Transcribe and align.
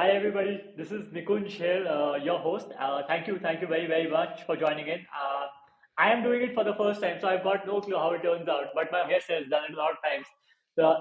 Hi, 0.00 0.12
everybody. 0.12 0.58
This 0.78 0.92
is 0.92 1.02
Nikunj 1.14 1.48
here, 1.48 1.86
uh, 1.86 2.16
your 2.16 2.38
host. 2.38 2.68
Uh, 2.80 3.02
thank 3.06 3.26
you, 3.26 3.38
thank 3.38 3.60
you 3.60 3.66
very, 3.66 3.86
very 3.86 4.08
much 4.10 4.44
for 4.46 4.56
joining 4.56 4.86
in. 4.88 5.00
Uh, 5.22 5.44
I 5.98 6.10
am 6.10 6.22
doing 6.22 6.40
it 6.40 6.54
for 6.54 6.64
the 6.64 6.72
first 6.72 7.02
time, 7.02 7.18
so 7.20 7.28
I've 7.28 7.44
got 7.44 7.66
no 7.66 7.82
clue 7.82 7.98
how 7.98 8.12
it 8.12 8.22
turns 8.22 8.48
out. 8.48 8.68
But 8.74 8.90
my 8.90 9.06
guest 9.10 9.26
has 9.28 9.44
done 9.50 9.64
it 9.68 9.74
a 9.74 9.76
lot 9.76 9.90
of 9.90 9.98
times, 10.02 10.24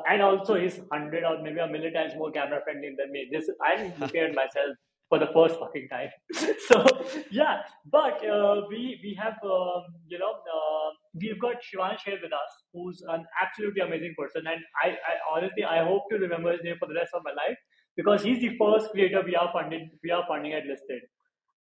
and 0.09 0.21
also 0.21 0.55
he's 0.55 0.81
hundred 0.91 1.23
or 1.23 1.41
maybe 1.41 1.59
a 1.59 1.67
million 1.75 1.93
times 1.93 2.12
more 2.17 2.29
camera 2.29 2.59
friendly 2.65 2.91
than 2.97 3.13
me. 3.13 3.29
This 3.31 3.49
I'm 3.63 3.93
at 4.04 4.35
myself 4.41 4.75
for 5.07 5.18
the 5.18 5.31
first 5.34 5.57
fucking 5.61 5.88
time. 5.88 6.09
so 6.68 6.84
yeah, 7.31 7.61
but 7.89 8.27
uh, 8.27 8.63
we 8.68 9.00
we 9.02 9.18
have 9.23 9.39
um, 9.45 9.88
you 10.09 10.20
know 10.20 10.34
uh, 10.57 10.89
we've 11.13 11.39
got 11.39 11.63
Shivansh 11.71 12.04
here 12.05 12.20
with 12.21 12.34
us, 12.34 12.61
who's 12.73 13.02
an 13.07 13.25
absolutely 13.41 13.81
amazing 13.81 14.13
person, 14.20 14.45
and 14.45 14.59
I, 14.84 14.89
I 14.89 15.18
honestly 15.34 15.63
I 15.63 15.86
hope 15.86 16.09
to 16.11 16.18
remember 16.18 16.52
his 16.52 16.63
name 16.66 16.75
for 16.77 16.89
the 16.89 16.95
rest 16.95 17.11
of 17.13 17.23
my 17.23 17.31
life 17.31 17.57
because 18.00 18.27
he's 18.29 18.43
the 18.43 18.52
first 18.59 18.91
creator 18.97 19.23
we 19.29 19.39
are 19.45 19.47
funding, 19.55 19.88
we 20.04 20.11
are 20.18 20.25
funding 20.34 20.54
at 20.59 20.70
listed. 20.73 21.07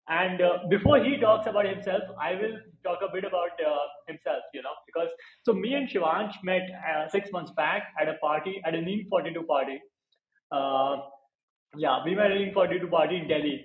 And 0.09 0.41
uh, 0.41 0.53
before 0.69 0.99
he 1.05 1.17
talks 1.23 1.49
about 1.49 1.67
himself 1.69 2.13
i 2.27 2.29
will 2.35 2.53
talk 2.85 3.03
a 3.07 3.09
bit 3.15 3.25
about 3.31 3.59
uh, 3.71 3.81
himself 4.11 4.55
you 4.59 4.63
know 4.67 4.71
because 4.87 5.11
so 5.49 5.55
me 5.65 5.73
and 5.79 5.91
shivansh 5.95 6.39
met 6.51 6.71
uh, 6.91 7.03
six 7.17 7.35
months 7.35 7.53
back 7.59 7.91
at 8.01 8.09
a 8.09 8.15
party 8.23 8.55
at 8.71 8.79
an 8.79 8.87
Inc42 8.87 9.43
party. 9.51 9.77
Uh, 10.51 10.97
yeah 11.75 11.99
we 12.07 12.15
met 12.15 12.31
Inc42 12.31 12.91
party 12.91 13.17
in 13.17 13.29
delhi. 13.29 13.57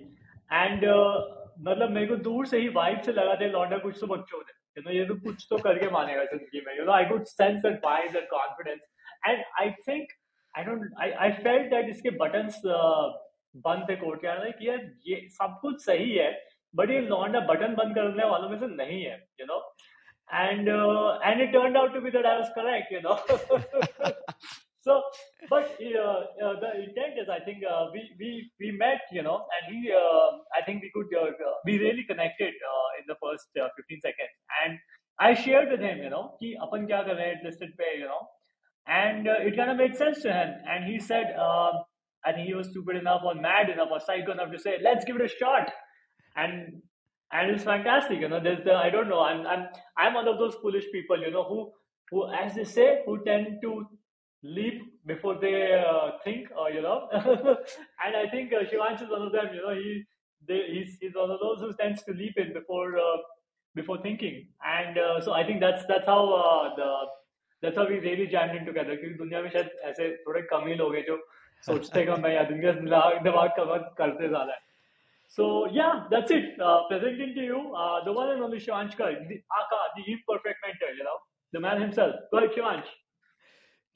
And 0.64 0.84
uh, 0.96 1.22
मतलब 1.70 1.92
मेरे 1.92 2.08
को 2.08 2.16
I 2.24 2.46
से 2.52 2.60
ही 2.60 2.68
vibe 2.76 3.02
the 3.04 3.14
लगा 3.14 3.36
था 3.36 3.46
लौंडा 3.52 3.78
कुछ 3.78 3.98
तो 4.02 4.08
बकचोद 4.08 4.46
है 4.50 4.56
यू 4.78 4.84
नो 4.88 4.98
ये 5.00 5.06
तो 5.06 5.16
कुछ 5.26 5.48
तो 5.50 5.58
करके 5.68 5.90
मानेगा 5.96 6.24
जिंदगी 6.34 6.62
में। 6.68 6.76
You 6.78 6.86
know 6.86 6.92
I 6.92 7.08
could 7.10 7.24
sense 7.24 7.62
that 7.66 7.80
vibes 7.86 8.16
and 8.16 8.28
confidence 8.30 8.82
and 9.28 9.44
I 9.64 9.68
think 9.88 10.14
I 10.55 10.65
don't 10.65 11.01
I 11.07 11.09
I 11.27 11.33
felt 11.43 11.71
that 11.73 11.89
इसके 11.95 12.17
buttons 12.19 12.61
uh, 12.67 13.09
बंद 13.67 13.89
थे 13.89 13.95
कोर्ट 13.97 14.21
के 14.21 14.29
अंदर 14.29 14.51
कि 14.59 14.69
यार 14.69 14.81
ये 15.07 15.17
सब 15.35 15.59
कुछ 15.63 15.85
सही 15.85 16.11
है 16.15 16.31
बट 16.77 16.91
ये 16.91 17.01
लौंडा 17.01 17.41
बटन 17.53 17.75
बंद 17.75 17.95
करने 17.95 18.25
वालों 18.31 18.49
में 18.49 18.59
से 18.59 18.67
नहीं 18.75 19.03
है 19.05 19.15
you 19.41 19.47
no 19.47 19.61
and 20.31 20.69
uh, 20.69 21.19
and 21.25 21.41
it 21.41 21.53
turned 21.53 21.77
out 21.77 21.95
to 21.95 22.01
be 22.01 22.11
that 22.11 22.27
I 22.27 22.39
was 22.39 22.49
correct, 22.55 22.91
you 22.91 23.01
know. 23.01 23.19
so, 24.83 25.03
but 25.49 25.75
uh, 25.81 26.21
uh, 26.45 26.61
the 26.61 26.71
intent 26.83 27.19
is, 27.19 27.29
I 27.29 27.41
think 27.41 27.63
uh, 27.65 27.87
we 27.93 28.03
we 28.19 28.51
we 28.61 28.73
met, 28.73 29.01
you 29.11 29.23
know, 29.23 29.47
and 29.57 29.75
he, 29.75 29.91
uh, 29.91 30.31
I 30.57 30.63
think 30.67 30.83
we 30.83 30.91
could 30.95 31.09
uh, 31.17 31.29
uh, 31.29 31.55
we 31.65 31.79
really 31.79 32.05
connected 32.05 32.53
uh, 32.73 32.89
in 33.01 33.05
the 33.09 33.17
first 33.23 33.49
uh, 33.57 33.69
15 33.77 34.01
seconds, 34.03 34.35
and 34.65 34.79
I 35.19 35.35
shared 35.35 35.71
with 35.71 35.81
him, 35.81 36.03
you 36.03 36.11
know, 36.11 36.37
कि 36.41 36.55
अपन 36.63 36.87
क्या 36.87 37.03
कर 37.03 37.15
रहे 37.15 37.29
हैं 37.29 37.43
listed 37.45 37.73
पे, 37.81 37.99
you 37.99 38.07
know, 38.07 38.21
And 38.88 39.28
uh, 39.28 39.34
it 39.40 39.56
kind 39.56 39.72
of 39.72 39.78
made 39.78 39.96
sense 39.96 40.22
to 40.22 40.32
him, 40.32 40.56
and 40.68 40.86
he 40.92 41.00
said. 41.00 41.36
Uh, 41.40 41.72
I 42.26 42.32
think 42.32 42.48
he 42.48 42.54
was 42.54 42.70
stupid 42.70 42.96
enough 42.96 43.22
or 43.26 43.36
mad 43.36 43.70
enough 43.70 43.90
or 43.92 44.00
psycho 44.00 44.32
enough 44.32 44.52
to 44.52 44.60
say, 44.60 44.78
let's 44.82 45.04
give 45.06 45.18
it 45.18 45.22
a 45.22 45.28
shot. 45.28 45.70
And 46.36 46.82
and 47.32 47.52
it's 47.52 47.64
fantastic, 47.64 48.20
you 48.20 48.30
know. 48.30 48.40
There's 48.42 48.64
the 48.64 48.74
I 48.74 48.90
don't 48.90 49.10
know, 49.10 49.20
I'm 49.22 49.46
I'm 49.46 49.68
I'm 49.98 50.14
one 50.14 50.28
of 50.28 50.38
those 50.38 50.56
foolish 50.62 50.86
people, 50.92 51.20
you 51.20 51.32
know, 51.32 51.44
who 51.44 51.72
who 52.12 52.32
as 52.34 52.56
they 52.56 52.64
say, 52.64 53.02
who 53.06 53.24
tend 53.24 53.60
to 53.64 53.86
leap 54.44 54.82
before 55.06 55.40
they 55.40 55.74
uh, 55.74 56.12
think, 56.24 56.48
or 56.58 56.72
you 56.72 56.82
know. 56.82 57.08
and 57.14 58.16
I 58.16 58.30
think 58.32 58.54
uh, 58.54 58.64
Shivansh 58.64 59.04
is 59.04 59.10
one 59.10 59.22
of 59.22 59.32
them, 59.32 59.48
you 59.54 59.62
know, 59.62 59.74
he 59.74 60.04
they, 60.48 60.62
he's 60.72 60.98
he's 61.00 61.16
one 61.16 61.32
of 61.32 61.40
those 61.40 61.60
who 61.60 61.74
tends 61.80 62.04
to 62.04 62.14
leap 62.14 62.34
in 62.38 62.54
before 62.54 62.98
uh, 62.98 63.18
before 63.76 64.02
thinking. 64.02 64.48
And 64.66 64.98
uh, 64.98 65.22
so 65.22 65.34
I 65.34 65.46
think 65.46 65.60
that's 65.60 65.84
that's 65.88 66.06
how 66.06 66.34
uh, 66.34 66.76
the 66.76 66.92
that's 67.64 67.80
how 67.82 67.88
we 67.90 67.98
really 68.06 68.28
jammed 68.36 68.60
in 68.60 68.68
together. 68.68 68.96
क्योंकि 69.02 69.18
दुनिया 69.18 69.42
में 69.42 69.50
शायद 69.50 69.70
ऐसे 69.92 70.10
थोड़े 70.28 70.42
कम 70.54 70.68
ही 70.68 70.76
लोग 70.84 70.96
हैं 70.96 71.04
जो 71.08 71.18
सोचते 71.64 72.06
कम 72.06 72.26
है 72.26 72.34
या 72.36 72.44
दुनिया 72.50 72.72
दिमाग 72.80 73.22
दिमाग 73.24 73.54
कवर 73.58 73.86
करते 74.00 74.28
ज़्यादा 74.28 74.54
है। 74.54 74.60
So 75.38 75.46
yeah 75.76 75.94
that's 76.10 76.34
it. 76.34 76.60
Uh, 76.62 76.80
presenting 76.90 77.32
to 77.38 77.46
you 77.46 77.62
uh, 77.84 78.04
the 78.08 78.18
one 78.18 78.34
and 78.34 78.44
only 78.48 78.60
Shivansh 78.66 78.98
Kar, 78.98 79.14
the 79.30 79.38
Aka 79.62 79.80
the 79.96 80.04
imperfect 80.16 80.68
mentor 80.68 80.92
you 80.98 81.08
know 81.08 81.16
the 81.54 81.62
man 81.64 81.82
himself. 81.84 82.28
Go 82.36 82.44
ahead 82.44 82.60
Shivansh. 82.60 82.92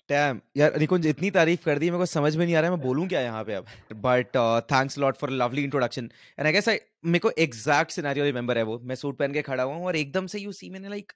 Damn 0.09 0.39
यार 0.57 0.77
निकुंज 0.79 1.06
इतनी 1.07 1.29
तारीफ़ 1.35 1.63
कर 1.66 1.79
दी 1.79 1.89
मेरे 1.91 2.00
को 2.00 2.06
समझ 2.06 2.35
में 2.38 2.45
नहीं 2.45 2.56
आ 2.56 2.59
रहा 2.59 2.69
है 2.69 2.75
मैं 2.75 2.85
बोलूँ 2.85 3.07
क्या 3.07 3.22
यहाँ 3.22 3.44
पे 3.44 3.53
अब? 3.53 3.66
But 4.03 4.38
thanks 4.72 4.97
lot 5.00 5.16
for 5.17 5.29
lovely 5.29 5.63
introduction 5.63 6.09
and 6.39 6.45
I 6.45 6.53
guess 6.53 6.69
I 6.69 6.77
मेरे 7.06 7.19
को 7.19 7.31
एग्जैक्ट 7.45 7.91
सिनेरियो 7.91 8.25
रिमेंबर 8.25 8.57
है 8.57 8.63
वो। 8.69 8.77
मैं 8.79 8.95
सूट 8.95 9.17
पहन 9.17 9.33
के 9.33 9.41
खड़ा 9.47 9.63
हुआ 9.63 9.73
हूँ 9.73 9.85
और 9.85 9.95
एकदम 9.95 10.27
से 10.33 10.39
यू 10.39 10.51
सी 10.59 10.69
मैंने 10.69 10.89
लाइक 10.89 11.11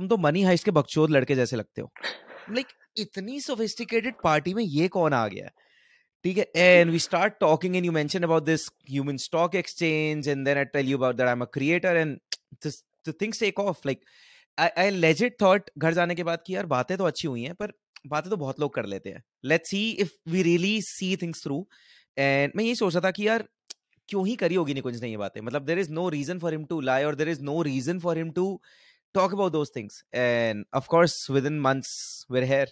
तुम 0.00 0.08
तो 0.08 0.16
मनी 0.18 0.42
हाइस्ट 0.42 0.64
के 0.64 0.70
बकचोद 0.72 1.10
लड़के 1.10 1.34
जैसे 1.34 1.56
लगते 1.56 1.82
हो। 1.82 1.90
लाइक 2.50 2.66
इतनी 2.98 3.40
सोफिस्टिकेटेड 3.40 4.14
पार्टी 4.24 4.54
में 4.54 4.62
ये 4.64 4.86
कौन 4.88 5.12
आ 5.12 5.26
गया? 5.28 5.48
ठीक 6.24 6.38
है 6.38 6.46
and 6.56 6.90
we 6.90 6.98
start 6.98 7.34
talking 7.40 7.76
and 7.76 7.86
you 7.86 7.92
mention 7.92 8.22
about 8.22 8.44
this 8.44 8.66
human 8.90 9.16
stock 9.16 9.54
exchange 9.54 10.28
and 10.28 10.44
then 10.46 10.58
I 10.58 10.64
tell 10.72 10.88
you 10.88 10.98
about 10.98 11.16
that 11.16 11.26
I 11.26 11.32
am 11.32 11.42
a 11.42 11.46
creator 11.54 11.96
and 11.96 12.18
the 12.66 13.14
things 13.20 13.40
take 13.40 13.60
off 13.60 13.80
like 13.86 14.00
I 14.58 14.68
I 14.78 14.90
legit 14.90 15.36
thought 15.42 15.70
घर 15.78 15.94
जाने 15.94 16.14
के 16.14 16.24
बाद 16.24 16.42
कि 16.46 16.54
यार 16.56 16.66
बातें 16.66 16.96
तो 16.98 17.04
अच्छी 17.04 17.28
हुई 17.28 17.42
हैं 17.42 17.54
पर 17.54 17.72
बातें 18.06 18.30
तो 18.30 18.36
बहुत 18.36 18.60
लोग 18.60 18.74
कर 18.74 18.86
लेते 18.86 19.10
हैं। 19.10 19.22
Let's 19.44 19.70
see 19.70 19.88
if 19.90 20.12
we 20.30 20.42
really 20.42 20.80
see 20.82 21.16
things 21.16 21.42
through 21.44 21.66
and 22.18 22.52
मैं 22.56 22.64
यही 22.64 22.74
सोच 22.74 22.94
रहा 22.94 23.06
था 23.06 23.10
कि 23.10 23.28
यार 23.28 23.48
क्यों 24.08 24.26
ही 24.26 24.34
करी 24.36 24.54
होगी 24.54 24.74
निकुंज 24.74 25.02
ने 25.02 25.08
ये 25.08 25.16
बातें? 25.16 25.40
मतलब 25.40 25.64
there 25.64 25.78
is 25.78 25.90
no 25.92 26.08
reason 26.08 26.38
for 26.38 26.52
him 26.52 26.64
to 26.64 26.80
lie 26.80 27.04
और 27.04 27.14
there 27.14 27.28
is 27.28 27.42
no 27.42 27.60
reason 27.62 27.98
for 28.00 28.18
him 28.18 28.30
to 28.30 28.60
talk 29.14 29.32
about 29.32 29.52
those 29.52 29.70
things. 29.70 30.04
And 30.12 30.64
of 30.72 30.88
course 30.88 31.28
within 31.28 31.58
months 31.60 32.24
we're 32.28 32.46
here. 32.46 32.66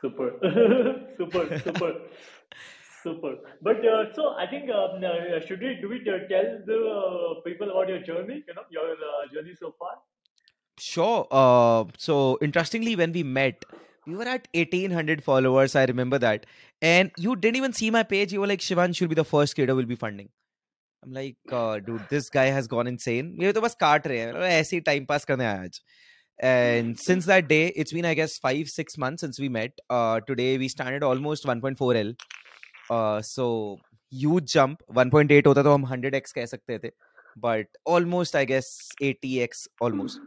Super. 0.00 0.32
Super 1.18 1.58
super. 1.58 1.92
Super. 3.02 3.36
But 3.60 3.84
uh, 3.84 4.12
so 4.14 4.34
i 4.38 4.46
think 4.46 4.70
um, 4.70 5.04
uh, 5.04 5.40
should 5.46 5.60
we 5.60 5.76
do 5.80 5.88
we 5.88 6.00
uh, 6.00 6.26
tell 6.28 6.46
the 6.66 6.78
uh, 6.90 7.40
people 7.46 7.70
about 7.70 7.88
your 7.88 8.02
journey 8.02 8.42
you 8.48 8.54
know 8.54 8.62
your 8.70 8.92
uh, 8.92 9.32
journey 9.32 9.54
so 9.54 9.74
far? 9.78 9.98
Sure. 10.78 11.26
Uh, 11.30 11.84
so 11.98 12.38
interestingly 12.42 12.96
when 12.96 13.12
we 13.12 13.22
met 13.22 13.64
we 14.06 14.16
were 14.16 14.24
at 14.24 14.48
1800 14.54 15.22
followers 15.22 15.76
i 15.76 15.84
remember 15.84 16.18
that. 16.18 16.46
And 16.82 17.10
you 17.16 17.36
didn't 17.36 17.56
even 17.56 17.72
see 17.72 17.90
my 17.90 18.02
page. 18.02 18.32
You 18.32 18.40
were 18.40 18.46
like 18.46 18.60
shivan 18.60 18.94
should 18.96 19.08
be 19.08 19.14
the 19.14 19.24
first 19.24 19.54
creator 19.54 19.74
we'll 19.74 19.86
be 19.86 19.96
funding 19.96 20.28
I'm 21.03 21.13
like, 21.13 21.37
uh, 21.51 21.79
dude, 21.79 22.01
this 22.09 22.29
guy 22.29 22.47
has 22.47 22.67
gone 22.67 22.87
insane. 22.87 23.35
ये 23.41 23.53
तो 23.53 23.61
बस 23.61 23.75
काट 23.79 24.07
रहे 24.07 24.19
हैं 24.19 24.33
ऐसे 24.33 24.75
ही 24.75 24.81
time 24.81 25.05
pass 25.05 25.25
करने 25.25 25.45
आया 25.45 25.61
आज 25.63 25.81
and 26.39 26.97
since 26.97 27.25
that 27.25 27.47
day 27.47 27.67
it's 27.75 27.91
been 27.91 28.05
i 28.05 28.13
guess 28.13 28.37
5 28.39 28.69
6 28.69 28.97
months 28.97 29.21
since 29.21 29.39
we 29.39 29.49
met 29.49 29.81
uh, 29.89 30.19
today 30.27 30.57
we 30.57 30.69
stand 30.69 30.95
at 30.95 31.03
almost 31.03 31.45
1.4l 31.45 32.15
uh, 32.89 33.21
so 33.21 33.77
huge 34.09 34.53
jump 34.53 34.83
1.8 34.93 35.47
होता 35.47 35.63
तो 35.63 35.73
हम 35.73 35.85
100x 35.89 36.31
कह 36.37 36.45
सकते 36.45 36.77
थे 36.85 36.91
but 37.45 37.67
almost 37.95 38.35
i 38.35 38.45
guess 38.45 38.69
80x 39.01 39.67
almost 39.87 40.21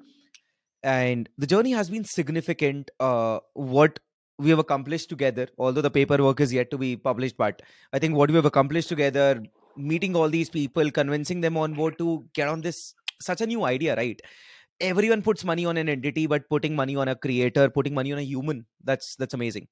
and 0.83 1.29
the 1.39 1.47
journey 1.47 1.73
has 1.79 1.91
been 1.95 2.05
significant 2.05 2.91
uh, 3.01 3.39
what 3.55 3.99
we 4.39 4.51
have 4.51 4.63
accomplished 4.67 5.09
together 5.09 5.49
although 5.59 5.87
the 5.89 5.95
paperwork 5.97 6.41
is 6.41 6.55
yet 6.59 6.71
to 6.71 6.79
be 6.85 6.95
published 7.09 7.37
but 7.43 7.63
i 7.93 7.99
think 8.05 8.21
what 8.21 8.31
we 8.31 8.41
have 8.43 8.51
accomplished 8.53 8.89
together 8.95 9.27
meeting 9.78 10.16
all 10.16 10.30
these 10.30 10.50
people 10.50 10.90
convincing 10.92 11.42
them 11.42 11.58
on 11.58 11.74
board 11.74 11.98
to 11.98 12.28
get 12.34 12.48
on 12.48 12.62
this 12.62 12.94
such 13.22 13.42
a 13.42 13.48
new 13.48 13.64
idea 13.64 13.96
right? 13.96 14.22
Everyone 14.80 15.22
puts 15.22 15.44
money 15.44 15.66
on 15.66 15.78
an 15.78 15.90
entity 15.90 16.28
but 16.28 16.50
putting 16.50 16.76
money 16.76 16.96
on 16.96 17.08
a 17.08 17.16
creator 17.16 17.70
putting 17.70 17.94
money 17.94 18.14
on 18.14 18.20
a 18.20 18.24
human 18.24 18.66
that's 18.84 19.16
that's 19.16 19.34
amazing. 19.34 19.68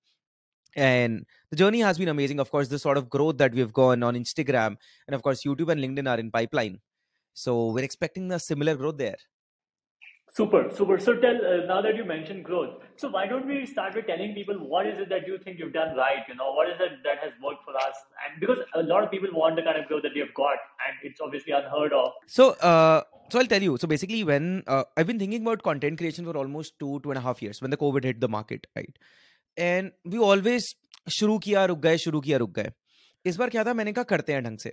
And 0.75 1.25
the 1.51 1.55
journey 1.55 1.79
has 1.81 1.97
been 1.97 2.09
amazing. 2.09 2.39
Of 2.39 2.51
course 2.51 2.67
the 2.67 2.79
sort 2.79 2.97
of 2.97 3.09
growth 3.09 3.37
that 3.37 3.53
we've 3.53 3.73
gone 3.73 4.03
on 4.03 4.15
instagram 4.15 4.77
and 5.07 5.15
of 5.15 5.21
course 5.23 5.43
youtube 5.43 5.71
and 5.71 5.81
linkedin 5.81 6.09
are 6.09 6.19
in 6.19 6.31
pipeline. 6.31 6.79
So 7.33 7.71
we're 7.71 7.83
expecting 7.83 8.31
a 8.31 8.39
similar 8.39 8.75
growth 8.75 8.97
there 8.97 9.17
Super, 10.34 10.70
super. 10.70 10.96
So 11.04 11.14
tell 11.22 11.38
uh, 11.44 11.66
now 11.66 11.80
that 11.82 11.96
you 11.96 12.04
mentioned 12.04 12.44
growth. 12.44 12.74
So 12.96 13.08
why 13.08 13.26
don't 13.26 13.46
we 13.46 13.66
start 13.66 13.96
with 13.96 14.06
telling 14.06 14.34
people 14.34 14.54
what 14.72 14.86
is 14.86 14.98
it 15.04 15.08
that 15.08 15.26
you 15.26 15.38
think 15.44 15.58
you've 15.58 15.72
done 15.72 15.96
right? 15.96 16.28
You 16.28 16.36
know, 16.36 16.52
what 16.52 16.68
is 16.68 16.76
it 16.78 16.92
that 17.04 17.18
has 17.24 17.32
worked 17.42 17.64
for 17.64 17.74
us? 17.76 17.96
And 18.24 18.40
because 18.40 18.58
a 18.74 18.82
lot 18.82 19.02
of 19.02 19.10
people 19.10 19.28
want 19.32 19.56
the 19.56 19.62
kind 19.62 19.76
of 19.76 19.88
growth 19.88 20.04
that 20.04 20.14
you've 20.14 20.32
got, 20.34 20.68
and 20.86 21.10
it's 21.10 21.20
obviously 21.20 21.52
unheard 21.52 21.92
of. 21.92 22.12
So, 22.28 22.50
uh, 22.72 23.02
so 23.30 23.40
I'll 23.40 23.46
tell 23.46 23.62
you. 23.62 23.76
So 23.76 23.88
basically, 23.88 24.22
when 24.22 24.62
uh, 24.68 24.84
I've 24.96 25.08
been 25.08 25.18
thinking 25.18 25.42
about 25.42 25.64
content 25.64 25.98
creation 25.98 26.24
for 26.24 26.36
almost 26.36 26.78
two 26.78 27.00
two 27.00 27.10
and 27.10 27.18
a 27.18 27.26
half 27.28 27.42
years, 27.42 27.60
when 27.60 27.72
the 27.72 27.76
COVID 27.76 28.04
hit 28.04 28.20
the 28.20 28.28
market, 28.28 28.68
right? 28.76 29.02
And 29.56 29.92
we 30.04 30.18
always 30.30 30.74
शुरू 31.08 31.38
किया 31.44 31.64
रुक 31.66 31.78
गए 31.82 31.98
शुरू 31.98 32.20
किया 32.20 32.38
रुक 32.38 32.50
गए 32.54 32.72
इस 33.26 33.36
बार 33.36 33.50
क्या 33.50 33.64
था 33.64 33.72
मैंने 33.74 33.92
कहा 33.92 34.04
करते 34.10 34.32
हैं 34.32 34.42
ढंग 34.44 34.58
से 34.58 34.72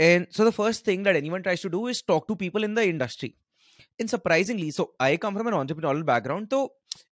and 0.00 0.26
so 0.36 0.44
the 0.44 0.50
first 0.58 0.86
thing 0.86 1.04
that 1.04 1.16
anyone 1.16 1.42
tries 1.42 1.62
to 1.62 1.68
do 1.68 1.88
is 1.88 2.04
talk 2.08 2.24
to 2.28 2.34
people 2.42 2.64
in 2.64 2.74
the 2.74 2.78
industry 2.92 3.34
and 4.00 4.10
surprisingly 4.10 4.70
so 4.70 4.90
i 5.00 5.16
come 5.16 5.34
from 5.38 5.48
an 5.50 5.56
entrepreneurial 5.60 6.04
background 6.10 6.48
so 6.50 6.60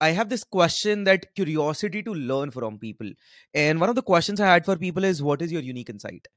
i 0.01 0.09
have 0.19 0.29
this 0.29 0.43
question 0.43 1.03
that 1.03 1.27
curiosity 1.35 2.01
to 2.03 2.13
learn 2.31 2.51
from 2.51 2.79
people 2.79 3.11
and 3.53 3.85
one 3.85 3.93
of 3.93 3.95
the 3.95 4.05
questions 4.11 4.39
i 4.39 4.49
had 4.53 4.65
for 4.65 4.75
people 4.85 5.09
is 5.11 5.21
what 5.29 5.45
is 5.47 5.51
your 5.51 5.61
unique 5.61 5.89
insight 5.89 6.27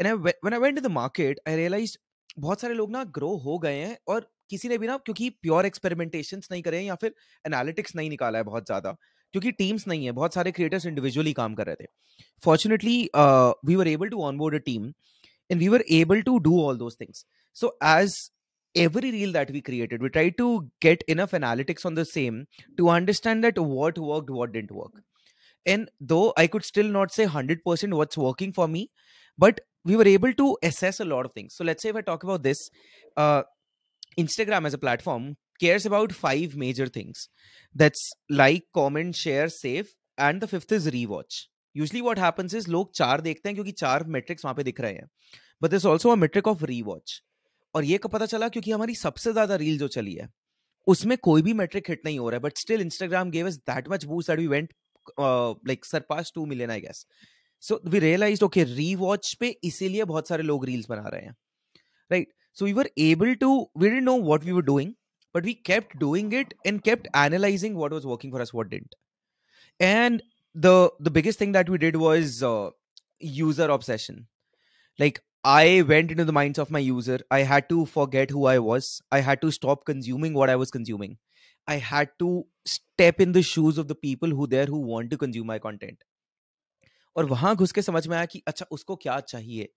and 0.00 0.08
I, 0.08 0.32
when 0.40 0.54
i 0.54 0.58
went 0.58 0.76
to 0.76 0.82
the 0.82 0.96
market 1.00 1.44
i 1.46 1.54
realized 1.62 1.98
बहुत 2.38 2.60
सारे 2.60 2.74
लोग 2.74 2.90
ना 2.92 3.02
grow 3.14 3.28
हो 3.44 3.58
गए 3.58 3.76
हैं 3.76 3.96
और 4.08 4.26
किसी 4.50 4.68
ने 4.68 4.76
भी 4.78 4.86
ना 4.86 4.96
क्योंकि 5.04 5.28
प्योर 5.42 5.66
एक्सपेरिमेंटेशन 5.66 6.42
नहीं 6.50 6.62
करे 6.62 6.76
हैं 6.78 6.84
या 6.84 6.94
फिर 7.00 7.14
एनालिटिक्स 7.46 7.96
नहीं 7.96 8.10
निकाला 8.10 8.38
है 8.38 8.44
बहुत 8.44 8.66
ज्यादा 8.66 8.92
क्योंकि 9.32 9.50
टीम्स 9.52 9.86
नहीं 9.88 10.04
है 10.06 10.12
बहुत 10.18 10.34
सारे 10.34 10.52
क्रिएटर्स 10.52 10.86
इंडिविजुअली 10.86 11.32
काम 11.32 11.54
कर 11.54 11.66
रहे 11.66 11.82
थे 11.82 11.86
fortunately 12.44 12.94
we 13.66 13.76
were 13.76 13.88
able 13.88 14.08
to 14.08 14.22
onboard 14.24 14.54
a 14.54 14.58
team 14.66 14.92
and 15.50 15.60
we 15.60 15.68
were 15.68 15.84
able 15.88 16.22
to 16.22 16.40
do 16.40 16.52
all 16.62 16.76
those 16.76 16.94
things 16.94 17.24
so 17.52 17.72
as 17.82 18.30
every 18.76 19.10
reel 19.10 19.32
that 19.32 19.50
we 19.50 19.60
created 19.60 20.00
we 20.00 20.08
tried 20.08 20.36
to 20.38 20.70
get 20.80 21.02
enough 21.08 21.32
analytics 21.32 21.84
on 21.84 21.94
the 21.94 22.04
same 22.04 22.46
to 22.76 22.88
understand 22.88 23.42
that 23.42 23.58
what 23.58 23.98
worked 23.98 24.30
what 24.30 24.52
didn't 24.52 24.70
work 24.70 25.02
and 25.66 25.90
though 26.00 26.32
i 26.36 26.46
could 26.46 26.64
still 26.64 26.86
not 26.86 27.12
say 27.12 27.26
100% 27.26 27.94
what's 27.94 28.16
working 28.16 28.52
for 28.52 28.68
me 28.68 28.90
but 29.36 29.60
we 29.84 29.96
were 29.96 30.06
able 30.06 30.32
to 30.32 30.56
assess 30.62 31.00
a 31.00 31.04
lot 31.04 31.26
of 31.26 31.32
things 31.32 31.54
so 31.56 31.64
let's 31.64 31.82
say 31.82 31.88
if 31.88 31.96
i 31.96 32.00
talk 32.00 32.22
about 32.22 32.42
this 32.42 32.68
uh, 33.16 33.42
instagram 34.18 34.66
as 34.66 34.74
a 34.74 34.78
platform 34.78 35.36
cares 35.60 35.84
about 35.84 36.12
five 36.12 36.54
major 36.54 36.86
things 36.86 37.28
that's 37.74 38.10
like 38.28 38.64
comment 38.72 39.16
share 39.16 39.48
save 39.48 39.94
and 40.16 40.40
the 40.40 40.46
fifth 40.46 40.72
is 40.72 40.90
rewatch 40.90 41.46
usually 41.76 42.00
what 42.00 42.18
happens 42.18 42.54
is 42.54 42.68
लोग 42.68 42.92
चार 42.96 43.20
देखते 43.20 43.48
हैं 43.48 43.54
क्योंकि 43.56 43.72
चार 43.72 44.04
matrix 44.16 44.44
वहां 44.44 44.54
पे 44.54 44.62
दिख 44.62 44.80
रहे 44.80 44.92
हैं 44.92 45.06
but 45.62 45.70
this 45.70 45.86
also 45.86 46.10
a 46.10 46.14
metric 46.14 46.48
of 46.48 46.62
rewatch 46.70 47.20
और 47.75 47.83
ये 47.83 47.97
कब 47.97 48.09
पता 48.09 48.25
चला 48.25 48.49
क्योंकि 48.49 48.71
हमारी 48.71 48.95
सबसे 48.95 49.31
ज़्यादा 49.31 49.55
रील 49.55 49.77
जो 49.79 49.87
चली 49.87 50.13
है 50.13 50.29
उसमें 50.87 51.17
कोई 51.17 51.41
भी 51.41 51.53
मेट्रिक 51.53 51.89
हिट 51.89 52.01
नहीं 52.05 52.19
हो 52.19 52.29
रहा 52.29 52.37
है 52.37 52.41
but 52.41 52.57
still 52.57 52.81
Instagram 52.81 53.31
gave 53.31 53.47
us 53.47 53.55
that 53.55 53.87
much 53.89 54.05
boost 54.05 54.29
that 54.29 54.39
we 54.39 54.47
went 54.47 54.73
like 55.19 55.85
surpass 55.85 56.31
two 56.35 56.45
million 56.45 56.71
I 56.71 56.81
guess 56.81 57.05
so 57.61 57.81
we 57.85 57.99
realise 57.99 58.43
okay 58.43 58.63
rewatch 58.63 59.33
पे 59.33 59.49
इसीलिए 59.63 60.03
बहुत 60.03 60.27
सारे 60.27 60.43
लोग 60.43 60.65
रील्स 60.65 60.89
बना 60.89 61.07
रहे 61.07 61.21
हैं 61.21 61.35
right 62.11 62.33
so 62.53 62.65
we 62.65 62.73
were 62.73 62.89
able 62.97 63.33
to 63.33 63.71
we 63.77 63.89
didn't 63.89 64.03
know 64.03 64.17
what 64.21 64.43
we 64.43 64.51
were 64.51 64.61
doing 64.61 64.93
but 65.35 65.45
we 65.45 65.53
kept 65.53 65.97
doing 66.01 66.31
it 66.33 66.53
and 66.69 66.83
kept 66.83 67.07
analyzing 67.13 67.73
what 67.75 67.91
was 67.91 68.05
working 68.05 68.31
for 68.31 68.41
us 68.41 68.53
what 68.53 68.69
didn't. 68.69 68.95
And 69.79 70.23
the 70.55 70.91
the 70.99 71.11
biggest 71.11 71.39
thing 71.39 71.51
that 71.51 71.69
we 71.69 71.77
did 71.77 71.95
was 71.95 72.41
uh, 72.43 72.69
user 73.19 73.69
obsession. 73.69 74.27
i 75.44 75.82
went 75.82 76.10
into 76.10 76.24
the 76.24 76.32
minds 76.32 76.58
of 76.58 76.70
my 76.70 76.82
user 76.84 77.18
i 77.30 77.40
had 77.50 77.68
to 77.68 77.84
forget 77.86 78.30
who 78.30 78.46
i 78.46 78.58
was 78.58 78.88
i 79.10 79.20
had 79.20 79.40
to 79.40 79.50
stop 79.50 79.84
consuming 79.90 80.34
what 80.34 80.50
i 80.50 80.56
was 80.62 80.70
consuming 80.70 81.16
i 81.68 81.76
had 81.90 82.10
to 82.18 82.30
step 82.66 83.20
in 83.20 83.32
the 83.32 83.42
shoes 83.42 83.78
of 83.78 83.88
the 83.88 83.98
people 84.06 84.34
who 84.38 84.46
there 84.46 84.66
who 84.66 84.80
want 84.92 85.10
to 85.10 85.20
consume 85.24 85.52
my 85.54 85.58
content 85.68 86.08
और 87.16 87.24
वहां 87.26 87.54
घुस 87.56 87.72
के 87.72 87.82
समझ 87.82 88.06
में 88.08 88.16
आया 88.16 88.26
कि 88.32 88.42
अच्छा 88.48 88.66
उसको 88.72 88.96
क्या 88.96 89.18
चाहिए 89.20 89.68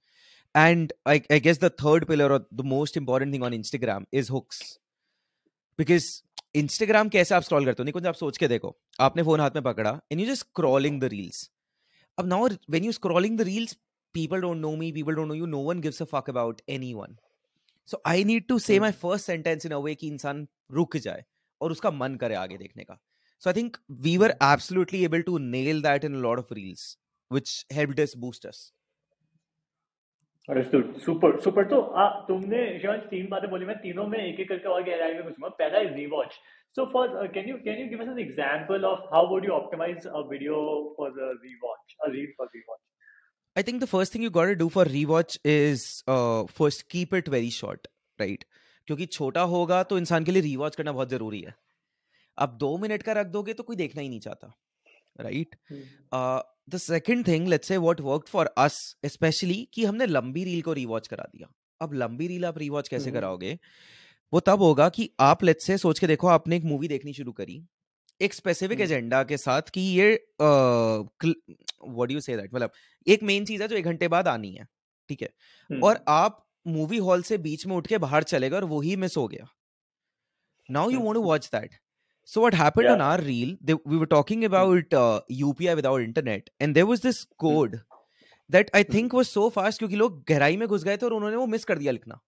and 0.56 0.94
I 1.08 1.22
I 1.32 1.40
guess 1.40 1.60
the 1.60 1.70
third 1.84 2.06
pillar 2.06 2.32
और 2.32 2.48
the 2.54 2.66
most 2.74 2.98
important 2.98 3.34
thing 3.34 3.44
on 3.44 3.54
Instagram 3.54 4.06
is 4.14 4.30
hooks 4.32 4.62
because 5.80 6.10
Instagram 6.56 7.10
कैसे 7.10 7.36
आप 7.36 7.44
स्क्रॉल 7.44 7.66
करते 7.66 7.82
हो 7.82 7.86
निकुंज 7.86 8.08
आप 8.08 8.16
सोच 8.16 8.38
के 8.38 8.48
देखो 8.48 8.76
आपने 9.08 9.24
फोन 9.24 9.40
हाथ 9.40 9.52
में 9.56 9.64
पकड़ा 9.64 10.00
and 10.12 10.22
you 10.22 10.28
just 10.28 10.46
scrolling 10.46 11.00
the 11.02 11.14
reels 11.16 11.50
अब 12.18 12.26
now 12.28 12.48
when 12.70 12.84
you 12.84 12.92
scrolling 12.92 13.38
the 13.38 13.42
reels 13.52 13.76
people 14.15 14.41
don't 14.41 14.61
know 14.61 14.77
me, 14.77 14.93
people 14.93 15.15
don't 15.15 15.29
know 15.29 15.35
you, 15.35 15.47
no 15.47 15.61
one 15.61 15.81
gives 15.81 16.01
a 16.01 16.07
fuck 16.07 16.29
about 16.29 16.63
anyone. 16.69 17.19
so 17.89 17.99
i 18.13 18.23
need 18.29 18.49
to 18.49 18.57
say 18.63 18.79
my 18.85 18.93
first 19.03 19.29
sentence 19.29 19.67
in 19.69 19.75
a 19.75 19.81
way 19.85 19.93
ki 20.01 20.09
insaan 20.15 20.41
ruk 20.79 20.97
jaye 21.05 21.21
aur 21.61 21.69
uska 21.75 21.93
man 22.01 22.17
kare 22.23 22.35
aage 22.41 22.57
dekhne 22.63 22.89
ka 22.89 22.97
so 23.43 23.53
i 23.53 23.55
think 23.59 23.79
we 24.09 24.17
were 24.23 24.31
absolutely 24.49 25.01
able 25.11 25.25
to 25.29 25.39
nail 25.45 25.81
that 25.87 26.09
in 26.09 26.19
a 26.19 26.21
lot 26.25 26.43
of 26.43 26.53
reels 26.59 26.83
which 27.31 27.55
helped 27.79 28.05
us 28.07 28.19
boost 28.27 28.51
us 28.53 28.67
super 30.49 31.39
super 31.45 31.65
तो 31.71 31.79
आ, 31.81 32.05
तुमने 32.27 32.61
शिवांश 32.83 33.01
तीन 33.09 33.27
बातें 33.31 33.49
बोली 33.51 33.67
मैं 33.71 33.77
तीनों 33.79 34.07
में 34.13 34.19
एक 34.19 34.39
एक 34.41 34.49
करके 34.49 34.69
और 34.75 34.83
गहराई 34.85 35.15
में 35.15 35.25
घुसूँगा 35.25 35.49
पहला 35.59 35.81
is 35.87 35.93
rewatch 35.95 36.39
so 36.77 36.87
for 36.93 37.27
can 37.35 37.49
you 37.49 37.57
can 37.65 37.81
you 37.81 37.89
give 37.89 38.03
us 38.03 38.09
an 38.09 38.19
example 38.19 38.85
of 38.91 39.03
how 39.15 39.29
would 39.33 39.45
you 39.47 39.53
optimise 39.57 40.07
a 40.07 40.23
video 40.31 40.63
for 40.99 41.11
the 41.19 41.29
rewatch 41.43 41.97
a 42.07 42.11
reel 42.15 42.33
for 42.39 42.49
rewatch 42.55 42.81
I 43.59 43.63
think 43.63 43.81
the 43.81 43.87
first 43.89 44.13
thing 44.13 44.23
you 44.23 44.31
got 44.31 44.45
to 44.45 44.55
do 44.55 44.69
for 44.69 44.85
rewatch 44.85 45.37
is 45.45 45.85
uh, 46.07 46.45
first 46.59 46.83
keep 46.89 47.15
it 47.19 47.31
very 47.35 47.49
short, 47.55 47.89
right? 48.19 48.45
क्योंकि 48.89 49.07
छोटा 49.07 49.43
होगा 49.53 49.83
तो 49.83 49.99
इंसान 49.99 50.25
के 50.25 50.33
लिए 50.33 50.43
rewatch 50.43 50.77
करना 50.77 50.93
बहुत 50.93 51.11
ज़रूरी 51.11 51.41
है। 51.41 51.55
अब 52.39 52.57
दो 52.59 52.77
मिनट 52.79 53.03
का 53.03 53.13
रख 53.13 53.27
दोगे 53.27 53.53
तो 53.53 53.63
कोई 53.63 53.77
देखना 53.77 54.03
ही 54.03 54.09
नहीं 54.09 54.21
चाहता 54.21 54.53
right 55.21 55.57
the 56.71 56.79
second 56.79 57.27
thing 57.27 57.49
let's 57.49 57.69
say 57.69 57.77
what 57.77 58.01
worked 58.01 58.29
for 58.29 58.47
us 58.59 58.79
specially 59.07 59.57
कि 59.75 59.85
हमने 59.85 60.07
लंबी 60.07 60.45
रील 60.45 60.63
को 60.63 60.73
रीवॉच 60.73 61.09
करा 61.09 61.25
दिया। 61.33 61.49
अब 61.81 61.93
लंबी 61.95 62.27
रील 62.29 62.45
आप 62.45 62.59
रीवॉच 62.59 62.89
कैसे 62.89 63.11
हम्म। 63.11 63.19
कराओगे? 63.19 63.59
वो 64.33 64.41
तब 64.41 64.63
होगा 64.63 64.89
कि 64.89 65.11
आप 65.21 65.45
लेट्स 65.45 65.67
से 65.67 65.79
सोच 65.79 65.99
के 65.99 66.07
देखो 66.07 66.29
आपने 66.29 66.57
एक 66.57 66.65
मूवी 66.65 66.89
देखनी 66.89 67.13
शुरू 67.13 67.33
करी 67.33 67.63
एक 68.21 68.35
स्पेसिफिक 68.35 68.79
हम्म। 68.79 68.85
एजेंडा 68.85 69.23
के 69.25 69.37
साथ 69.37 69.71
कि 69.75 69.81
ये 69.81 70.13
व्हाट 70.41 72.11
यू 72.11 72.21
से 72.21 72.37
दैट 72.37 72.55
मतलब 72.55 72.71
एक 73.07 73.23
मेन 73.23 73.45
चीज़ 73.45 73.63
है 73.63 73.69
जो 73.69 73.77
एक 73.77 73.85
घंटे 73.85 74.09
बाद 74.09 74.29
आनी 74.29 74.53
है 74.53 74.67
ठीक 75.11 75.23
है? 75.23 75.29
और 75.71 75.95
हम्म। 75.95 76.13
आप 76.13 76.45
मूवी 76.67 76.99
हॉल 77.01 77.23
से 77.23 77.39
बीच 77.39 77.67
में 77.67 77.75
उठ 77.77 77.87
के 77.87 77.99
बाहर 77.99 78.23
चले 78.25 78.49
गए 78.51 78.57
और 78.57 78.65
वही 78.71 78.97
मिस 78.97 79.17
हो 79.17 79.27
गया। 79.29 79.47
Now 80.69 80.91
you 80.91 81.01
want 81.01 81.15
to 81.15 81.23
watch 81.23 81.49
that 81.53 81.75
so 82.29 82.41
what 82.41 82.55
happened 82.55 82.89
on 82.89 83.01
our 83.01 83.21
reel 83.25 83.57
we 83.65 83.97
were 83.97 84.07
talking 84.07 84.45
about 84.45 84.95
UPI 85.33 85.75
without 85.75 86.03
internet 86.03 86.51
and 86.63 86.75
there 86.75 86.87
was 86.87 87.03
this 87.03 87.23
code 87.39 87.79
that 88.51 88.71
I 88.77 88.85
think 88.85 89.15
was 89.15 89.27
so 89.27 89.49
fast 89.51 89.79
क्योंकि 89.79 89.97
लोग 89.97 90.23
गहराई 90.29 90.57
में 90.57 90.67
घुस 90.69 90.85
गए 90.85 90.97
थे 90.97 91.07
और 91.07 91.13
उन्होंने 91.13 91.37
वो 91.37 91.47
मिस 91.47 91.65
कर 91.65 91.79
दिया 91.79 91.93
लिखना। 91.93 92.21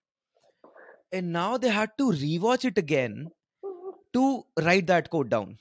And 1.15 1.31
now 1.33 1.59
they 1.59 1.69
had 1.71 1.91
to 1.99 2.11
rewatch 2.13 2.67
it 2.67 2.79
again 2.79 3.29
to 4.13 4.25
write 4.59 4.87
that 4.87 5.09
code 5.09 5.29
down 5.29 5.57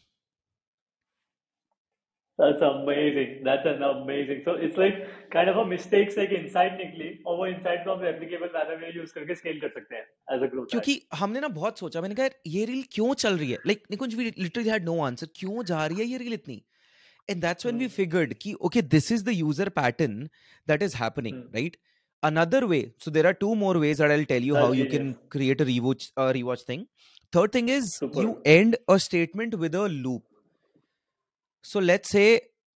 That's 2.39 2.63
amazing. 2.67 3.35
That's 3.47 3.67
an 3.73 3.83
amazing. 3.89 4.39
So 4.45 4.53
it's 4.67 4.79
like 4.83 4.97
kind 5.35 5.51
of 5.51 5.59
a 5.59 5.65
mistakes 5.73 6.17
like 6.21 6.33
insight 6.39 6.73
निकली 6.81 7.11
और 7.27 7.37
वो 7.41 7.47
insight 7.51 7.85
को 7.85 7.93
हम 7.95 8.01
replicable 8.07 8.51
manner 8.57 8.79
में 8.81 8.89
use 8.97 9.13
करके 9.19 9.35
scale 9.43 9.61
कर 9.65 9.69
सकते 9.75 9.97
हैं 9.97 10.05
as 10.37 10.43
a 10.47 10.49
growth 10.55 10.65
hack. 10.65 10.71
क्योंकि 10.71 11.01
हमने 11.21 11.41
ना 11.41 11.49
बहुत 11.61 11.79
सोचा 11.79 12.01
मैंने 12.01 12.15
कहा 12.15 12.25
यार 12.25 12.35
ये 12.57 12.65
रील 12.73 12.83
क्यों 12.93 13.13
चल 13.25 13.39
रही 13.39 13.51
है 13.51 13.59
like 13.67 13.83
Nikunj 13.91 14.15
we 14.15 14.25
literally 14.39 14.69
had 14.69 14.85
no 14.89 14.99
answer 15.11 15.29
क्यों 15.37 15.63
जा 15.73 15.87
रही 15.87 15.99
है 16.01 16.07
ये 16.07 16.19
रील 16.25 16.33
इतनी 16.41 16.63
and 17.31 17.41
that's 17.43 17.67
when 17.67 17.79
we 17.79 17.87
Hmm. 17.87 17.95
Figured 17.97 18.35
कि 18.43 18.55
okay 18.69 18.83
this 18.97 19.11
is 19.13 19.23
the 19.25 19.37
user 19.39 19.69
pattern 19.81 20.21
that 20.69 20.83
is 20.83 20.95
happening 21.03 21.43
Hmm. 21.43 21.55
Right 21.55 21.77
another 22.23 22.59
way 22.69 22.83
so 23.05 23.11
there 23.15 23.27
are 23.31 23.37
two 23.41 23.55
more 23.63 23.73
ways 23.81 23.99
that 24.03 24.13
i'll 24.13 24.23
tell 24.29 24.45
you 24.51 24.55
how 24.59 24.67
That's 24.69 24.79
you 24.81 24.85
genius. 24.93 25.17
can 25.17 25.33
create 25.35 25.63
a 25.65 25.65
rewatch 25.71 26.05
uh, 26.23 26.29
rewatch 26.37 26.63
thing 26.71 26.85
third 27.33 27.51
thing 27.57 27.67
is 27.75 27.91
Super. 27.97 28.23
you 28.27 28.31
end 28.53 28.77
a 28.95 28.97
statement 29.07 29.57
with 29.65 29.75
a 29.81 29.83
loop 29.97 30.23
so 31.66 31.80
let's 31.80 32.06
say 32.06 32.24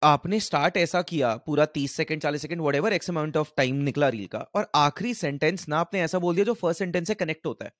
आपने 0.02 0.40
start 0.40 0.78
ऐसा 0.78 1.02
किया 1.10 1.36
पूरा 1.46 1.66
तीस 1.74 1.96
second 1.96 2.22
चालीस 2.22 2.42
second 2.42 2.62
whatever 2.76 2.94
x 2.94 3.10
amount 3.10 3.38
of 3.38 3.52
time 3.58 3.76
निकला 3.84 4.08
reel 4.10 4.28
का 4.28 4.40
और 4.56 4.70
आखिरी 4.76 5.14
सेंटेंस 5.14 5.68
ना 5.70 5.80
आपने 5.80 6.02
ऐसा 6.02 6.20
बोल 6.20 6.36
दिया 6.36 6.46
जो 6.46 6.54
फ़र्स्ट 6.54 6.80
सेंटेंस 6.80 7.08
से 7.08 7.16
कनेक्ट 7.16 7.46
होता 7.46 7.66
है। 7.66 7.72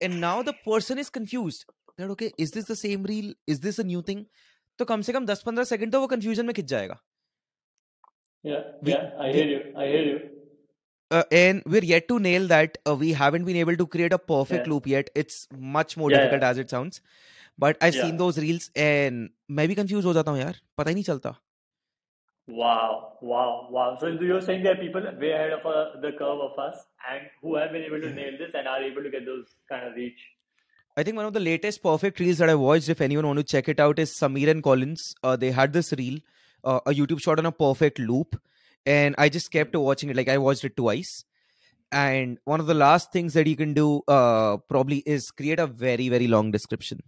And 0.00 0.14
now 0.14 0.42
the 0.42 0.54
person 0.66 0.98
is 0.98 1.10
confuse 1.10 1.64
okay 2.00 2.30
is 2.38 2.54
this 2.54 2.70
the 2.70 2.74
same 2.76 3.06
reel 3.06 3.34
is 3.48 3.60
this 3.62 3.80
new 3.80 4.02
thing 4.08 4.24
तो 4.78 4.84
कम 4.84 5.00
से 5.02 5.12
कम 5.12 5.26
दस 5.26 5.42
पंद्रह 5.46 5.64
सेकंड 5.64 5.92
तो 5.92 6.00
वो 6.00 6.06
कंफ्यूजन 6.06 6.46
में 6.46 6.54
खिंच 6.54 6.66
जाएगा। 6.66 7.00
And 11.32 11.62
we're 11.68 11.84
yet 11.84 12.06
to 12.08 12.18
nail 12.18 12.48
that 12.48 12.78
we 12.98 13.12
haven't 13.14 13.44
been 13.46 13.56
able 13.56 13.76
to 13.76 13.86
create 13.86 14.12
a 14.12 14.16
perfect 14.28 14.68
loop 14.68 14.88
yet 14.88 15.10
it's 15.16 15.48
much 15.76 15.94
more 15.98 16.12
difficult 16.12 16.44
as 16.44 16.58
it 16.58 16.70
sounds 16.70 17.02
But 17.57 17.77
I've 17.81 17.93
seen 17.93 18.13
Yeah. 18.13 18.17
those 18.23 18.37
reels 18.45 18.69
and 18.75 19.29
मैं 19.51 19.67
भी 19.67 19.75
confused 19.75 20.05
हो 20.05 20.13
जाता 20.13 20.31
हूँ 20.31 20.39
यार 20.39 20.59
पता 20.77 20.89
ही 20.89 20.95
नहीं 20.95 21.03
चलता 21.03 21.35
Wow, 22.47 23.13
wow, 23.21 23.67
wow. 23.71 23.97
So 23.99 24.07
you're 24.07 24.41
saying 24.41 24.63
there 24.63 24.73
are 24.73 24.79
people 24.79 25.01
way 25.19 25.31
ahead 25.31 25.53
of 25.53 25.65
uh, 25.65 25.99
the 26.01 26.11
curve 26.11 26.41
of 26.41 26.57
us 26.59 26.75
and 27.09 27.29
who 27.41 27.55
have 27.55 27.71
been 27.71 27.83
able 27.83 28.01
to 28.01 28.09
nail 28.13 28.33
this 28.37 28.53
and 28.53 28.67
are 28.67 28.83
able 28.83 29.01
to 29.01 29.09
get 29.09 29.25
those 29.25 29.45
kind 29.69 29.87
of 29.87 29.95
reach. 29.95 30.19
I 30.97 31.03
think 31.03 31.15
one 31.15 31.25
of 31.25 31.33
the 31.33 31.39
latest 31.39 31.81
perfect 31.81 32.19
reels 32.19 32.37
that 32.39 32.49
I 32.49 32.55
watched, 32.55 32.89
if 32.89 32.99
anyone 32.99 33.25
want 33.25 33.39
to 33.39 33.43
check 33.43 33.69
it 33.69 33.79
out, 33.79 33.97
is 33.97 34.13
Samir 34.19 34.49
and 34.49 34.61
Collins. 34.61 35.15
Uh, 35.23 35.37
they 35.37 35.51
had 35.51 35.71
this 35.71 35.93
reel, 35.93 36.19
uh, 36.65 36.81
a 36.85 36.91
YouTube 36.91 37.21
shot 37.21 37.39
on 37.39 37.45
a 37.45 37.51
perfect 37.51 37.97
loop, 37.97 38.35
and 38.85 39.15
I 39.17 39.29
just 39.29 39.49
kept 39.49 39.75
watching 39.75 40.09
it. 40.09 40.17
Like 40.17 40.27
I 40.27 40.37
watched 40.37 40.65
it 40.65 40.75
twice. 40.75 41.23
And 41.91 42.39
one 42.43 42.59
of 42.59 42.67
the 42.67 42.73
last 42.73 43.11
things 43.13 43.33
that 43.35 43.47
you 43.47 43.55
can 43.55 43.73
do, 43.73 44.01
uh, 44.07 44.57
probably, 44.57 44.97
is 45.05 45.31
create 45.31 45.59
a 45.59 45.67
very 45.67 46.09
very 46.09 46.27
long 46.27 46.51
description. 46.51 46.99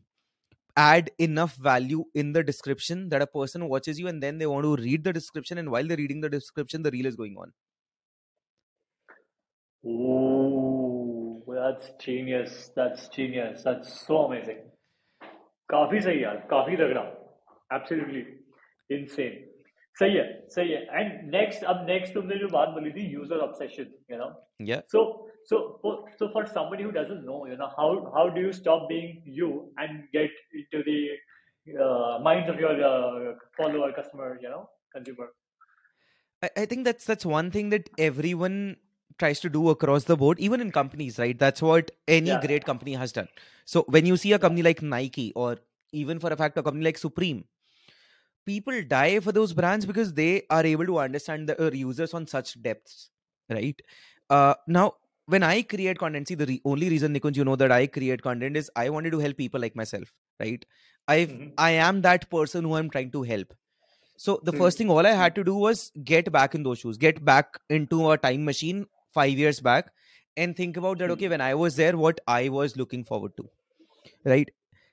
Add 0.78 1.12
enough 1.20 1.56
value 1.56 2.04
in 2.14 2.34
the 2.34 2.44
description 2.44 3.08
that 3.10 3.22
a 3.22 3.28
person 3.28 3.68
watches 3.70 3.98
you, 3.98 4.08
and 4.08 4.22
then 4.22 4.38
they 4.38 4.46
want 4.46 4.66
to 4.66 4.76
read 4.76 5.04
the 5.04 5.14
description. 5.14 5.58
And 5.58 5.72
while 5.72 5.88
they're 5.88 5.98
reading 5.98 6.20
the 6.22 6.30
description, 6.30 6.84
the 6.84 6.92
reel 6.92 7.06
is 7.06 7.16
going 7.16 7.38
on. 7.38 7.54
Ooh, 9.84 11.44
that's 11.48 11.92
genius. 12.00 12.72
That's 12.76 13.08
genius. 13.08 13.64
That's 13.64 14.06
so 14.06 14.26
amazing. 14.26 14.64
काफी 15.72 16.00
सही 16.02 16.24
यार 16.24 16.36
काफी 16.50 16.76
तगड़ा 16.78 17.02
absolutely 17.74 18.20
insane 18.96 19.38
सही 20.00 20.18
है 20.18 20.26
सही 20.56 20.72
है 20.72 20.82
and 21.00 21.32
next 21.36 21.64
अब 21.72 21.86
नेक्स्ट 21.90 22.14
तुमने 22.14 22.36
जो 22.40 22.48
बात 22.58 22.70
बोली 22.76 22.92
थी 22.98 23.06
user 23.14 23.40
obsession 23.48 23.94
you 24.12 24.18
know 24.18 24.28
Yeah. 24.60 24.82
so 25.47 25.57
so 25.57 25.79
for, 25.83 26.05
so 26.19 26.31
for 26.33 26.47
somebody 26.47 26.83
who 26.83 26.93
doesn't 26.93 27.25
know 27.25 27.47
you 27.47 27.57
know 27.57 27.71
how 27.77 28.11
how 28.15 28.29
do 28.29 28.41
you 28.41 28.53
stop 28.53 28.89
being 28.89 29.23
you 29.25 29.73
and 29.79 30.05
get 30.13 30.31
into 30.55 30.83
the 30.85 31.09
uh, 31.79 32.19
minds 32.23 32.49
of 32.49 32.59
your 32.59 32.73
uh, 32.83 33.35
follower, 33.57 33.93
customer, 33.93 34.39
you 34.43 34.49
know, 34.49 34.69
consumer. 34.95 35.29
I, 36.43 36.51
I 36.57 36.67
think 36.67 36.85
that's 36.85 37.05
that's 37.05 37.27
one 37.27 37.51
thing 37.51 37.71
that 37.71 37.91
everyone 37.99 38.77
tries 39.19 39.41
to 39.41 39.51
do 39.51 39.69
across 39.69 40.05
the 40.05 40.17
board, 40.17 40.39
even 40.41 40.61
in 40.61 40.71
companies, 40.73 41.19
right? 41.19 41.39
That's 41.39 41.61
what 41.61 41.91
any 42.09 42.31
Yeah. 42.31 42.47
great 42.47 42.65
company 42.65 42.95
has 42.95 43.13
done. 43.13 43.29
So 43.65 43.85
when 43.89 44.07
you 44.07 44.17
see 44.17 44.33
a 44.33 44.39
company 44.39 44.63
like 44.63 44.83
Nike 44.83 45.33
or 45.35 45.59
even 45.93 46.19
for 46.19 46.33
a 46.33 46.37
fact 46.37 46.57
a 46.57 46.63
company 46.63 46.85
like 46.85 46.99
Supreme, 46.99 47.45
people 48.47 48.83
die 48.83 49.21
for 49.21 49.33
those 49.33 49.53
brands 49.53 49.87
because 49.87 50.15
they 50.15 50.43
are 50.51 50.65
able 50.65 50.87
to 50.87 50.99
understand 50.99 51.49
their 51.49 51.75
users 51.75 52.15
on 52.15 52.27
such 52.27 52.61
depths, 52.63 53.11
right? 53.51 53.81
Uh, 54.29 54.55
now, 54.67 54.95
when 55.31 55.43
I 55.43 55.63
create 55.63 55.99
content, 55.99 56.29
see 56.29 56.35
the 56.35 56.47
re- 56.47 56.63
only 56.65 56.89
reason 56.91 57.15
Nikunj, 57.15 57.37
you 57.37 57.45
know 57.45 57.57
that 57.57 57.73
I 57.73 57.87
create 57.87 58.23
content 58.23 58.57
is 58.57 58.71
I 58.77 58.91
wanted 58.91 59.13
to 59.13 59.19
help 59.21 59.37
people 59.37 59.61
like 59.61 59.77
myself, 59.81 60.13
right? 60.41 60.65
I 61.09 61.19
Mhm. 61.27 61.53
I 61.67 61.71
am 61.89 62.03
that 62.07 62.29
person 62.37 62.65
who 62.71 62.75
I'm 62.81 62.91
trying 62.97 63.11
to 63.17 63.23
help. 63.33 63.55
So 64.27 64.41
the 64.51 64.53
Hmm. 64.53 64.59
first 64.63 64.79
thing 64.79 64.91
all 64.97 65.07
I 65.13 65.15
had 65.23 65.35
to 65.41 65.45
do 65.51 65.55
was 65.67 65.85
get 66.13 66.31
back 66.39 66.55
in 66.61 66.65
those 66.69 66.81
shoes, 66.85 66.99
get 67.07 67.25
back 67.33 67.61
into 67.79 68.01
a 68.11 68.19
time 68.27 68.45
machine 68.51 68.87
five 69.21 69.39
years 69.45 69.61
back, 69.71 69.93
and 70.37 70.57
think 70.63 70.77
about 70.85 70.99
that. 70.99 71.11
Hmm. 71.11 71.19
Okay, 71.19 71.29
when 71.37 71.41
I 71.49 71.55
was 71.65 71.77
there, 71.77 71.97
what 72.07 72.21
I 72.39 72.49
was 72.61 72.77
looking 72.85 73.05
forward 73.13 73.37
to, 73.43 73.49
right? 74.25 74.51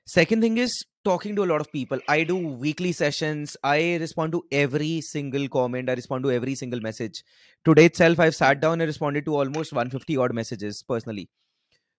Second 0.08 0.40
thing 0.40 0.56
is 0.56 0.84
talking 1.04 1.36
to 1.36 1.44
a 1.44 1.50
lot 1.50 1.60
of 1.60 1.70
people. 1.70 2.00
I 2.08 2.24
do 2.24 2.36
weekly 2.36 2.92
sessions. 2.92 3.56
I 3.62 3.96
respond 4.00 4.32
to 4.32 4.42
every 4.50 5.02
single 5.02 5.48
comment. 5.48 5.90
I 5.90 5.94
respond 5.94 6.24
to 6.24 6.30
every 6.32 6.54
single 6.54 6.80
message. 6.80 7.22
Today 7.64 7.84
itself, 7.86 8.18
I've 8.18 8.34
sat 8.34 8.60
down 8.60 8.80
and 8.80 8.88
responded 8.88 9.26
to 9.26 9.36
almost 9.36 9.72
150 9.72 10.16
odd 10.16 10.32
messages 10.32 10.82
personally. 10.82 11.28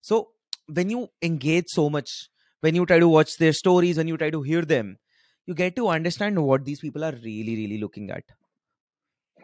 So 0.02 0.30
when 0.66 0.90
you 0.90 1.08
engage 1.22 1.66
so 1.68 1.90
much, 1.90 2.28
when 2.60 2.74
you 2.74 2.86
try 2.86 2.98
to 2.98 3.08
watch 3.08 3.36
their 3.38 3.52
stories, 3.52 3.98
when 3.98 4.08
you 4.08 4.16
try 4.16 4.30
to 4.30 4.42
hear 4.42 4.62
them, 4.62 4.98
you 5.46 5.54
get 5.54 5.76
to 5.76 5.88
understand 5.88 6.38
what 6.44 6.64
these 6.64 6.80
people 6.80 7.04
are 7.04 7.12
really, 7.12 7.56
really 7.56 7.78
looking 7.78 8.10
at, 8.10 8.24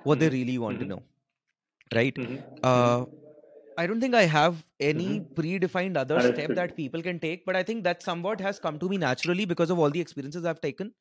what 0.04 0.18
they 0.18 0.28
Mhm. 0.28 0.32
really 0.38 0.58
want 0.58 0.78
to 0.80 0.84
Mhm. 0.84 0.88
know, 0.88 1.02
right? 1.94 2.14
Mhm. 2.16 2.42
Uh, 2.62 3.06
I 3.76 3.86
don't 3.86 4.00
think 4.00 4.14
I 4.14 4.24
have 4.32 4.60
any 4.80 5.08
Mhm. 5.08 5.26
predefined 5.38 5.98
other 6.02 6.18
step 6.26 6.54
that 6.58 6.74
people 6.76 7.02
can 7.06 7.18
take, 7.24 7.44
but 7.48 7.56
I 7.56 7.62
think 7.70 7.84
that 7.84 8.06
somewhat 8.08 8.44
has 8.46 8.60
come 8.66 8.78
to 8.84 8.88
me 8.92 8.98
naturally 9.04 9.46
because 9.52 9.72
of 9.74 9.82
all 9.84 9.96
the 9.96 10.04
experiences 10.06 10.46
I've 10.52 10.60
taken. 10.60 10.92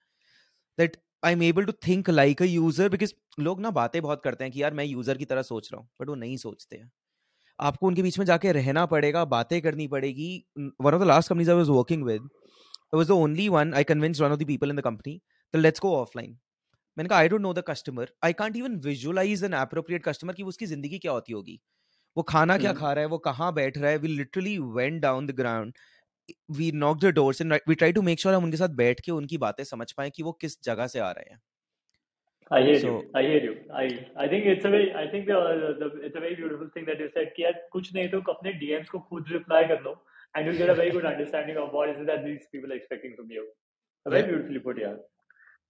That 0.78 0.98
I'm 1.24 1.42
able 1.42 1.66
to 1.68 1.76
think 1.88 2.10
like 2.20 2.42
a 2.42 2.48
user 2.54 2.90
because 2.96 3.14
लोग 3.40 3.62
ना 3.62 3.72
बातें 3.78 4.02
बहुत 4.02 4.22
करते 4.24 4.44
हैं 4.44 4.54
कि 4.54 4.62
यार 4.62 4.74
मैं 4.80 4.84
user 4.86 5.18
की 5.18 5.26
तरह 5.26 5.42
सोच 5.42 5.70
रहा 5.72 5.80
हूँ 5.80 5.88
बट 6.02 6.10
वो 6.10 6.16
नहीं 6.16 6.38
सोचते 6.38 6.78
हैं 6.78 6.92
आपको 7.60 7.88
उनके 7.88 8.02
बीच 8.02 8.18
में 8.20 8.26
जाके 8.26 8.52
रहना 8.58 8.86
पड़ेगा 8.94 9.24
बातें 9.34 9.62
करनी 9.62 9.88
पड़ेगी 9.88 10.30
one 10.58 10.94
of 10.94 11.02
the 11.04 11.08
last 11.08 11.30
companies 11.30 11.52
I 11.52 11.58
was 11.58 11.70
working 11.70 12.04
with 12.06 12.30
I 12.94 12.98
was 12.98 13.08
the 13.08 13.16
only 13.22 13.46
one 13.54 13.72
I 13.80 13.84
convinced 13.92 14.22
one 14.24 14.34
of 14.36 14.40
the 14.42 14.46
people 14.50 14.74
in 14.74 14.78
the 14.80 14.84
company 14.88 15.14
that 15.54 15.62
let's 15.66 15.84
go 15.86 15.94
offline. 16.02 16.34
मैंने 16.98 17.10
कहा 17.10 17.18
I 17.20 17.28
don't 17.30 17.42
know 17.42 17.54
the 17.54 17.64
customer 17.68 18.12
I 18.24 18.34
can't 18.42 18.56
even 18.58 18.76
visualise 18.84 19.44
an 19.44 19.54
appropriate 19.62 20.04
customer 20.04 20.34
कि 20.34 20.44
उसकी 20.52 20.66
ज़िंदगी 20.66 21.00
क्या 21.06 21.12
होती 21.12 21.34
होगी 21.34 21.60
वो 22.18 22.24
खाना 22.30 22.58
क्या 22.58 22.70
हम्म। 22.70 22.80
खा 22.80 22.92
रहा 22.94 23.04
है 23.04 23.10
वो 23.10 23.18
कहाँ 23.28 23.54
बैठ 23.54 23.78
रहा 23.78 23.92
है 23.92 23.98
we 23.98 24.08
literally 24.08 24.58
went 24.78 25.02
down 25.02 25.28
the 25.28 25.32
ground 25.40 25.74
we 26.58 26.72
knock 26.84 27.00
the 27.00 27.14
doors 27.16 27.42
and 27.42 27.54
we 27.68 27.76
try 27.76 27.94
to 27.94 28.02
make 28.02 28.20
sure 28.20 28.36
हम 28.36 28.44
उनके 28.44 28.58
साथ 28.58 28.76
बैठ 28.84 29.00
के 29.06 29.12
उनकी 29.12 29.38
बातें 29.48 29.64
समझ 29.64 29.92
पाए 29.92 30.10
कि 30.16 30.24
वो 30.24 30.32
किस 30.42 30.62
जगह 30.66 30.88
से 30.96 31.00
आ 31.00 31.12
रहे 31.20 31.34
हैं 31.34 31.42
I 32.52 32.58
hear 32.66 32.74
So- 32.82 32.90
you. 32.90 32.98
I 33.20 33.22
hear 33.28 33.38
you. 33.44 33.54
I 33.78 33.84
I 34.24 34.26
think 34.32 34.44
it's 34.50 34.66
a 34.70 34.72
very 34.74 34.90
I 34.98 35.06
think 35.14 35.24
the, 35.30 35.38
the 35.80 35.88
it's 36.10 36.18
a 36.20 36.22
very 36.26 36.36
beautiful 36.40 36.68
thing 36.76 36.84
that 36.90 37.00
you 37.04 37.08
said 37.16 37.32
कि 37.38 37.44
यार 37.44 37.56
कुछ 37.76 37.88
नहीं 37.96 38.10
तो 38.10 38.20
अपने 38.34 38.52
DMs 38.60 38.90
को 38.90 39.00
खुद 39.08 39.32
reply 39.36 39.62
कर 39.72 39.82
लो 39.88 39.94
and 40.36 40.50
you'll 40.50 40.60
get 40.60 40.74
a 40.74 40.76
very 40.82 40.92
good 40.98 41.08
understanding 41.12 41.58
of 41.64 41.74
what 41.78 41.94
is 41.94 42.02
it 42.04 42.08
that 42.12 42.22
these 42.28 42.46
people 42.56 42.76
are 42.76 42.78
expecting 42.82 43.16
from 43.22 43.32
you. 43.38 43.46
Very 44.06 44.22
Yeah. 44.22 44.30
beautifully 44.32 44.62
put, 44.68 44.82
yeah. 44.84 44.94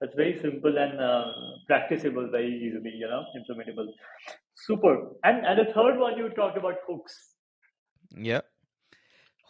That's 0.02 0.20
very 0.22 0.34
simple 0.42 0.82
and 0.84 1.06
uh, 1.08 1.24
practicable 1.72 2.28
very 2.36 2.52
easily, 2.68 2.94
you 3.04 3.12
know, 3.14 3.22
implementable. 3.40 3.94
Super. 4.58 4.92
And 5.24 5.46
and 5.46 5.60
the 5.60 5.66
third 5.74 5.98
one 6.00 6.18
you 6.18 6.30
talked 6.36 6.58
about 6.58 6.84
hooks. 6.88 7.16
Yeah. 8.28 8.42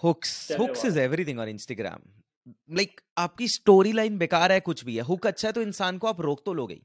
Hooks. 0.04 0.32
Tell 0.48 0.58
Hooks 0.58 0.84
is 0.84 0.98
everything 0.98 1.40
on 1.40 1.52
Instagram. 1.52 2.08
Like 2.80 3.02
आपकी 3.18 3.48
story 3.48 3.92
line 3.94 4.18
बेकार 4.18 4.52
है 4.52 4.60
कुछ 4.70 4.84
भी 4.86 4.96
है 4.96 5.02
hook 5.04 5.28
अच्छा 5.28 5.48
है 5.48 5.52
तो 5.54 5.62
इंसान 5.62 5.98
को 5.98 6.08
आप 6.08 6.20
रोक 6.22 6.42
तो 6.46 6.54
लोगे 6.54 6.82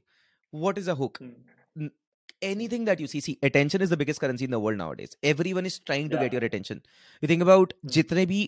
what 0.53 0.77
is 0.77 0.89
a 0.89 0.93
hook 1.01 1.17
Hmm. 1.21 1.89
anything 2.47 2.85
that 2.89 3.01
you 3.01 3.07
see 3.11 3.19
see 3.25 3.33
attention 3.47 3.83
is 3.85 3.91
the 3.93 3.97
biggest 4.01 4.21
currency 4.21 4.45
in 4.49 4.53
the 4.55 4.59
world 4.63 4.79
nowadays 4.81 5.11
everyone 5.31 5.67
is 5.69 5.75
trying 5.89 6.07
to 6.13 6.17
Yeah. 6.17 6.23
get 6.23 6.35
your 6.37 6.41
attention 6.47 6.79
you 7.23 7.29
think 7.31 7.45
about 7.45 7.73
Hmm. 7.75 7.91
जितने 7.97 8.25
भी 8.31 8.39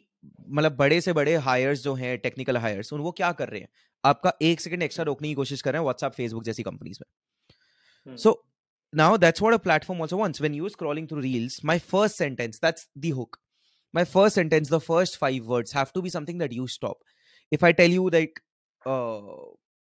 मतलब 0.50 0.76
बड़े 0.78 1.00
से 1.08 1.14
बड़े 1.20 1.36
heirs 1.50 1.84
जो 1.84 1.94
हैं 2.02 2.18
technical 2.26 2.58
heirs 2.66 2.92
उन 2.94 3.02
वो 3.08 3.12
क्या 3.20 3.32
कर 3.42 3.50
रहे 3.50 3.62
हैं 3.62 3.70
आपका 4.04 4.34
एक 4.50 4.62
सेकंड 4.62 4.84
एक्स्ट्रा 4.84 5.06
रोकने 5.12 5.28
की 5.28 5.34
कोशिश 5.42 5.62
कर 5.62 5.72
रहे 5.74 5.80
हैं 5.80 5.84
व्हाट्सएप 5.84 6.14
फेसबुक 6.22 6.44
जैसी 6.50 6.64
कंपनीज़ 6.70 7.00
में 7.04 7.10
Hmm. 8.08 8.18
so 8.26 8.34
now 8.94 9.18
that's 9.18 9.42
what 9.42 9.54
a 9.54 9.60
platform 9.60 10.02
also 10.02 10.18
wants 10.18 10.42
when 10.42 10.54
you're 10.54 10.70
scrolling 10.70 11.08
through 11.10 11.22
reels 11.22 11.60
my 11.64 11.78
first 11.80 12.18
sentence 12.18 12.60
that's 12.60 12.88
the 12.96 13.12
hook 13.12 13.38
my 13.94 14.06
first 14.06 14.36
sentence 14.36 14.70
the 14.70 14.80
first 14.80 15.18
five 15.18 15.46
words 15.46 15.72
have 15.72 15.92
to 15.94 16.02
be 16.02 16.10
something 16.10 16.38
that 16.38 16.52
you 16.52 16.68
stop 16.68 16.98
if 17.52 17.64
i 17.64 17.72
tell 17.72 17.98
you 17.98 18.10
like 18.10 18.42
uh, 18.82 19.44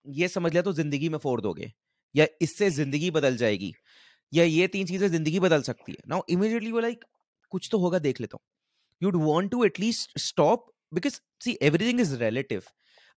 ये 0.06 0.28
समझ 0.28 0.52
लिया 0.52 0.62
तो 0.64 0.74
ज़िंदगी 0.74 1.10
में 1.10 1.18
फोड़ 1.20 1.40
दोगे 1.42 1.72
या 2.16 2.26
इससे 2.42 2.70
ज़िंदगी 2.70 3.10
बदल 3.12 3.38
जाएगी 3.38 3.74
या 4.34 4.44
ये 4.44 4.68
तीन 4.68 4.86
चीज़ें 4.88 5.08
ज़िंदगी 5.08 5.40
बदल 5.40 5.62
सकती 5.62 5.92
है 5.92 6.04
नाउ 6.10 6.22
इमीडिएटली 6.30 6.72
वो 6.72 6.80
लाइक 6.80 7.04
कुछ 7.52 7.70
तो 7.72 7.78
होगा 7.80 8.00
देख 8.00 8.22
लेता 8.22 8.38
हूँ 8.38 8.46
you'd 9.02 9.16
want 9.24 9.52
to 9.52 9.64
at least 9.66 10.20
stop 10.20 10.66
because 10.94 11.20
see 11.44 11.58
everything 11.62 12.00
is 12.02 12.16
relative 12.24 12.64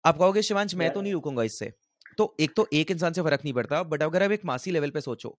आप 0.05 0.19
कहोगे 0.19 0.43
शिवांश 0.43 0.75
मैं 0.75 0.87
Yeah. 0.87 0.95
तो 0.95 1.03
नहीं 1.03 1.13
रुकूँगा 1.13 1.43
इससे 1.43 1.73
तो 2.19 2.35
एक 2.41 2.55
तो 2.57 2.67
एक 2.73 2.91
इंसान 2.91 3.13
से 3.13 3.23
फ़र्क 3.23 3.41
नहीं 3.45 3.55
पड़ता 3.55 3.83
बट 3.83 4.03
अगर 4.03 4.23
आप 4.23 4.33
एक 4.33 4.45
मासी 4.45 4.71
लेवल 4.71 4.91
पे 4.91 5.01
सोचो 5.01 5.39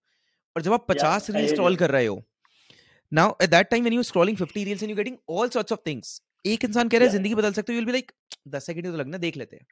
और 0.56 0.62
जब 0.62 0.72
आप 0.72 0.86
पचास 0.88 1.30
रील 1.30 1.46
स्क्रॉल 1.48 1.76
कर 1.76 1.90
रहे 1.90 2.06
हो 2.06 2.22
now 3.12 3.34
at 3.42 3.50
that 3.50 3.68
time 3.68 3.84
when 3.84 3.92
you 3.92 4.02
scrolling 4.02 4.36
fifty 4.36 4.64
reels 4.64 4.82
and 4.82 4.90
you 4.90 4.96
getting 4.96 5.16
all 5.30 5.48
sorts 5.48 5.72
of 5.72 5.80
things 5.86 6.22
एक 6.46 6.64
इंसान 6.64 6.88
कह 6.88 6.98
रहा 6.98 7.06
है 7.06 7.12
ज़िंदगी 7.12 7.34
बदल 7.34 7.52
सकते 7.52 7.72
हो 7.72 7.74
यू 7.74 7.80
विल 7.80 7.86
बी 7.86 7.92
लाइक 7.92 8.12
दस 8.48 8.66
सेकंड 8.66 8.84
तो 8.84 8.96
लगना 8.96 9.18
देख 9.18 9.36
लेते 9.36 9.56
हैं। 9.56 9.66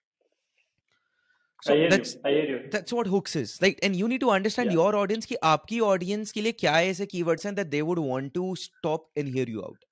आपकी 5.42 5.80
ऑडियंस 5.80 6.32
के 6.32 6.40
लिए 6.40 6.52
क्या 6.52 6.80
ऐसे 6.80 7.06
की 7.06 7.22
वर्ड्स 7.22 7.46
हैं 7.46 7.70
they 7.70 7.80
would 7.80 7.98
want 7.98 8.34
to 8.34 8.56
stop 8.56 9.10
in 9.16 9.26
here 9.26 9.50
you 9.50 9.60
out 9.60 9.84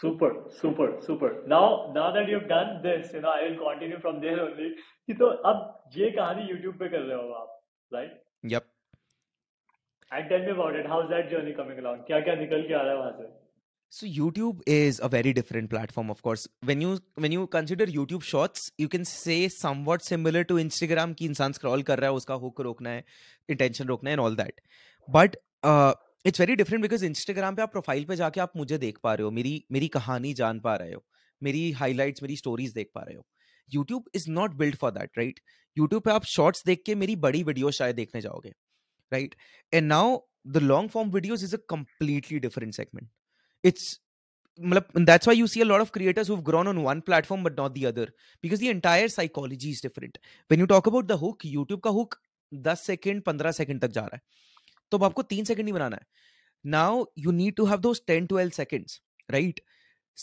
super 0.00 0.50
super 0.50 1.00
super 1.00 1.44
now 1.48 1.92
now 1.94 2.12
that 2.12 2.28
you 2.28 2.38
done 2.38 2.80
this 2.86 3.14
you 3.14 3.20
know 3.20 3.28
I 3.28 3.42
will 3.42 3.54
continue 3.54 3.98
from 3.98 4.20
there 4.20 4.40
only 4.40 4.70
कि 5.06 5.14
तो 5.14 5.26
अब 5.26 5.82
ये 5.96 6.10
कहानी 6.10 6.52
YouTube 6.52 6.78
पे 6.78 6.88
कर 6.88 7.00
रहे 7.00 7.16
हो 7.16 7.32
आप 7.32 7.60
right 7.94 8.22
yup 8.46 8.73
And 10.12 10.28
tell 10.30 10.44
me 10.44 10.52
about 10.52 10.76
it. 10.80 10.86
How's 10.86 11.08
that 11.10 11.30
journey 11.32 11.54
coming 11.60 11.78
along? 11.82 11.96
क्या 12.06 12.20
क्या 12.20 12.34
निकल 12.34 12.62
के 12.62 12.74
आ 12.74 12.82
रहा 12.82 12.92
है 12.92 12.98
वहाँ 12.98 13.12
से? 13.12 13.44
so 13.94 14.04
youtube 14.18 14.60
is 14.68 15.00
a 15.00 15.08
very 15.14 15.34
different 15.34 15.68
platform 15.68 16.08
of 16.10 16.18
course 16.26 16.48
when 16.68 16.80
you 16.82 17.00
when 17.22 17.32
you 17.36 17.42
consider 17.54 17.86
youtube 17.96 18.22
shorts 18.22 18.62
you 18.80 18.88
can 18.94 19.04
say 19.04 19.48
somewhat 19.64 19.98
similar 20.12 20.44
to 20.52 20.58
instagram 20.64 21.14
कि 21.14 21.24
इंसान 21.24 21.52
scroll 21.52 21.82
कर 21.82 21.98
रहा 21.98 22.10
है 22.10 22.16
उसका 22.16 22.34
hook 22.34 22.60
रोकना 22.60 22.90
है 22.90 23.04
intention 23.50 23.86
रोकना 23.86 24.10
है 24.10 24.16
and 24.16 24.26
all 24.26 24.38
that 24.40 24.52
but 25.14 25.30
uh, 25.64 25.94
it's 26.26 26.40
very 26.44 26.56
different 26.56 26.88
because 26.88 27.12
instagram 27.12 27.56
पे 27.56 27.62
आप 27.62 27.72
प्रोफ़ाइल 27.72 28.04
पे 28.04 28.16
जाके 28.16 28.40
आप 28.40 28.52
मुझे 28.56 28.78
देख 28.78 28.98
पा 29.02 29.14
रहे 29.14 29.24
हो 29.24 29.30
मेरी 29.30 29.64
मेरी 29.72 29.88
कहानी 29.88 30.34
जान 30.34 30.60
पा 30.60 30.76
रहे 30.76 30.92
हो 30.92 31.04
मेरी 31.42 31.72
highlights 31.72 32.22
मेरी 32.22 32.36
stories 32.36 32.74
देख 32.74 32.90
पा 32.94 33.00
रहे 33.00 33.14
हो 33.14 33.26
YouTube 33.76 34.02
is 34.16 34.28
not 34.38 34.48
built 34.48 34.74
for 34.74 34.90
that, 34.90 35.08
right? 35.18 35.34
YouTube 35.78 36.04
पे 36.04 36.10
आप 36.10 36.22
shorts 36.22 36.66
देख 36.66 36.82
के 36.86 36.94
मेरी 36.94 37.16
बड़ी 37.16 37.42
वीडियो 37.42 37.70
शायद 37.70 37.96
देखने 37.96 38.20
जाओगे, 38.20 38.52
right? 39.14 39.36
And 39.72 39.88
now 39.88 40.06
the 40.56 40.64
long 40.70 40.88
form 40.94 41.12
videos 41.18 41.44
is 41.48 41.54
a 41.54 41.62
completely 41.74 42.40
different 42.46 42.80
segment. 42.80 43.08
It's 43.64 43.92
मतलब 44.58 44.98
and 44.98 45.10
that's 45.10 45.26
why 45.28 45.32
you 45.36 45.46
see 45.52 45.62
a 45.62 45.68
lot 45.68 45.80
of 45.84 45.90
creators 45.94 46.28
who've 46.28 46.44
grown 46.50 46.68
on 46.72 46.82
one 46.82 47.00
platform 47.06 47.46
but 47.46 47.56
not 47.62 47.74
the 47.78 47.86
other 47.86 48.06
because 48.46 48.60
the 48.60 48.68
entire 48.74 49.08
psychology 49.08 49.70
is 49.76 49.80
different. 49.88 50.18
When 50.48 50.64
you 50.64 50.68
talk 50.74 50.92
about 50.92 51.08
the 51.08 51.18
hook, 51.24 51.48
YouTube 51.54 51.82
का 51.88 51.96
hook 51.98 52.20
10 52.52 52.76
second 52.76 53.22
15 53.28 53.52
second 53.52 53.80
तक 53.80 53.90
जा 53.90 54.00
रहा 54.00 54.16
है 54.16 54.20
तो 54.90 54.98
अब 54.98 55.04
आपको 55.04 55.22
तीन 55.32 55.44
second 55.44 55.64
नहीं 55.64 55.74
बनाना 55.74 55.96
है 55.96 56.06
now 56.76 57.04
you 57.18 57.30
need 57.38 57.54
to 57.56 57.64
have 57.66 57.80
those 57.86 58.02
10 58.10 58.26
12 58.32 58.52
seconds 58.56 59.00
right 59.30 59.60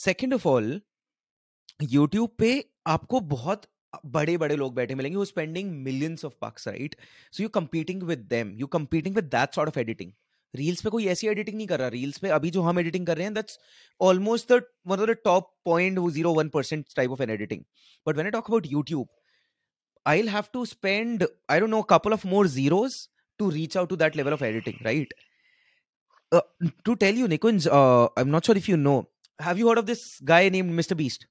second 0.03 0.33
of 0.33 0.47
all 0.47 0.69
YouTube 1.81 2.35
पे 2.39 2.53
आपको 2.95 3.19
बहुत 3.35 3.65
बड़े 4.07 4.37
बड़े 4.37 4.55
लोग 4.55 4.73
बैठे 4.75 4.95
मिलेंगे 4.95 5.17
वो 5.17 5.25
spending 5.25 5.71
millions 5.83 6.25
of 6.25 6.33
bucks 6.41 6.67
right 6.67 6.95
so 7.33 7.43
you 7.43 7.49
competing 7.49 8.03
with 8.03 8.19
them 8.29 8.53
you 8.57 8.67
competing 8.67 9.15
with 9.15 9.25
that 9.31 9.55
sort 9.55 9.69
of 9.69 9.79
editing 9.79 10.11
reels 10.53 10.81
पे 10.81 10.89
कोई 10.89 11.05
ऐसी 11.07 11.27
एडिटिंग 11.27 11.57
नहीं 11.57 11.67
कर 11.67 11.79
रहा 11.79 11.87
रील्स 11.89 12.17
पे 12.17 12.29
अभी 12.29 12.49
जो 12.51 12.61
हम 12.61 12.79
एडिटिंग 12.79 13.05
कर 13.07 13.17
रहे 13.17 13.25
हैं 13.25 13.33
that's 13.33 13.59
almost 14.01 14.51
the 14.51 14.61
one 14.87 14.99
of 14.99 15.09
the 15.11 15.15
top 15.25 15.51
point 15.65 15.99
zero 16.11 16.33
one 16.33 16.49
percent 16.49 16.85
type 16.95 17.11
of 17.11 17.21
an 17.23 17.29
editing 17.29 17.63
but 18.07 18.17
when 18.17 18.25
I 18.25 18.31
talk 18.31 18.49
about 18.49 18.67
YouTube 18.71 19.07
I 20.05 20.27
have 20.27 20.43
to 20.53 20.65
spend 20.65 21.27
I 21.49 21.59
don't 21.59 21.69
know 21.69 21.81
couple 21.89 22.13
of 22.13 22.27
more 22.27 22.47
zeros 22.49 23.07
to 23.39 23.49
reach 23.49 23.77
out 23.77 23.89
to 23.89 23.95
that 23.95 24.15
level 24.15 24.33
of 24.33 24.43
editing 24.43 24.85
right 24.85 25.13
to 26.85 26.93
tell 26.95 27.17
you 27.17 27.27
Nikunj 27.27 27.67
I 27.67 28.21
am 28.21 28.27
not 28.27 28.45
sure 28.45 28.57
if 28.57 28.71
you 28.71 28.77
know 28.77 28.99
have 29.39 29.57
you 29.57 29.69
heard 29.69 29.79
of 29.79 29.85
this 29.85 30.19
guy 30.23 30.49
named 30.49 30.73
Mister 30.73 30.95
Beast 30.95 31.27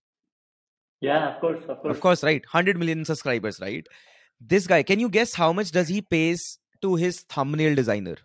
Yeah, 1.00 1.34
of 1.34 1.40
course, 1.40 1.62
of 1.68 1.80
course. 1.80 1.96
Of 1.96 2.00
course, 2.00 2.22
right? 2.22 2.42
100 2.44 2.78
million 2.78 3.04
subscribers, 3.04 3.60
right? 3.60 3.86
This 4.40 4.66
guy, 4.66 4.82
can 4.82 5.00
you 5.00 5.08
guess 5.08 5.34
how 5.34 5.52
much 5.52 5.70
does 5.70 5.88
he 5.88 6.02
pays 6.02 6.58
to 6.82 6.94
his 6.96 7.20
thumbnail 7.22 7.74
designer? 7.74 8.16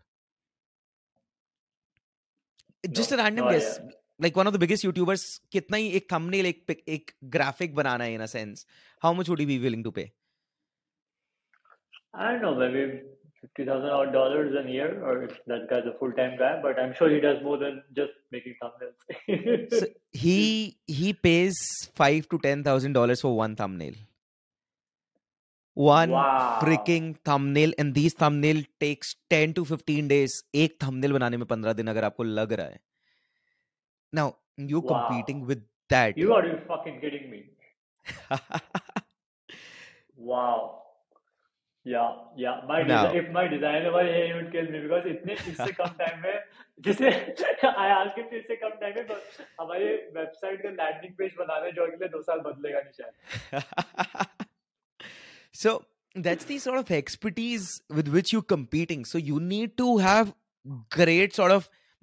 Just 2.91 3.11
no, 3.11 3.17
a 3.17 3.23
random 3.23 3.45
no 3.45 3.51
guess. 3.51 3.79
Like 4.19 4.35
one 4.35 4.47
of 4.47 4.53
the 4.53 4.59
biggest 4.59 4.83
YouTubers, 4.83 5.39
kitna 5.51 5.77
hi 5.77 5.95
ek 5.97 6.09
thumbnail, 6.09 6.45
ek, 6.45 6.83
ek 6.87 7.15
graphic 7.29 7.73
banana 7.73 8.05
hai 8.05 8.11
in 8.11 8.21
a 8.21 8.27
sense. 8.27 8.65
How 8.99 9.13
much 9.13 9.27
would 9.29 9.39
he 9.39 9.45
be 9.45 9.59
willing 9.59 9.83
to 9.83 9.91
pay? 9.91 10.11
I 12.13 12.33
don't 12.33 12.41
know, 12.41 12.55
maybe 12.55 13.01
fifty 13.44 13.64
thousand 13.64 13.90
odd 13.90 14.12
dollars 14.12 14.54
a 14.60 14.68
year, 14.70 15.02
or 15.04 15.22
if 15.24 15.38
that 15.46 15.68
guy's 15.70 15.86
a 15.86 15.94
full-time 15.98 16.36
guy. 16.38 16.60
But 16.62 16.78
I'm 16.78 16.94
sure 16.94 17.08
he 17.08 17.20
does 17.20 17.42
more 17.42 17.56
than 17.58 17.82
just 17.94 18.12
making 18.30 18.56
thumbnails. 18.62 19.72
So 19.78 19.86
he 20.12 20.76
he 20.86 21.12
pays 21.12 21.56
five 21.94 22.28
to 22.30 22.38
ten 22.38 22.64
thousand 22.64 22.92
dollars 22.94 23.20
for 23.20 23.36
one 23.36 23.56
thumbnail. 23.56 23.94
One 25.74 26.10
Wow. 26.10 26.58
freaking 26.60 27.16
thumbnail, 27.24 27.72
and 27.78 27.94
these 27.94 28.14
thumbnail 28.14 28.62
takes 28.80 29.14
ten 29.30 29.54
to 29.54 29.64
fifteen 29.64 30.08
days. 30.08 30.32
एक 30.54 30.76
thumbnail 30.84 31.12
बनाने 31.18 31.36
में 31.36 31.46
पंद्रह 31.52 31.72
दिन 31.80 31.88
अगर 31.88 32.04
आपको 32.04 32.22
लग 32.22 32.52
रहा 32.52 32.66
है. 32.66 32.80
Now 34.20 34.28
you 34.56 34.82
Wow. 34.82 34.90
competing 34.92 35.46
with 35.52 35.64
that. 35.94 36.16
You 36.16 36.34
are 36.34 36.44
you 36.46 36.58
fucking 36.68 37.00
kidding 37.00 37.30
me? 37.30 37.40
Wow. 40.16 40.82
Yeah 41.87 42.03
yeah 42.39 42.51
my 42.67 42.81
if 43.17 43.31
my 43.31 43.47
इतने 45.09 45.33
इससे 45.33 45.71
कम 45.71 45.89
टाइम 45.99 46.21
टाइम 48.79 48.95
में 48.95 49.15
हमारे 49.61 50.11
वेबसाइट 50.15 50.63
का 50.63 50.69
लैंडिंग 50.69 51.13
पेज 51.17 51.35
दो 52.11 52.21
साल 52.21 52.39
बदलेगा 52.39 52.79
निशान 52.79 53.11
so 55.53 55.81
That's 56.15 56.45
the 56.45 56.59
sort 56.59 56.77
of 56.79 56.89
expertise 56.91 57.81
with 57.89 58.07
which 58.07 58.31
you're 58.31 58.41
competing. 58.41 59.03
So 59.03 59.17
you 59.17 59.39
need 59.41 59.77
to 59.77 59.97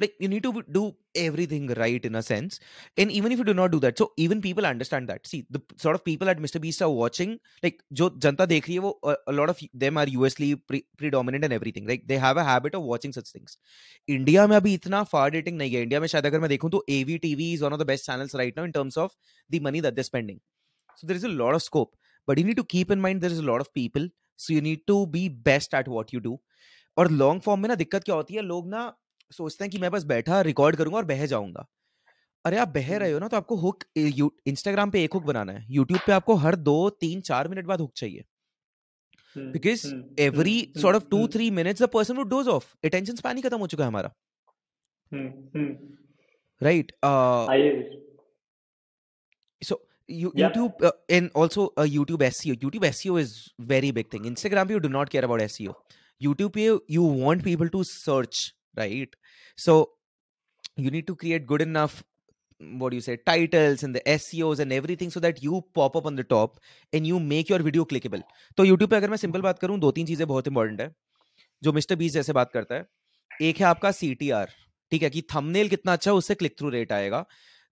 like 0.02 0.14
you 0.20 0.28
need 0.28 0.44
to 0.44 0.64
do 0.72 0.96
everything 1.16 1.68
right 1.78 2.06
in 2.06 2.16
a 2.16 2.22
sense. 2.22 2.60
And 2.98 3.12
even 3.12 3.32
if 3.32 3.40
you 3.40 3.44
do 3.44 3.54
not 3.54 3.72
do 3.72 3.80
that, 3.80 3.98
so 3.98 4.12
even 4.18 4.42
people 4.42 4.66
understand 4.66 5.10
that. 5.10 5.26
See, 5.26 5.46
the 5.50 5.62
sort 5.78 5.96
of 5.96 6.04
people 6.04 6.30
at 6.30 6.40
Mr. 6.40 6.62
Beast 6.62 6.82
are 6.82 6.92
watching, 6.92 7.38
like 7.64 7.82
जो 7.94 8.10
जनता 8.26 8.46
देख 8.46 8.68
रही 8.68 8.76
है 8.76 8.82
वो 8.82 9.00
a, 9.06 9.16
a 9.30 9.36
lot 9.40 9.50
of 9.50 9.64
them 9.84 9.98
are 9.98 10.06
USly 10.06 10.50
pre- 10.68 10.86
predominant 10.98 11.46
and 11.46 11.54
everything. 11.54 11.88
Like 11.88 12.08
they 12.08 12.20
have 12.26 12.38
a 12.38 12.48
habit 12.50 12.76
of 12.76 12.84
watching 12.92 13.16
such 13.20 13.32
things. 13.36 13.58
India 14.10 14.48
में 14.48 14.56
अभी 14.58 14.74
इतना 14.74 15.04
फार 15.14 15.30
dating 15.32 15.58
नहीं 15.58 15.76
है 15.76 15.82
इंडिया 15.82 16.00
में 16.00 16.08
शायद 16.08 16.26
अगर 16.26 16.40
मैं 16.40 16.50
देखूं 16.50 16.70
तो 16.70 16.84
एवी 17.00 17.18
TV 17.26 17.52
is 17.54 17.62
one 17.64 17.74
of 17.74 17.80
the 17.80 17.86
best 17.88 18.06
channels 18.06 18.36
right 18.36 18.58
now 18.58 18.66
in 18.66 18.72
terms 18.72 18.98
of 18.98 19.16
the 19.52 19.62
money 19.64 19.82
that 19.82 19.94
they 19.94 20.04
spending 20.04 20.40
so 21.02 21.08
there 21.08 21.18
is 21.18 21.26
a 21.26 21.34
lot 21.42 21.56
of 21.56 21.62
scope 21.62 21.92
but 22.28 22.40
you 22.40 22.46
need 22.46 22.56
to 22.58 22.64
keep 22.76 22.92
in 22.92 23.00
mind 23.00 23.22
there 23.22 23.34
is 23.34 23.40
a 23.40 23.46
lot 23.50 23.62
of 23.62 23.70
people 23.76 24.10
so 24.40 24.54
you 24.54 24.62
need 24.62 24.82
to 24.88 25.06
be 25.18 25.28
best 25.50 25.74
at 25.74 25.88
what 25.90 26.14
you 26.14 26.20
do 26.20 26.40
और 26.98 27.12
long 27.12 27.42
form 27.42 27.62
में 27.62 27.70
ना 27.70 27.76
दिक्कत 27.76 28.04
क्या 28.04 28.16
होती 28.16 28.34
है 28.36 28.42
लोग 28.42 28.70
ना 28.70 28.86
सोचते 29.33 29.65
हैं 29.65 29.71
कि 29.71 29.79
मैं 29.79 29.91
बस 29.91 30.05
बैठा 30.07 30.41
रिकॉर्ड 30.43 30.77
करूँगा 30.77 30.99
और 30.99 31.05
बह 31.07 31.25
जाऊँगा। 31.27 31.67
अरे 32.45 32.57
आप 32.59 32.69
बह 32.71 32.97
रहे 32.99 33.13
हो 33.13 33.19
ना 33.19 33.29
तो 33.29 33.37
आपको 33.37 33.57
हुक 33.57 33.85
इंस्टाग्राम 33.97 34.91
पे 34.91 35.03
एक 35.05 35.13
हुक 35.15 35.25
बनाना 35.25 35.53
है 35.53 35.67
यूट्यूब 35.71 36.01
पे 36.07 36.13
आपको 36.13 36.35
हर 36.37 36.57
दो 36.69 36.79
तीन 37.01 37.21
चार 37.23 37.49
मिनट 37.49 37.67
बाद 37.67 37.81
हुक 37.81 37.93
चाहिए। 37.97 38.25
Because 39.37 39.87
every 40.21 40.73
sort 40.79 40.97
of 40.97 41.05
two 41.11 41.27
three 41.29 41.51
minutes 41.53 41.83
person 41.93 42.17
would 42.17 42.29
dose 42.31 42.49
of 42.49 42.75
attention 42.85 43.15
span 43.17 43.37
ही 43.37 43.43
खत्म 43.43 43.59
हो 43.59 43.67
चुका 43.67 43.85
है 43.85 43.89
हमारा। 43.89 44.13
Right 46.61 46.93
so 49.63 49.81
YouTube 50.09 50.91
in 51.11 51.31
also 51.37 51.73
YouTube 51.87 52.23
S 52.23 52.37
E 52.37 52.51
O 52.51 52.55
YouTube 52.55 52.85
S 52.85 52.97
E 52.97 53.09
O 53.09 53.19
is 53.19 53.35
very 53.69 53.93
big 53.93 54.07
thing 54.13 54.27
Instagram 54.27 54.69
पे 54.69 54.75
you 54.75 54.81
do 54.81 54.89
not 54.89 55.09
care 55.09 55.25
about 55.25 55.41
S 55.41 55.53
E 55.53 55.67
O 55.67 55.73
YouTube 56.21 56.53
पे 56.53 56.65
you 56.91 57.03
want 57.21 57.45
people 57.45 57.69
to 57.69 57.83
search 57.85 58.53
right 58.79 59.17
so 59.59 59.75
you 60.77 60.91
need 60.91 61.07
to 61.07 61.15
create 61.17 61.47
good 61.47 61.63
enough 61.63 62.03
mm, 62.61 62.79
what 62.79 62.91
do 62.91 62.97
you 62.97 63.03
say 63.03 63.17
titles 63.27 63.83
and 63.83 63.95
the 63.95 64.03
seos 64.17 64.61
and 64.61 64.73
everything 64.73 65.11
so 65.11 65.21
that 65.21 65.43
you 65.43 65.61
pop 65.75 65.97
up 65.97 66.07
on 66.07 66.17
the 66.17 66.25
top 66.25 66.59
and 66.93 67.07
you 67.07 67.21
make 67.21 67.51
your 67.51 67.61
video 67.61 67.85
clickable. 67.85 68.23
तो 68.59 68.65
youtube 68.67 68.91
पे 68.91 68.97
अगर 68.97 69.11
मैं 69.11 69.17
simple 69.17 69.41
बात 69.43 69.59
करूँ 69.59 69.79
दो 69.81 69.91
तीन 69.93 70.07
चीज़ें 70.07 70.27
बहुत 70.29 70.49
इंपॉर्टेंट 70.49 70.81
है 70.81 70.91
जो 71.63 71.73
मिस्टर 71.73 71.97
बीस 71.97 72.13
जैसे 72.13 72.33
बात 72.33 72.51
करता 72.53 72.75
है। 72.75 72.87
एक 73.43 73.59
है 73.61 73.65
आपका 73.67 73.91
CTR 73.93 74.47
ठीक 74.93 75.03
है 75.03 75.11
कि 75.11 75.23
थंबनेल 75.35 75.69
कितना 75.69 75.93
अच्छा 75.93 76.13
उससे 76.13 76.35
क्लिक 76.35 76.59
थ्रू 76.59 76.69
रेट 76.71 76.93
आएगा। 76.93 77.25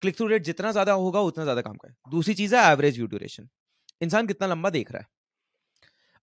क्लिक 0.03 0.17
थ्रू 0.17 0.27
रेट 0.27 0.45
जितना 0.45 0.73
ज़्यादा 0.73 0.93
होगा 0.93 1.21
उतना 1.23 1.45
ज़्यादा 1.45 1.63
काम 1.63 1.77
का 1.77 1.89
दूसरी 2.11 2.35
चीज़ 2.35 2.55
है 2.57 2.63
एवरेज 2.73 2.97
व्यू 2.97 3.07
ड्यूरेशन 3.07 3.49
इंसान 4.03 4.27
कितना 4.27 4.47
लंबा 4.47 4.71
देख 4.71 4.91
रहा 4.93 5.01
है। 5.01 5.07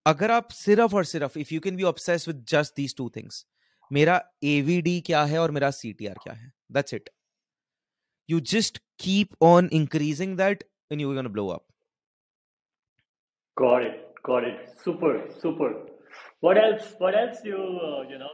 अगर 0.05 0.31
आप 0.31 0.51
सिर्फ़ 0.51 0.95
और 0.95 1.05
सिर्फ़ 1.05 1.37
if 1.39 1.53
you 1.53 1.59
can 1.59 1.75
be 1.75 1.83
obsess 1.83 2.27
with 2.27 2.45
just 2.49 2.75
these 2.75 2.95
two 2.97 3.09
things 3.15 3.45
मेरा 3.91 4.15
एवीडी 4.43 4.99
क्या 5.01 5.23
है 5.23 5.39
और 5.39 5.51
मेरा 5.51 5.69
सीटीआर 5.71 6.15
क्या 6.23 6.33
है? 6.33 6.51
That's 6.71 6.93
it 6.93 7.09
you 8.29 8.39
just 8.53 8.77
keep 9.03 9.43
on 9.43 9.69
increasing 9.73 10.37
that 10.37 10.63
and 10.91 11.01
you 11.01 11.13
going 11.13 11.27
blow 11.27 11.47
up 11.47 11.65
got 13.57 13.85
it 13.85 14.21
got 14.25 14.47
it 14.47 14.67
super 14.77 15.29
super 15.31 15.73
what 16.43 16.57
else 16.57 16.95
what 17.01 17.15
else 17.15 17.45
you 17.45 17.57
you 18.11 18.17
know 18.17 18.31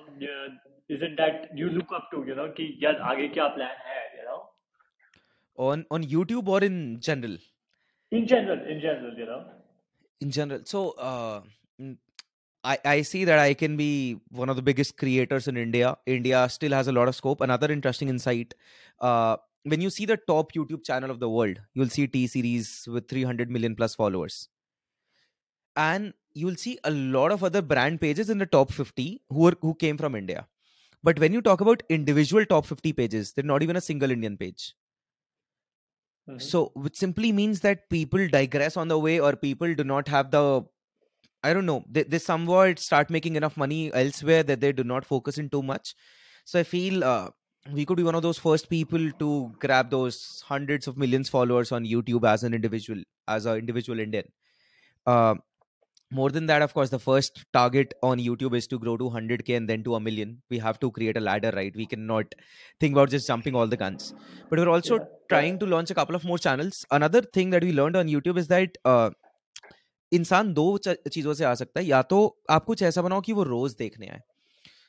isn't 0.96 1.18
that 1.22 1.50
you 1.56 1.70
look 1.70 1.94
up 1.94 2.10
to 2.12 2.24
you 2.28 2.36
know 2.36 2.48
कि 2.60 2.74
यार 2.84 2.96
आगे 3.12 3.28
क्या 3.28 3.48
plan 3.48 3.76
है 3.88 4.02
you 4.18 4.30
know 4.30 4.38
on 5.58 5.86
on 5.92 6.04
YouTube 6.04 6.50
और 6.50 6.64
इन 6.64 7.00
general 7.00 7.40
in 8.12 8.26
general 8.26 8.68
in 8.72 8.80
general 8.80 9.20
you 9.20 9.26
know 9.26 9.40
in 10.22 10.30
general 10.30 10.64
so 10.64 10.84
I, 12.72 12.78
I 12.86 13.02
see 13.02 13.24
that 13.30 13.40
i 13.40 13.54
can 13.54 13.78
be 13.78 14.20
one 14.42 14.50
of 14.50 14.56
the 14.56 14.62
biggest 14.70 14.98
creators 14.98 15.48
in 15.48 15.58
india. 15.58 15.98
India 16.06 16.48
still 16.50 16.72
has 16.72 16.88
a 16.88 16.92
lot 16.92 17.08
of 17.08 17.16
scope. 17.16 17.42
Another 17.42 17.72
interesting 17.72 18.10
insight 18.10 18.54
uh, 19.00 19.38
when 19.64 19.82
you 19.82 19.90
see 19.90 20.06
the 20.06 20.18
top 20.32 20.54
youtube 20.54 20.84
channel 20.84 21.12
of 21.12 21.20
the 21.20 21.30
world 21.30 21.60
you'll 21.74 21.94
see 21.98 22.08
t 22.08 22.26
series 22.28 22.70
with 22.88 23.08
300 23.08 23.50
million 23.52 23.76
plus 23.76 23.96
followers. 23.96 24.50
And 25.76 26.14
you'll 26.34 26.56
see 26.56 26.78
a 26.84 26.92
lot 26.92 27.32
of 27.32 27.44
other 27.44 27.62
brand 27.62 28.02
pages 28.02 28.30
in 28.30 28.38
the 28.38 28.46
top 28.46 28.72
50 28.72 29.22
who 29.30 29.48
are 29.48 29.54
who 29.62 29.74
came 29.76 29.98
from 29.98 30.16
india. 30.16 30.48
But 31.04 31.20
when 31.20 31.34
you 31.34 31.42
talk 31.42 31.62
about 31.62 31.84
individual 31.90 32.46
top 32.46 32.66
50 32.68 32.94
pages 32.94 33.34
they're 33.34 33.52
not 33.54 33.64
even 33.64 33.76
a 33.78 33.82
single 33.90 34.12
indian 34.12 34.38
page. 34.38 34.76
Mhm. 36.28 36.42
so 36.42 36.72
which 36.76 36.96
simply 36.98 37.32
means 37.32 37.62
that 37.62 37.90
people 37.90 38.28
digress 38.28 38.76
on 38.78 38.88
the 38.90 39.00
way 39.00 39.20
or 39.20 39.36
people 39.36 39.74
do 39.74 39.84
not 39.84 40.08
have 40.08 40.32
the 40.32 40.64
i 41.50 41.54
don't 41.54 41.66
know. 41.66 41.84
They, 41.90 42.04
they 42.04 42.20
somewhat 42.20 42.80
start 42.80 43.10
making 43.10 43.36
enough 43.36 43.58
money 43.58 43.94
elsewhere 43.94 44.44
that 44.44 44.62
they 44.62 44.72
do 44.72 44.84
not 44.84 45.06
focus 45.06 45.38
in 45.38 45.50
too 45.50 45.64
much. 45.64 45.96
So 46.46 46.60
i 46.60 46.64
feel 46.64 47.04
uh, 47.04 47.30
we 47.72 47.86
could 47.86 47.98
be 47.98 48.04
one 48.04 48.16
of 48.16 48.22
those 48.24 48.38
first 48.40 48.70
people 48.70 49.12
to 49.24 49.30
grab 49.60 49.90
those 49.92 50.44
hundreds 50.48 50.88
of 50.88 50.98
millions 50.98 51.30
followers 51.30 51.72
on 51.72 51.86
youtube 51.94 52.28
as 52.34 52.44
an 52.44 52.54
individual 52.54 53.02
as 53.28 53.46
an 53.46 53.58
individual 53.58 54.00
indian. 54.00 54.26
Uh, 55.06 55.36
more 56.12 56.30
than 56.32 56.46
that 56.48 56.62
of 56.62 56.74
course 56.74 56.90
the 56.90 57.00
first 57.00 57.46
target 57.54 57.94
on 58.02 58.18
youtube 58.20 58.56
is 58.58 58.68
to 58.68 58.80
grow 58.80 58.96
to 58.98 59.06
100k 59.06 59.56
and 59.56 59.70
then 59.70 59.84
to 59.84 59.96
a 59.96 60.00
million. 60.00 60.42
We 60.50 60.60
have 60.60 60.80
to 60.82 60.92
create 60.92 61.18
a 61.18 61.22
ladder 61.22 61.52
right? 61.56 61.76
We 61.76 61.88
cannot 61.88 62.34
think 62.80 62.94
about 62.94 63.10
just 63.10 63.28
jumping 63.28 63.56
all 63.56 63.68
the 63.68 63.78
guns. 63.78 64.14
But 64.50 64.60
we're 64.60 64.70
also 64.70 65.00
Yeah, 65.30 65.30
trying 65.30 65.60
to 65.60 65.66
launch 65.66 65.92
a 65.92 65.96
couple 65.96 66.16
of 66.16 66.24
more 66.24 66.38
channels. 66.38 66.86
Another 66.92 67.22
thing 67.22 67.50
that 67.52 67.64
we 67.64 67.74
learned 67.74 67.98
on 67.98 68.08
youtube 68.08 68.38
is 68.38 68.48
that 68.50 68.78
uh, 68.86 69.12
इंसान 70.12 70.54
दो 70.54 70.78
चीज़ों 70.88 71.34
से 71.34 71.44
आ 71.44 71.54
सकता 71.54 71.80
है 71.80 71.86
या 71.86 72.02
तो 72.02 72.20
आप 72.50 72.66
कुछ 72.66 72.84
ऐसा 72.84 73.02
बनाओ 73.02 73.22
कि 73.22 73.34
वो 73.34 73.44
रोज 73.44 73.76
देखने 73.76 74.08
आए। 74.08 74.22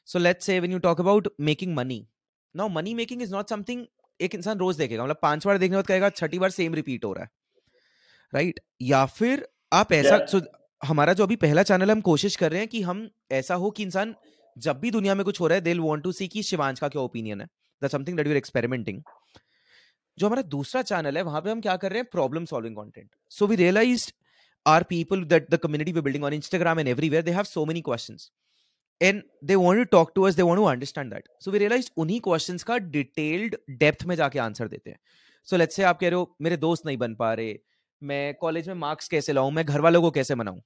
So 0.08 0.18
let's 0.18 0.46
say 0.46 0.58
when 0.60 0.72
you 0.72 0.78
talk 0.78 1.00
about 1.00 1.28
making 1.40 1.74
money 1.74 2.06
now 2.54 2.68
money 2.68 2.94
making 2.94 3.22
is 3.22 3.34
not 3.34 3.48
something 3.48 3.86
एक 4.20 4.34
इंसान 4.34 4.58
रोज 4.58 4.76
देखेगा 4.76 5.04
मतलब 5.04 5.18
पाँच 5.22 5.46
बार 5.46 5.58
देखने 5.58 5.72
के 5.72 5.76
बाद 5.76 5.86
कहेगा 5.86 6.10
छठी 6.10 6.38
बार 6.38 6.50
सेम 6.50 6.74
रिपीट 6.74 7.04
हो 7.04 7.12
रहा 7.12 7.24
है। 7.24 7.30
Right 8.32 8.54
right? 8.54 8.72
या 8.82 9.04
फिर 9.06 9.48
आप 9.72 9.92
ऐसा 9.92 10.16
Yeah. 10.16 10.26
सो 10.26 10.40
हमारा 10.82 11.12
जो 11.12 11.24
अभी 11.24 11.36
पहला 11.36 11.62
चैनल 11.62 11.90
हम 11.90 12.00
कोशिश 12.00 12.36
कर 12.36 12.50
रहे 12.50 12.60
हैं 12.60 12.68
कि 12.68 12.82
हम 12.82 13.08
ऐसा 13.32 13.54
हो 13.54 13.70
कि 13.70 13.82
इंसान 13.82 14.14
जब 14.56 14.78
भी 14.80 14.90
दुनिया 14.90 15.14
में 15.14 15.24
कुछ 15.24 15.40
हो 15.40 15.46
रहा 15.46 15.54
है 15.54 15.60
दे 15.60 15.74
वांट 15.74 16.02
टू 16.02 16.12
सी 16.12 16.28
कि 16.28 16.42
शिवांश 16.42 16.80
का 16.80 16.88
क्या 16.88 17.02
ओपिनियन 17.02 17.40
है। 17.40 17.46
That 17.82 17.90
something 17.90 18.16
that 18.16 18.26
we 18.26 18.32
are 18.32 18.36
experimenting 18.36 19.02
जो 20.18 20.26
हमारा 20.26 20.42
दूसरा 20.42 20.82
चैनल 20.82 21.16
है 21.16 21.22
वहाँ 21.22 21.40
पे 21.40 21.50
हम 21.50 21.60
क्या 21.60 21.76
कर 21.76 21.90
रहे 21.90 22.00
हैं? 22.00 22.08
Problem 22.12 22.44
solving 22.44 22.76
content 22.76 23.10
so 23.30 23.46
we 23.46 23.56
realised 23.56 24.12
our 24.66 24.84
people 24.84 25.24
that 25.26 25.48
the 25.50 25.58
community 25.58 25.92
we're 25.92 26.02
building 26.02 26.24
on 26.24 26.32
Instagram 26.32 26.80
and 26.80 26.88
everywhere, 26.88 27.22
they 27.22 27.32
have 27.32 27.48
so 27.48 27.64
many 27.66 27.82
questions. 27.82 28.30
And 29.00 29.22
they 29.42 29.56
want 29.56 29.78
to 29.78 29.86
talk 29.86 30.14
to 30.14 30.26
us, 30.26 30.34
they 30.34 30.42
want 30.42 30.58
to 30.58 30.66
understand 30.66 31.12
that. 31.12 31.28
So 31.40 31.50
we 31.50 31.58
realized 31.58 31.90
उन्हीं 31.96 32.20
questions 32.20 32.62
का 32.70 32.78
detailed 32.94 33.56
depth 33.82 34.04
में 34.06 34.14
जाके 34.16 34.38
answer 34.38 34.68
देते 34.68 34.90
हैं. 34.90 34.98
So 35.48 35.56
let's 35.56 35.76
say 35.76 35.84
आप 35.84 36.00
कह 36.00 36.08
रहे 36.08 36.18
हो 36.18 36.36
मेरे 36.42 36.56
दोस्त 36.56 36.86
नहीं 36.86 36.96
बन 36.98 37.14
पा 37.14 37.32
रहे, 37.34 37.58
मैं 38.02 38.34
कॉलेज 38.40 38.68
में 38.68 38.74
मार्क्स 38.74 39.08
कैसे 39.08 39.32
लाऊं, 39.32 39.50
मैं 39.50 39.64
घर 39.64 39.80
वालों 39.80 40.02
को 40.02 40.10
कैसे 40.10 40.34
मनाऊं. 40.34 40.60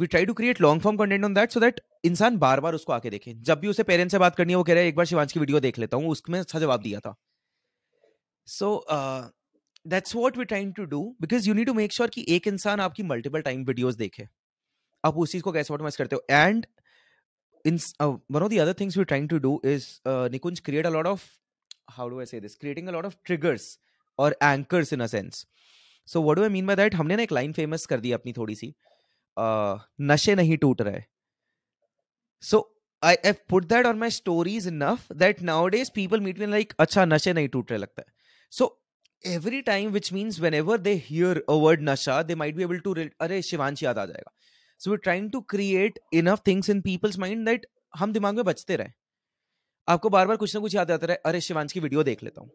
We 0.00 0.06
try 0.06 0.24
to 0.26 0.34
create 0.34 0.60
long 0.60 0.80
form 0.82 0.98
content 0.98 1.24
on 1.24 1.32
that 1.34 1.54
so 1.54 1.60
that 1.60 1.80
इंसान 2.04 2.36
बार 2.38 2.60
बार 2.60 2.74
उसको 2.74 2.92
आके 2.92 3.10
देखे. 3.10 3.34
जब 3.34 3.60
भी 3.60 3.68
उसे 3.68 3.82
पेरेंट्स 3.82 4.12
से 4.12 4.18
बात 4.18 4.36
करनी 4.36 4.52
है 4.52 4.56
वो 4.56 4.64
कह 4.64 4.74
रहा 4.74 4.82
है 4.82 4.88
एक 4.88 4.96
बार 4.96 5.06
शिवांश 5.06 5.32
की 5.32 5.40
वीडियो 5.40 5.60
देख 5.60 5.78
लेता 5.78 5.96
हूँ, 5.96 6.08
उसमें 6.08 6.38
अच्छा 6.40 6.58
जवाब 6.58 6.82
दिया 6.82 7.00
था. 7.00 7.14
So 8.46 8.68
uh, 8.96 9.28
that's 9.85 10.15
what 10.15 10.37
we're 10.37 10.49
trying 10.53 10.73
to 10.73 10.85
do 10.87 11.15
because 11.19 11.47
you 11.47 11.53
need 11.53 11.67
to 11.67 11.73
make 11.73 11.91
sure 11.91 12.07
कि 12.07 12.25
एक 12.35 12.47
इंसान 12.47 12.79
आपकी 12.79 13.03
multiple 13.03 13.43
time 13.47 13.65
videos 13.69 13.97
देखे 13.97 14.27
आप 15.05 15.17
उस 15.17 15.31
चीज 15.31 15.41
को 15.41 15.51
कैसे 15.51 15.73
ऑटोमाइज 15.73 15.95
करते 15.95 16.15
हो 16.15 16.21
and 16.31 16.67
in 17.71 17.79
uh, 17.99 18.13
one 18.37 18.43
of 18.43 18.49
the 18.49 18.59
other 18.59 18.73
things 18.73 18.97
we're 18.97 19.09
trying 19.13 19.27
to 19.33 19.39
do 19.39 19.59
is 19.63 19.87
uh, 20.05 20.27
Nikunj 20.35 20.63
create 20.63 20.85
a 20.85 20.93
lot 20.95 21.07
of 21.07 21.25
how 21.97 22.09
do 22.09 22.21
I 22.21 22.25
say 22.25 22.39
this 22.39 22.55
creating 22.55 22.89
a 22.89 22.91
lot 22.91 23.05
of 23.05 23.17
triggers 23.23 23.77
or 24.17 24.33
anchors 24.41 24.91
in 24.91 25.01
a 25.01 25.07
sense 25.07 25.45
so 26.05 26.21
what 26.21 26.37
do 26.37 26.45
I 26.45 26.49
mean 26.49 26.65
by 26.65 26.75
that 26.75 26.95
हमने 26.95 27.15
ना 27.15 27.23
एक 27.23 27.31
line 27.31 27.55
famous 27.59 27.85
कर 27.85 27.99
दी 27.99 28.11
अपनी 28.11 28.33
थोड़ी 28.37 28.55
सी 28.55 28.73
uh, 29.37 29.77
नशे 30.11 30.35
नहीं 30.35 30.57
टूट 30.57 30.81
रहे 30.81 31.03
so 32.41 32.67
I 33.03 33.17
have 33.25 33.45
put 33.47 33.67
that 33.69 33.85
on 33.85 33.99
my 33.99 34.09
stories 34.09 34.65
enough 34.65 35.07
that 35.23 35.41
nowadays 35.41 35.89
people 35.89 36.21
meet 36.27 36.39
me 36.43 36.47
like 36.55 36.75
अच्छा 36.79 37.05
नशे 37.05 37.33
नहीं 37.33 37.47
टूट 37.55 37.71
रहे 37.71 37.79
लगता 37.79 38.03
है 38.07 38.13
so 38.59 38.69
every 39.24 39.62
time 39.62 39.92
which 39.92 40.12
means 40.12 40.40
whenever 40.40 40.78
they 40.78 40.96
hear 40.96 41.42
a 41.48 41.56
word 41.58 41.82
nasha 41.82 42.24
they 42.28 42.34
might 42.34 42.56
be 42.56 42.62
able 42.62 42.80
to 42.80 42.94
अरे 43.20 43.40
शिवांश 43.42 43.82
याद 43.82 43.98
आ 43.98 44.06
जाएगा 44.06 44.32
so 44.80 44.90
we're 44.90 45.04
trying 45.04 45.28
to 45.30 45.42
create 45.54 45.98
enough 46.12 46.44
things 46.48 46.68
in 46.68 46.82
people's 46.82 47.18
mind 47.18 47.48
that 47.48 47.66
हम 47.98 48.12
दिमाग 48.12 48.34
में 48.34 48.44
बचते 48.44 48.76
रहे 48.76 48.92
आपको 49.88 50.10
बार 50.10 50.26
बार 50.26 50.36
कुछ 50.36 50.54
ना 50.54 50.60
कुछ 50.60 50.74
याद 50.74 50.90
आता 50.90 51.06
रहे 51.06 51.16
अरे 51.26 51.40
शिवांश 51.40 51.72
की 51.72 51.80
वीडियो 51.80 52.02
देख 52.02 52.22
लेता 52.22 52.40
हूँ 52.40 52.50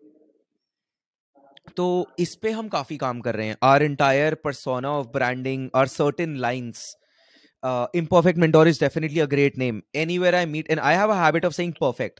तो 1.78 1.86
इस 2.19 2.36
पे 2.36 2.52
हम 2.52 2.67
काफ़ी 2.69 2.97
काम 2.97 3.21
कर 3.21 3.36
रहे 3.36 3.47
हैं 3.47 3.58
are 3.63 3.84
entire 3.84 4.36
persona 4.43 4.91
of 4.91 5.08
branding 5.08 5.69
are 5.76 5.88
certain 5.88 6.36
lines 6.38 6.95
imperfect 7.97 8.39
mentor 8.43 8.67
is 8.67 8.78
definitely 8.78 9.21
a 9.23 9.28
great 9.34 9.58
name 9.58 9.78
anywhere 9.99 10.36
i 10.36 10.45
meet 10.45 10.71
and 10.73 10.82
i 10.88 10.89
have 11.02 11.10
a 11.10 11.15
habit 11.15 11.45
of 11.49 11.54
saying 11.58 11.73
perfect 11.78 12.19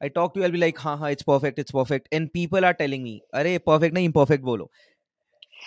I 0.00 0.08
talk 0.08 0.34
to 0.34 0.40
you, 0.40 0.44
I'll 0.46 0.52
be 0.52 0.58
like, 0.58 0.76
ha 0.78 0.96
ha, 0.96 1.06
it's 1.06 1.22
perfect, 1.22 1.58
it's 1.58 1.72
perfect. 1.72 2.08
And 2.12 2.30
people 2.32 2.64
are 2.64 2.74
telling 2.74 3.02
me, 3.02 3.20
अरे 3.34 3.58
perfect 3.66 3.94
नहीं 3.94 4.08
imperfect 4.08 4.42
बोलो. 4.44 4.68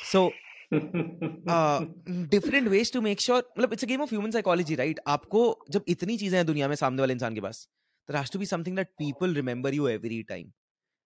So 0.10 0.32
uh, 0.74 1.86
different 2.30 2.70
ways 2.70 2.92
to 2.92 3.02
make 3.02 3.20
sure 3.20 3.42
मतलब 3.58 3.74
it's 3.74 3.84
a 3.84 3.88
game 3.88 4.02
of 4.02 4.12
human 4.12 4.32
psychology, 4.32 4.76
right? 4.76 5.00
आपको 5.08 5.44
जब 5.72 5.86
इतनी 5.89 6.18
चीज़ें 6.18 6.38
हैं 6.38 6.46
दुनिया 6.46 6.68
में 6.68 6.76
सामने 6.76 7.02
वाले 7.02 7.13
इंसान 7.13 7.36
के 7.36 7.42
पास, 7.42 7.68
there 8.08 8.18
has 8.18 8.30
to 8.30 8.38
be 8.38 8.46
something 8.46 8.76
that 8.76 8.92
people 8.98 9.34
remember 9.39 9.74
you 9.74 9.89
every 9.89 10.24
time. 10.24 10.54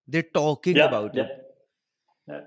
They're 0.06 0.30
talking 0.34 0.76
yeah, 0.76 0.86
about 0.86 1.14
yeah, 1.14 1.22
you. 1.22 2.34
yeah. 2.34 2.40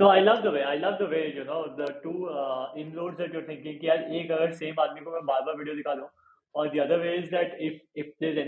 No, 0.00 0.08
I 0.08 0.20
love 0.20 0.42
the 0.42 0.50
way. 0.50 0.62
I 0.62 0.76
love 0.76 0.98
the 0.98 1.06
way 1.06 1.22
you 1.34 1.44
know 1.44 1.60
the 1.76 1.86
two 2.02 2.28
uh, 2.28 2.72
inroads 2.78 3.18
that 3.18 3.32
you're 3.36 3.46
thinking. 3.52 3.78
कि 3.78 3.88
यार 3.88 4.10
एक 4.16 4.30
अगर 4.32 4.58
same 4.64 4.78
आदमी 4.80 5.00
को 5.04 5.10
मैं 5.12 5.24
बार 5.26 5.42
बार 5.46 5.56
video 5.58 5.76
दिखा 5.76 5.94
दूँ, 5.94 6.08
और 6.56 6.72
the 6.74 6.80
other 6.86 6.98
way 7.04 7.16
is 7.22 7.30
that 7.30 7.56
if 7.68 7.80
if 7.94 8.12
there's 8.20 8.38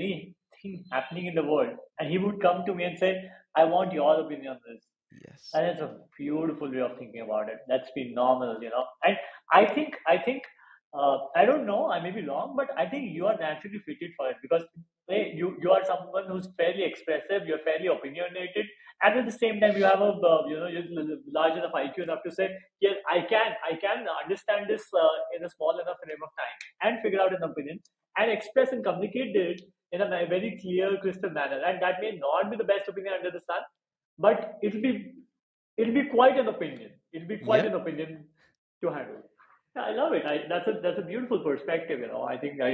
anything 0.64 0.85
happening 0.92 1.27
in 1.27 1.35
the 1.35 1.42
world, 1.44 1.77
and 1.99 2.11
he 2.11 2.18
would 2.18 2.40
come 2.40 2.64
to 2.66 2.75
me 2.75 2.85
and 2.85 2.99
say, 2.99 3.12
"I 3.57 3.64
want 3.64 3.92
your 3.92 4.21
opinion 4.21 4.53
on 4.53 4.61
this." 4.68 4.87
Yes. 5.27 5.51
And 5.55 5.66
it's 5.66 5.81
a 5.81 5.90
beautiful 6.16 6.71
way 6.71 6.81
of 6.81 6.99
thinking 6.99 7.23
about 7.23 7.49
it. 7.49 7.59
That's 7.68 7.90
phenomenal, 7.90 8.62
you 8.62 8.71
know. 8.71 8.85
And 9.05 9.16
I 9.53 9.66
think, 9.66 9.97
I 10.07 10.18
think, 10.18 10.42
uh, 10.94 11.18
I 11.37 11.44
don't 11.44 11.66
know, 11.66 11.90
I 11.90 12.01
may 12.01 12.11
be 12.11 12.27
wrong, 12.27 12.55
but 12.57 12.68
I 12.79 12.87
think 12.88 13.12
you 13.12 13.27
are 13.27 13.37
naturally 13.38 13.79
fitted 13.87 14.12
for 14.16 14.29
it 14.31 14.37
because 14.42 14.64
hey, 15.09 15.33
you 15.35 15.57
you 15.62 15.71
are 15.71 15.85
someone 15.85 16.27
who's 16.29 16.49
fairly 16.57 16.85
expressive, 16.85 17.47
you're 17.47 17.64
fairly 17.64 17.87
opinionated, 17.87 18.66
and 19.03 19.18
at 19.18 19.27
the 19.27 19.33
same 19.38 19.61
time 19.61 19.77
you 19.77 19.85
have 19.85 20.01
a 20.01 20.12
uh, 20.33 20.47
you 20.47 20.59
know 20.59 20.66
you're 20.66 21.18
large 21.38 21.57
enough 21.59 21.73
IQ 21.73 22.03
enough 22.05 22.23
to 22.27 22.33
say, 22.33 22.49
yes, 22.81 22.97
I 23.11 23.21
can 23.23 23.53
I 23.71 23.77
can 23.77 24.07
understand 24.25 24.66
this 24.68 24.85
uh, 25.05 25.16
in 25.37 25.44
a 25.44 25.51
small 25.51 25.79
enough 25.85 25.99
frame 26.05 26.23
of 26.29 26.31
time 26.42 26.57
and 26.83 27.03
figure 27.03 27.21
out 27.21 27.35
an 27.35 27.42
opinion 27.42 27.81
and 28.16 28.31
express 28.31 28.73
and 28.73 28.85
communicate 28.85 29.37
it 29.37 29.61
in 29.92 30.01
a 30.03 30.09
very 30.09 30.59
clear, 30.61 30.96
crystal 31.01 31.31
manner. 31.31 31.61
And 31.66 31.81
that 31.83 32.01
may 32.01 32.12
not 32.18 32.51
be 32.51 32.57
the 32.57 32.64
best 32.64 32.88
opinion 32.88 33.14
under 33.18 33.31
the 33.31 33.40
sun, 33.46 33.62
but 34.18 34.59
it'll 34.62 34.83
be 34.83 35.12
it'll 35.77 35.94
be 35.94 36.05
quite 36.11 36.38
an 36.38 36.48
opinion. 36.48 36.90
It'll 37.12 37.29
be 37.29 37.38
quite 37.38 37.64
Yeah. 37.64 37.70
an 37.70 37.77
opinion 37.81 38.24
to 38.83 38.90
handle. 38.90 39.22
Yeah, 39.77 39.83
I 39.83 39.92
love 39.92 40.12
it. 40.12 40.24
I, 40.27 40.44
that's 40.48 40.68
a 40.68 40.81
that's 40.83 40.98
a 40.98 41.03
beautiful 41.03 41.40
perspective. 41.40 42.01
You 42.01 42.09
know, 42.09 42.22
I 42.24 42.37
think 42.37 42.61
I 42.61 42.72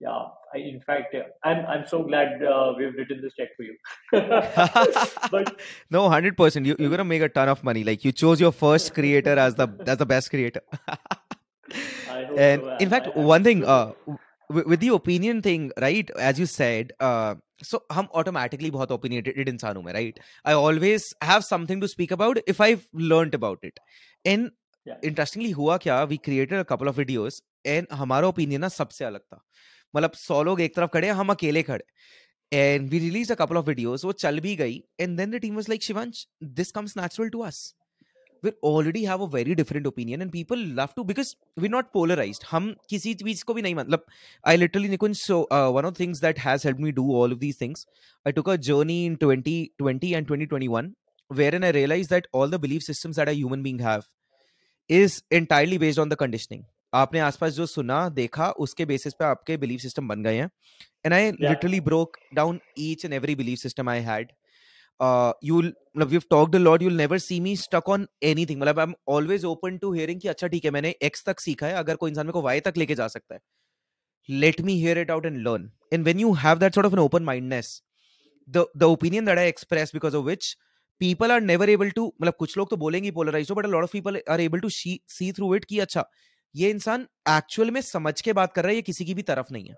yeah. 0.00 0.22
I 0.54 0.58
in 0.58 0.80
fact 0.80 1.12
yeah, 1.12 1.24
I'm 1.44 1.66
I'm 1.66 1.86
so 1.86 2.02
glad 2.02 2.42
uh, 2.42 2.72
we've 2.78 2.94
written 2.94 3.20
this 3.22 3.34
check 3.34 3.48
for 3.56 3.64
you. 3.64 3.76
but 5.30 5.60
no, 5.90 6.08
hundred 6.08 6.36
percent. 6.36 6.64
You 6.66 6.76
you're 6.78 6.90
gonna 6.90 7.04
make 7.04 7.22
a 7.22 7.28
ton 7.28 7.48
of 7.48 7.62
money. 7.64 7.84
Like 7.84 8.04
you 8.04 8.12
chose 8.12 8.40
your 8.40 8.52
first 8.52 8.94
creator 8.94 9.38
as 9.38 9.54
the 9.56 9.68
as 9.86 9.98
the 9.98 10.06
best 10.06 10.30
creator. 10.30 10.62
I 12.10 12.20
and 12.36 12.62
so. 12.62 12.76
in 12.80 12.88
fact 12.88 13.08
I- 13.08 13.12
I'm 13.20 13.24
one 13.24 13.44
thing 13.44 13.64
uh 13.64 13.92
with 14.50 14.80
the 14.80 14.88
opinion 14.88 15.40
thing 15.42 15.70
right 15.84 16.10
as 16.16 16.38
you 16.40 16.46
said 16.46 16.92
uh 17.00 17.34
so 17.62 17.80
हम 17.92 18.08
automatically 18.20 18.70
बहुत 18.70 18.92
opinionated 18.92 19.48
इंसान 19.48 19.76
हूँ 19.76 19.84
मैं 19.84 19.92
right 19.94 20.20
I 20.44 20.54
always 20.54 21.08
have 21.22 21.44
something 21.44 21.80
to 21.80 21.88
speak 21.88 22.14
about 22.18 22.40
if 22.46 22.60
I've 22.60 22.86
learned 23.12 23.34
about 23.42 23.68
it 23.70 23.80
and 24.34 24.50
Yeah. 24.86 24.96
interestingly 25.04 25.50
हुआ 25.52 25.76
क्या 25.76 26.08
we 26.08 26.16
created 26.18 26.58
a 26.58 26.64
couple 26.64 26.88
of 26.88 26.96
videos 26.98 27.40
and 27.66 27.86
हमारा 27.92 28.28
opinion 28.32 28.60
ना 28.60 28.68
सबसे 28.68 29.04
अलग 29.04 29.20
था 29.20 29.40
मतलब 29.96 30.12
सौ 30.12 30.42
लोग 30.42 30.60
एक 30.60 30.76
तरफ़ 30.76 30.90
खड़े 30.90 31.06
हैं, 31.06 31.14
हम 31.14 31.28
अकेले 31.30 31.62
खड़े 31.62 31.84
and 32.52 32.92
we 32.92 33.00
released 33.00 33.30
a 33.30 33.36
couple 33.36 33.58
of 33.60 33.66
videos 33.68 34.04
वो 34.04 34.12
चल 34.12 34.40
भी 34.40 34.56
गई 34.56 34.80
and 35.00 35.18
then 35.20 35.34
the 35.34 35.40
team 35.40 35.58
was 35.60 35.68
like 35.68 35.82
Shivansh 35.88 36.24
this 36.58 36.72
comes 36.78 36.96
natural 36.96 37.30
to 37.30 37.42
us 37.48 37.74
we 38.43 38.51
already 38.69 39.03
have 39.05 39.21
a 39.21 39.27
very 39.27 39.55
different 39.55 39.87
opinion 39.87 40.21
and 40.21 40.31
people 40.31 40.63
love 40.79 40.93
to 40.95 41.03
because 41.03 41.29
we're 41.57 41.73
not 41.75 41.91
polarized 41.97 42.43
हम 42.49 42.73
किसी 42.89 43.13
चीज 43.21 43.43
को 43.43 43.53
भी 43.53 43.61
नहीं 43.61 43.75
मतलब 43.75 44.03
I 44.53 44.55
literally 44.57 44.89
Nikunj 44.89 45.21
so 45.21 45.37
uh, 45.51 45.69
one 45.77 45.85
of 45.85 45.93
the 45.93 46.03
things 46.03 46.19
that 46.25 46.43
has 46.47 46.67
helped 46.69 46.83
me 46.87 46.91
do 46.91 47.05
all 47.19 47.37
of 47.37 47.39
these 47.45 47.61
things 47.61 47.85
I 48.25 48.35
took 48.39 48.51
a 48.55 48.57
journey 48.69 48.99
in 49.05 49.15
2020 49.23 50.13
and 50.19 50.27
2021 50.33 50.91
wherein 51.31 51.63
I 51.63 51.71
realized 51.79 52.09
that 52.09 52.27
all 52.33 52.53
the 52.55 52.59
belief 52.59 52.83
systems 52.83 53.15
that 53.15 53.29
a 53.29 53.39
human 53.39 53.63
being 53.63 53.79
have 53.79 54.05
is 54.89 55.23
entirely 55.31 55.77
based 55.87 56.05
on 56.05 56.15
the 56.15 56.21
conditioning 56.25 56.69
आपने 56.93 57.19
आसपास 57.19 57.53
जो 57.53 57.65
सुना 57.65 58.07
देखा 58.15 58.49
उसके 58.63 58.85
basis 58.85 59.13
पे 59.19 59.25
आपके 59.25 59.55
belief 59.57 59.79
system 59.81 60.07
बन 60.07 60.23
गए 60.23 60.35
हैं 60.35 60.49
and 61.05 61.13
I 61.13 61.31
literally 61.31 61.79
broke 61.87 62.17
down 62.33 62.59
each 62.79 63.05
and 63.05 63.13
every 63.13 63.35
belief 63.35 63.59
system 63.59 63.89
I 63.89 64.01
had 64.09 64.31
see 67.18 67.40
me 67.40 67.56
stuck 67.56 67.88
on 67.88 68.06
anything 68.46 68.60
मतलब 68.60 68.78
I 68.80 68.86
am 68.86 68.94
always 69.08 69.44
open 69.44 69.78
to 69.78 69.92
hearing 69.92 70.20
कि 70.20 70.28
अच्छा 70.28 70.46
ठीक 70.46 70.64
है, 70.64 70.70
मैंने 70.70 70.94
एक्स 71.02 71.24
तक 71.24 71.40
सीखा 71.40 71.66
है, 71.66 71.74
अगर 71.74 71.96
कोई 71.96 72.10
इंसान 72.10 72.30
को 72.30 72.42
वाई 72.42 72.60
तक 72.60 72.74
लेके 72.76 72.94
जा 72.94 73.08
सकता 73.08 73.34
है। 73.34 73.40
Let 74.28 74.60
me 74.60 74.74
hear 74.74 74.98
it 74.98 75.10
out 75.10 75.26
and 75.26 75.36
learn 75.38 75.70
and 75.92 76.04
when 76.04 76.20
you 76.20 76.32
have 76.34 76.58
that 76.58 76.78
of 76.78 76.92
an 76.92 76.98
open 76.98 77.22
mindness 77.22 77.82
the 78.48 78.82
opinion 78.82 79.24
that 79.24 79.38
I 79.38 79.48
express 79.48 79.90
because 79.94 80.16
of 80.16 80.24
which 80.24 80.56
people 81.00 81.32
are 81.32 81.40
never 81.40 81.70
able 81.70 81.90
to 81.90 82.14
मतलब 82.22 82.34
कुछ 82.38 82.56
लोग 82.58 82.70
तो 82.70 82.76
बोलेंगे 82.76 83.10
अच्छा 85.80 86.04
ये 86.54 86.70
इंसान 86.70 87.06
एक्चुअल 87.28 87.70
में 87.70 87.80
समझ 87.80 88.20
के 88.20 88.32
बात 88.32 88.52
कर 88.52 88.62
रहा 88.62 88.70
है, 88.70 88.76
ये 88.76 88.82
किसी 88.82 89.04
की 89.04 89.14
भी 89.14 89.22
तरफ़ 89.22 89.46
नहीं 89.52 89.68
है। 89.68 89.74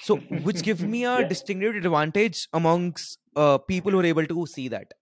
so 0.00 0.16
which 0.16 0.62
give 0.62 0.82
me 0.82 1.04
a 1.04 1.20
yeah. 1.20 1.28
distinctive 1.28 1.76
advantage 1.76 2.48
amongst 2.52 3.18
uh, 3.34 3.58
people 3.58 3.92
who 3.92 4.00
are 4.00 4.06
able 4.06 4.26
to 4.26 4.46
see 4.46 4.68
that. 4.68 4.92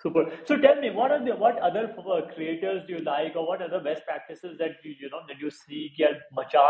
Super. 0.00 0.30
So 0.44 0.56
tell 0.56 0.80
me 0.80 0.90
what 0.90 1.10
are 1.10 1.24
the 1.24 1.32
what 1.34 1.58
other 1.58 1.92
uh, 1.98 2.20
creators 2.34 2.82
do 2.86 2.94
you 2.94 3.00
like 3.00 3.34
or 3.34 3.46
what 3.46 3.60
are 3.60 3.68
the 3.68 3.80
best 3.80 4.04
practices 4.04 4.56
that 4.58 4.76
you 4.84 4.94
you 5.00 5.10
know 5.10 5.22
that 5.26 5.40
you 5.40 5.50
see 5.50 5.92
ki 5.96 6.10
macha 6.32 6.66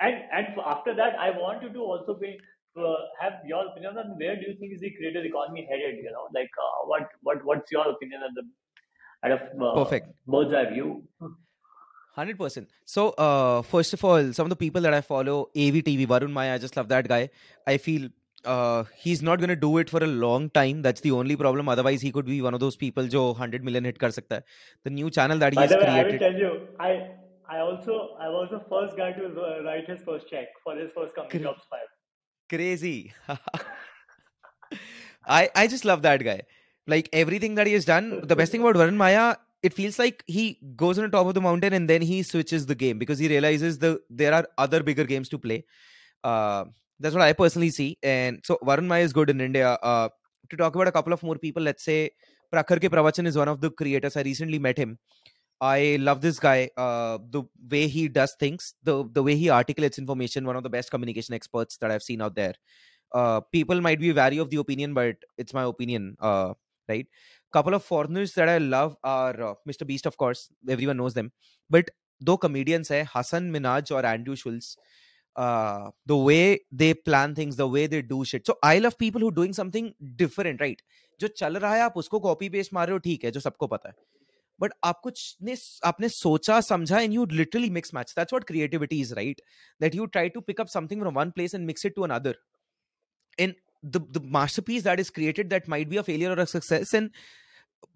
uh, 0.00 0.36
and 0.38 0.46
after 0.64 0.94
that 0.94 1.18
i 1.18 1.30
want 1.30 1.62
you 1.62 1.70
to 1.74 1.80
also 1.80 2.14
be 2.22 2.38
uh, 2.78 2.96
have 3.20 3.34
your 3.44 3.66
opinion 3.66 3.98
on 3.98 4.16
where 4.16 4.34
do 4.34 4.48
you 4.48 4.56
think 4.58 4.72
is 4.72 4.80
the 4.80 4.90
creator 4.96 5.22
economy 5.22 5.66
headed 5.70 6.00
you 6.02 6.10
know 6.16 6.26
like 6.34 6.58
uh, 6.68 6.86
what 6.86 7.06
what 7.22 7.44
what's 7.44 7.70
your 7.70 7.86
opinion 7.90 8.22
on 8.22 8.32
the 8.34 8.46
out 9.24 9.32
of 9.32 9.40
uh, 9.60 9.74
perfect. 9.84 10.08
bird's 10.26 10.54
eye 10.54 10.72
view? 10.72 11.04
Hundred 12.14 12.38
percent. 12.38 12.68
So, 12.84 13.10
uh, 13.10 13.62
first 13.62 13.92
of 13.94 14.04
all, 14.04 14.32
some 14.32 14.46
of 14.46 14.50
the 14.50 14.56
people 14.56 14.80
that 14.82 14.92
I 14.92 15.00
follow, 15.00 15.48
AVTV, 15.54 16.06
Varun 16.06 16.32
Mayya, 16.32 16.54
I 16.54 16.58
just 16.58 16.76
love 16.76 16.88
that 16.88 17.06
guy. 17.08 17.30
I 17.66 17.76
feel 17.76 18.08
uh, 18.44 18.84
he's 18.96 19.22
not 19.22 19.38
going 19.38 19.48
to 19.48 19.56
do 19.56 19.78
it 19.78 19.88
for 19.88 20.02
a 20.02 20.06
long 20.06 20.50
time. 20.50 20.82
That's 20.82 21.00
the 21.00 21.12
only 21.12 21.36
problem. 21.36 21.68
Otherwise, 21.68 22.00
he 22.00 22.10
could 22.10 22.26
be 22.26 22.42
one 22.42 22.54
of 22.54 22.60
those 22.60 22.76
people 22.76 23.04
who 23.04 23.22
100 23.28 23.64
million 23.64 23.84
hit 23.84 23.98
kar 23.98 24.10
sakta. 24.10 24.42
The 24.84 24.90
new 24.90 25.10
channel 25.10 25.38
that 25.38 25.54
By 25.54 25.64
is 25.64 25.70
way, 25.70 25.76
created. 25.78 25.92
I 25.92 26.02
will 26.10 26.18
tell 26.18 26.34
you, 26.34 26.68
I 26.78 27.10
I 27.48 27.58
also 27.60 28.16
I 28.18 28.28
was 28.28 28.48
the 28.50 28.60
first 28.68 28.96
guy 28.96 29.12
to 29.12 29.28
write 29.64 29.88
his 29.88 30.00
first 30.00 30.28
check 30.28 30.48
for 30.64 30.76
his 30.76 30.90
first 30.94 31.14
company, 31.14 31.42
Cra- 31.42 31.54
Five. 31.70 31.88
Crazy. 32.48 33.12
I 35.26 35.50
I 35.54 35.66
just 35.66 35.84
love 35.84 36.02
that 36.02 36.24
guy. 36.24 36.42
Like 36.86 37.08
everything 37.12 37.54
that 37.56 37.66
he 37.66 37.72
has 37.74 37.84
done. 37.84 38.20
The 38.32 38.36
best 38.36 38.52
thing 38.52 38.62
about 38.62 38.76
Varun 38.76 38.96
Mayya 38.96 39.36
it 39.62 39.74
feels 39.74 39.98
like 39.98 40.24
he 40.26 40.58
goes 40.76 40.98
on 40.98 41.04
the 41.04 41.10
top 41.10 41.26
of 41.26 41.34
the 41.34 41.40
mountain 41.40 41.72
and 41.74 41.88
then 41.88 42.02
he 42.02 42.22
switches 42.22 42.66
the 42.66 42.74
game 42.74 42.98
because 42.98 43.18
he 43.18 43.28
realizes 43.28 43.78
the 43.78 44.00
there 44.08 44.34
are 44.34 44.46
other 44.58 44.82
bigger 44.82 45.04
games 45.04 45.28
to 45.28 45.38
play. 45.38 45.64
Uh, 46.24 46.64
that's 46.98 47.14
what 47.14 47.22
I 47.22 47.32
personally 47.32 47.70
see. 47.70 47.98
And 48.02 48.40
so 48.44 48.58
Varun 48.62 48.86
Mayya 48.86 49.02
is 49.02 49.12
good 49.12 49.30
in 49.30 49.40
India. 49.40 49.72
Uh, 49.82 50.08
to 50.50 50.56
talk 50.56 50.74
about 50.74 50.88
a 50.88 50.92
couple 50.92 51.12
of 51.12 51.22
more 51.22 51.36
people, 51.36 51.62
let's 51.62 51.84
say 51.84 52.10
Prakhar 52.52 52.78
Ke 52.78 52.92
Pravachan 52.92 53.26
is 53.26 53.36
one 53.36 53.48
of 53.48 53.60
the 53.60 53.70
creators. 53.70 54.16
I 54.16 54.22
recently 54.22 54.58
met 54.58 54.78
him. 54.78 54.98
I 55.60 55.98
love 56.00 56.20
this 56.22 56.38
guy. 56.38 56.70
Uh, 56.76 57.18
the 57.30 57.42
way 57.70 57.86
he 57.86 58.08
does 58.08 58.34
things, 58.40 58.74
the 58.82 59.04
the 59.12 59.22
way 59.22 59.36
he 59.36 59.50
articulates 59.50 59.98
information, 59.98 60.46
one 60.46 60.56
of 60.56 60.62
the 60.62 60.70
best 60.70 60.90
communication 60.90 61.34
experts 61.34 61.76
that 61.78 61.90
I've 61.90 62.02
seen 62.02 62.22
out 62.22 62.34
there. 62.34 62.54
uh, 63.12 63.40
people 63.52 63.80
might 63.80 64.00
be 64.00 64.12
wary 64.12 64.38
of 64.38 64.50
the 64.50 64.56
opinion 64.56 64.94
but 64.94 65.16
it's 65.38 65.54
my 65.54 65.64
opinion 65.64 66.16
uh, 66.20 66.54
right 66.92 67.08
couple 67.54 67.74
of 67.74 67.84
foreigners 67.84 68.34
that 68.34 68.48
i 68.48 68.58
love 68.58 68.96
are 69.04 69.42
uh, 69.42 69.54
mr 69.66 69.86
beast 69.86 70.10
of 70.12 70.16
course 70.16 70.44
everyone 70.68 71.02
knows 71.02 71.18
them 71.20 71.32
but 71.70 71.90
दो 72.20 72.36
comedians 72.38 72.90
है 72.90 73.04
Hasan 73.14 73.50
Minhaj 73.52 73.92
और 73.92 74.36
Schulz 74.36 74.76
uh, 75.36 75.90
the 76.06 76.16
way 76.16 76.60
they 76.72 76.92
plan 76.94 77.34
things 77.34 77.56
the 77.56 77.66
way 77.66 77.86
they 77.86 78.02
do 78.02 78.24
shit 78.24 78.46
so 78.46 78.58
I 78.62 78.78
love 78.78 78.98
people 78.98 79.20
who 79.20 79.30
doing 79.30 79.52
something 79.52 79.92
different 80.16 80.60
right 80.60 80.82
जो 81.20 81.28
चल 81.28 81.56
रहा 81.56 81.74
है 81.74 81.80
आप 81.82 81.96
उसको 81.96 82.18
copy 82.20 82.48
paste 82.48 82.72
मार 82.74 82.86
रहे 82.86 82.92
हो 82.92 82.98
ठीक 82.98 83.24
है 83.24 83.30
जो 83.30 83.40
सबको 83.40 83.66
पता 83.66 83.88
है 83.88 83.94
बट 84.60 84.72
आप 84.84 85.00
कुछ 85.02 85.36
ने 85.42 85.54
आपने 85.86 86.08
सोचा 86.08 86.60
समझा 86.60 87.00
and 87.00 87.12
you 87.12 87.24
literally 87.32 87.70
mix 87.70 87.94
match 87.94 88.12
that's 88.16 88.32
what 88.32 88.44
creativity 88.44 89.00
is 89.00 89.14
right 89.14 89.40
that 89.80 89.94
you 89.94 90.06
try 90.14 90.28
to 90.28 90.40
pick 90.40 90.60
up 90.60 90.68
something 90.68 91.00
from 91.00 91.14
one 91.14 91.30
place 91.30 91.54
and 91.54 91.66
mix 91.66 91.86
it 91.86 91.94
to 91.94 92.02
another 92.02 92.36
in 93.38 93.54
the 93.83 93.99
the 94.11 94.19
masterpiece 94.19 94.83
that 94.83 94.99
is 94.99 95.09
created 95.09 95.49
that 95.49 95.67
might 95.67 95.89
be 95.89 95.97
a 95.97 96.03
failure 96.03 96.31
or 96.31 96.39
a 96.39 96.47
success 96.47 96.93
and 96.93 97.11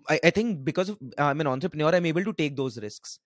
I, 0.08 0.20
I 0.24 0.30
think 0.30 0.64
because 0.64 0.90
of, 0.90 1.00
i'm 1.18 1.42
an 1.42 1.48
entrepreneur 1.48 1.94
i'm 1.96 2.06
able 2.06 2.24
to 2.24 2.34
take 2.34 2.56
those 2.56 2.78
risks 2.78 3.20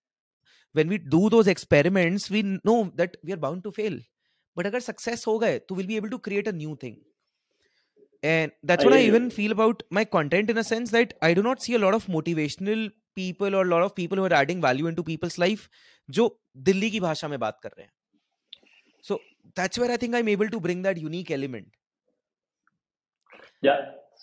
when 0.74 0.88
we 0.88 0.98
do 0.98 1.30
those 1.30 1.48
experiments 1.48 2.30
we 2.30 2.44
know 2.64 2.92
that 2.96 3.18
we 3.24 3.34
are 3.34 3.38
bound 3.38 3.64
to 3.66 3.72
fail 3.72 3.98
but 4.56 4.66
agar 4.66 4.80
success 4.80 5.26
ho 5.26 5.38
gaye 5.40 5.60
to 5.68 5.74
we'll 5.74 5.92
be 5.94 5.98
able 5.98 6.10
to 6.10 6.20
create 6.20 6.48
a 6.48 6.56
new 6.62 6.76
thing 6.86 6.98
and 8.24 8.52
that's 8.64 8.84
I 8.84 8.88
what 8.88 8.94
i 8.94 8.98
hear 8.98 9.08
you. 9.08 9.16
even 9.16 9.30
feel 9.30 9.52
about 9.52 9.84
my 9.90 10.06
content 10.06 10.50
in 10.50 10.58
a 10.58 10.64
sense 10.64 10.92
that 10.92 11.14
i 11.22 11.34
do 11.34 11.44
not 11.44 11.62
see 11.62 11.76
a 11.76 11.80
lot 11.86 11.94
of 11.94 12.08
motivational 12.08 12.90
people 13.16 13.56
or 13.56 13.64
a 13.64 13.72
lot 13.76 13.84
of 13.84 13.96
people 13.96 14.18
who 14.18 14.26
are 14.26 14.34
adding 14.34 14.62
value 14.62 14.88
into 14.88 15.04
people's 15.04 15.38
life 15.38 15.70
जो 16.10 16.24
दिल्ली 16.68 16.90
की 16.92 17.00
भाषा 17.00 17.28
में 17.28 17.40
बात 17.40 17.60
कर 17.64 17.70
रहे 17.70 17.84
हैं 17.84 17.92
so 19.10 19.20
that's 19.60 19.80
where 19.82 19.92
i 19.92 19.98
think 19.98 20.16
i'm 20.16 20.30
able 20.34 20.50
to 20.56 20.60
bring 20.66 20.82
that 20.88 20.98
unique 21.04 21.32
element 21.32 21.68
Yeah, 23.63 23.79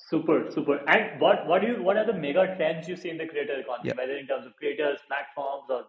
super, 0.09 0.49
super. 0.51 0.79
And 0.87 1.19
what 1.19 1.47
what 1.47 1.61
do 1.61 1.67
you 1.67 1.83
what 1.83 1.97
are 1.97 2.05
the 2.05 2.17
mega 2.25 2.55
trends 2.57 2.87
you 2.87 2.95
see 2.95 3.09
in 3.09 3.17
the 3.17 3.27
creator 3.27 3.59
economy, 3.59 3.89
Yeah. 3.89 3.97
whether 4.01 4.17
in 4.17 4.27
terms 4.27 4.45
of 4.45 4.55
creators, 4.57 4.99
platforms, 5.07 5.69
or 5.69 5.81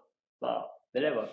uh, 0.43 0.63
whatever? 0.93 1.29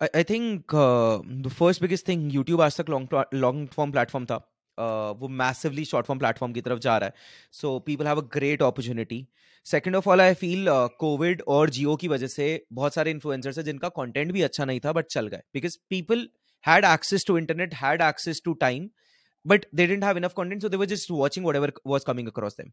I, 0.00 0.08
I 0.14 0.22
think 0.22 0.74
uh, 0.74 1.20
the 1.48 1.50
first 1.50 1.80
biggest 1.80 2.06
thing 2.06 2.30
YouTube 2.30 2.62
आज 2.68 2.80
तक 2.80 2.88
long 2.96 3.08
long 3.44 3.66
form 3.76 3.92
platform 3.98 4.26
था 4.32 4.38
uh, 4.78 5.12
वो 5.20 5.28
massively 5.42 5.84
short 5.92 6.10
form 6.10 6.22
platform 6.24 6.54
की 6.54 6.60
तरफ़ 6.68 6.78
जा 6.88 6.96
रहा 6.98 7.08
है 7.08 7.14
so 7.60 7.74
people 7.90 8.10
have 8.12 8.22
a 8.24 8.26
great 8.38 8.62
opportunity 8.70 9.20
second 9.74 10.00
of 10.00 10.08
all 10.08 10.22
I 10.26 10.30
feel 10.42 10.70
uh, 10.74 10.88
COVID 11.04 11.42
और 11.56 11.70
जियो 11.78 11.96
की 12.02 12.08
वजह 12.08 12.26
से 12.26 12.46
बहुत 12.72 12.94
सारे 12.94 13.14
influencers 13.14 13.58
हैं 13.58 13.64
जिनका 13.64 13.90
content 13.98 14.32
भी 14.32 14.42
अच्छा 14.42 14.64
नहीं 14.64 14.80
था 14.86 14.92
but 15.00 15.10
चल 15.16 15.28
गए 15.34 15.42
because 15.58 15.78
people 15.94 16.24
had 16.68 16.86
access 16.94 17.26
to 17.30 17.38
internet 17.42 17.76
had 17.82 18.02
access 18.06 18.40
to 18.48 18.54
time 18.64 18.88
but 19.44 19.66
they 19.72 19.86
didn't 19.86 20.04
have 20.04 20.16
enough 20.16 20.34
content, 20.34 20.62
so 20.62 20.68
they 20.68 20.76
were 20.76 20.86
just 20.86 21.10
watching 21.10 21.44
whatever 21.44 21.70
was 21.84 22.04
coming 22.04 22.28
across 22.28 22.54
them. 22.54 22.72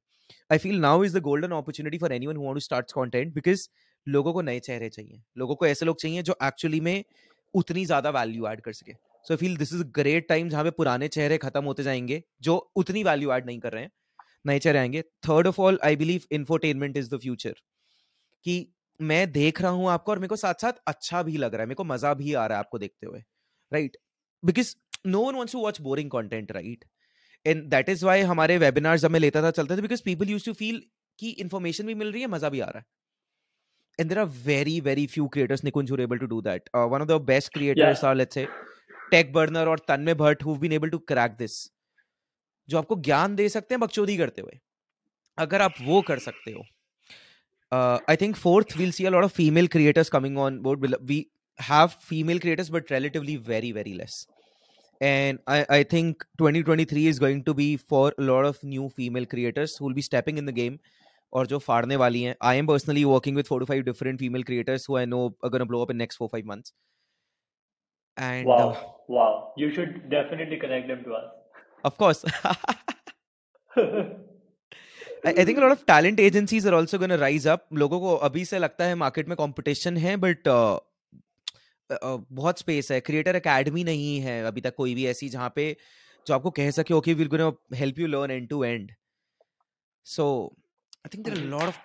I 0.49 0.57
feel 0.57 0.79
now 0.79 1.01
is 1.01 1.13
the 1.13 1.21
golden 1.21 1.53
opportunity 1.53 1.97
for 1.97 2.11
anyone 2.11 2.35
who 2.35 2.41
want 2.41 2.59
to 2.59 2.65
start 2.65 2.93
content 2.93 3.33
because 3.33 3.67
लोगों 4.07 4.33
को 4.33 4.41
नए 4.41 4.59
चेहरे 4.59 4.89
चाहिए। 4.89 5.21
लोगों 5.37 5.55
को 5.55 5.65
ऐसे 5.67 5.85
लोग 5.85 5.99
चाहिए 6.01 6.21
जो 6.23 6.35
एक्चुअली 6.43 6.79
में 6.81 7.03
उतनी 7.53 7.85
ज़्यादा 7.85 8.09
वैल्यू 8.09 8.47
ऐड 8.47 8.61
कर 8.61 8.73
सके। 8.73 8.93
So 9.25 9.33
I 9.33 9.37
feel 9.37 9.57
this 9.57 9.73
is 9.73 9.83
great 9.95 10.27
time 10.29 10.49
जहाँ 10.49 10.63
पे 10.63 10.71
पुराने 10.71 11.07
चेहरे 11.07 11.37
खत्म 11.37 11.63
होते 11.65 11.83
जाएँगे, 11.83 12.21
जो 12.41 12.55
उतनी 12.75 13.03
वैल्यू 13.03 13.31
ऐड 13.33 13.45
नहीं 13.45 13.59
कर 13.59 13.73
रहे 13.73 13.83
हैं। 13.83 13.91
नए 14.45 14.59
चेहरे 14.59 14.79
आएँगे। 14.79 15.01
Third 15.29 15.47
of 15.47 15.61
all 15.61 15.79
I 15.85 15.95
believe 15.95 16.23
infotainment 16.33 16.97
is 16.97 17.09
the 17.15 17.19
future 17.21 17.55
कि 18.45 18.67
मैं 18.99 19.31
देख 19.31 19.61
रहा 19.61 19.71
हूँ 19.71 19.89
आपको 19.89 20.11
और 20.11 20.19
मेरे 20.19 20.29
को 20.29 20.35
साथ 20.35 20.61
साथ 20.61 20.73
अच्छा 20.87 21.23
भी 21.23 21.37
लग 21.37 21.53
रहा 21.53 21.61
है, 21.61 21.67
मेरे 21.67 21.75
को 21.75 21.83
मज़ा 21.85 22.13
भी 22.15 22.33
आ 22.33 22.45
रहा 22.47 22.57
है 22.57 22.63
आपको 22.63 22.79
देखते 22.79 23.07
हुए। 23.07 23.19
Right 23.71 23.97
because 24.45 24.75
no 25.05 25.21
one 25.21 25.35
wants 25.35 25.53
to 25.53 25.59
watch 25.59 25.81
boring 25.81 26.09
content 26.09 26.51
right 26.51 26.85
and 27.45 27.63
that 27.63 27.89
is 27.89 28.05
why 28.05 28.21
हमारे 28.21 28.57
वेबिनार्स 28.57 29.05
हमें 29.05 29.19
लेता 29.19 29.43
था 29.43 29.51
चलता 29.51 29.77
था 29.77 29.81
because 29.81 30.03
people 30.03 30.29
use 30.29 30.45
to 30.45 30.53
feel 30.53 30.83
कि 31.19 31.29
इन्फॉर्मेशन 31.29 31.85
भी 31.85 31.93
मिल 31.93 32.11
रही 32.11 32.21
है 32.21 32.27
मज़ा 32.27 32.49
भी 32.49 32.59
आ 32.59 32.65
रहा 32.65 32.79
है। 32.79 32.85
And 34.01 34.05
there 34.05 34.21
are 34.21 34.31
very, 34.31 34.43
very 34.43 34.53
few 34.53 34.71
creators, 34.71 34.91
very 34.91 35.07
few 35.07 35.27
creators 35.27 35.63
Nikunj 35.63 35.91
who're 35.91 36.01
able 36.01 36.17
to 36.17 36.25
do 36.25 36.41
that 36.41 36.69
one 36.75 37.01
of 37.01 37.07
the 37.07 37.11
best 37.11 37.53
creators 37.53 38.03
are 38.03 38.15
let's 38.15 38.33
say 38.33 38.47
take 39.11 39.33
burner 39.33 39.67
और 39.67 39.79
Tanmay 39.79 40.13
Bhatt 40.13 40.43
who 40.43 40.55
been 40.55 40.71
able 40.71 40.89
to 40.89 40.97
crack 40.97 41.31
this 41.31 41.71
जो 42.69 42.77
आपको 42.77 42.95
ज्ञान 42.95 43.35
दे 43.35 43.49
सकते 43.49 43.75
हैं 43.75 43.79
बकचोदी 43.79 44.17
करते 44.17 44.41
हुए। 44.41 44.59
अगर 45.37 45.61
आप 45.61 45.73
वो 45.81 46.01
कर 46.01 46.19
सकते 46.19 46.51
हो। 46.51 46.63
I 48.09 48.15
think 48.15 48.35
fourth 48.35 48.77
we'll 48.77 48.91
see 48.91 49.05
a 49.05 49.09
lot 49.09 49.23
of 49.23 49.31
female 49.31 49.67
creators 49.67 50.09
coming 50.09 50.37
on 50.37 50.59
board 50.59 50.95
we 51.01 51.27
have 51.58 51.94
female 52.10 52.40
creators 52.44 52.70
but 52.70 52.90
relatively 52.90 53.36
very 53.36 53.72
very 53.72 53.94
less 53.94 54.26
and 55.00 55.38
I, 55.46 55.66
I 55.68 55.82
think 55.82 56.24
2023 56.38 57.06
is 57.06 57.18
going 57.18 57.44
to 57.44 57.54
be 57.54 57.76
for 57.76 58.12
a 58.18 58.22
lot 58.22 58.44
of 58.44 58.62
new 58.62 58.88
female 58.90 59.26
creators 59.26 59.76
who 59.76 59.84
will 59.86 59.94
be 59.94 60.02
stepping 60.02 60.38
in 60.38 60.46
the 60.46 60.52
game 60.52 60.78
और 61.34 61.46
जो 61.46 61.58
फाड़ने 61.58 61.96
वाली 61.96 62.22
हैं 62.22 62.34
I 62.44 62.58
am 62.58 62.66
personally 62.66 63.04
working 63.04 63.36
with 63.36 63.46
four 63.46 63.60
to 63.60 63.66
five 63.66 63.82
different 63.82 64.18
female 64.20 64.42
creators 64.48 64.88
who 64.88 64.96
I 64.96 65.06
know 65.06 65.20
are 65.28 65.50
going 65.52 65.62
to 65.64 65.68
blow 65.70 65.82
up 65.84 65.92
in 65.94 65.98
next 66.02 66.22
4 66.22 66.28
5 66.32 66.50
months 66.50 66.74
and 68.16 68.48
uh, 68.48 68.56
Wow, 68.56 68.66
wow. 69.08 69.28
You 69.62 69.70
should 69.76 69.94
definitely 70.10 70.58
connect 70.64 70.90
them 70.92 71.04
to 71.04 71.14
us. 71.20 71.30
of 71.88 71.94
course 72.00 72.20
I, 75.24 75.30
I 75.30 75.44
think 75.44 75.58
a 75.58 75.62
lot 75.62 75.72
of 75.72 75.86
talent 75.86 76.20
agencies 76.20 76.66
are 76.66 76.74
also 76.80 76.98
going 76.98 77.14
to 77.14 77.18
rise 77.22 77.46
up 77.54 77.64
लोगों 77.82 78.00
को 78.00 78.14
अभी 78.28 78.44
से 78.44 78.58
लगता 78.58 78.84
है 78.84 78.94
market 79.04 79.28
में 79.28 79.36
competition 79.36 79.96
है 80.04 80.16
but 80.26 80.48
बहुत 81.91 82.59
space 82.59 82.91
है 82.91 82.99
क्रिएटर 82.99 83.35
एकेडमी 83.35 83.83
नहीं 83.83 84.19
है 84.21 84.43
अभी 84.43 84.61
तक 84.61 84.75
कोई 84.75 84.95
भी 84.95 85.05
ऐसी 85.07 85.29
जहाँ 85.29 85.51
पे 85.55 85.75
जो 86.27 86.33
आपको 86.35 86.51
कह 86.51 86.71
सके 86.71 86.93
okay 86.93 87.13
we're 87.13 87.27
gonna 87.27 87.51
help 87.75 87.99
you 87.99 88.07
learn 88.07 88.31
end 88.31 88.49
to 88.49 88.63
end 88.63 88.91
so 90.05 90.55
I 90.97 91.17
think 91.17 91.25
there 91.25 91.37
are 91.37 91.45
lot 91.45 91.63
of 91.63 91.77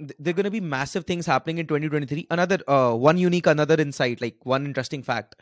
there 0.00 0.30
are 0.30 0.36
going 0.36 0.44
to 0.44 0.50
be 0.50 0.60
massive 0.60 1.04
things 1.06 1.26
happening 1.26 1.58
in 1.58 1.66
2023 1.66 2.26
another 2.30 2.58
uh, 2.68 2.92
one 3.04 3.20
unique 3.20 3.46
another 3.46 3.76
insight 3.84 4.20
like 4.20 4.36
one 4.44 4.66
interesting 4.66 5.02
fact. 5.02 5.36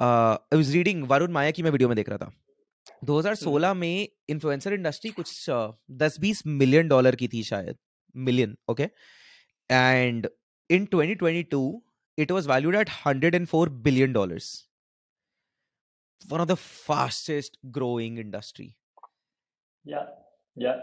Uh, 0.00 0.36
i 0.52 0.58
was 0.60 0.70
reading 0.74 1.00
varun 1.06 1.32
maya 1.38 1.52
की 1.52 1.62
मैं 1.62 1.70
video 1.70 1.88
में 1.88 1.96
देख 1.96 2.08
रहा 2.08 2.18
था 2.18 2.32
2016 3.06 3.74
में 3.74 4.08
influencer 4.28 4.72
industry 4.72 5.10
कुछ 5.10 5.46
दस 6.02 6.20
बीस 6.20 6.46
मिलियन 6.46 6.88
डॉलर 6.88 7.16
की 7.16 7.28
थी 7.28 7.42
शायद. 7.42 7.76
Million 8.16 8.56
okay 8.68 8.82
and 9.70 10.28
in 10.70 10.86
2022 10.94 11.72
it 12.16 12.30
was 12.30 12.46
valued 12.46 12.74
at 12.74 12.88
104 12.88 13.66
billion 13.68 14.12
dollars 14.12 14.66
one 16.28 16.40
of 16.40 16.48
the 16.48 16.56
fastest 16.56 17.58
growing 17.70 18.18
industry 18.18 18.76
Yeah, 19.84 20.06
yeah, 20.56 20.80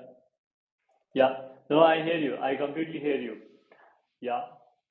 yeah. 1.14 1.36
No, 1.70 1.82
I 1.84 2.04
hear 2.04 2.18
you. 2.18 2.38
I 2.38 2.56
completely 2.56 3.00
hear 3.00 3.18
you. 3.22 3.38
Yeah, 4.22 4.42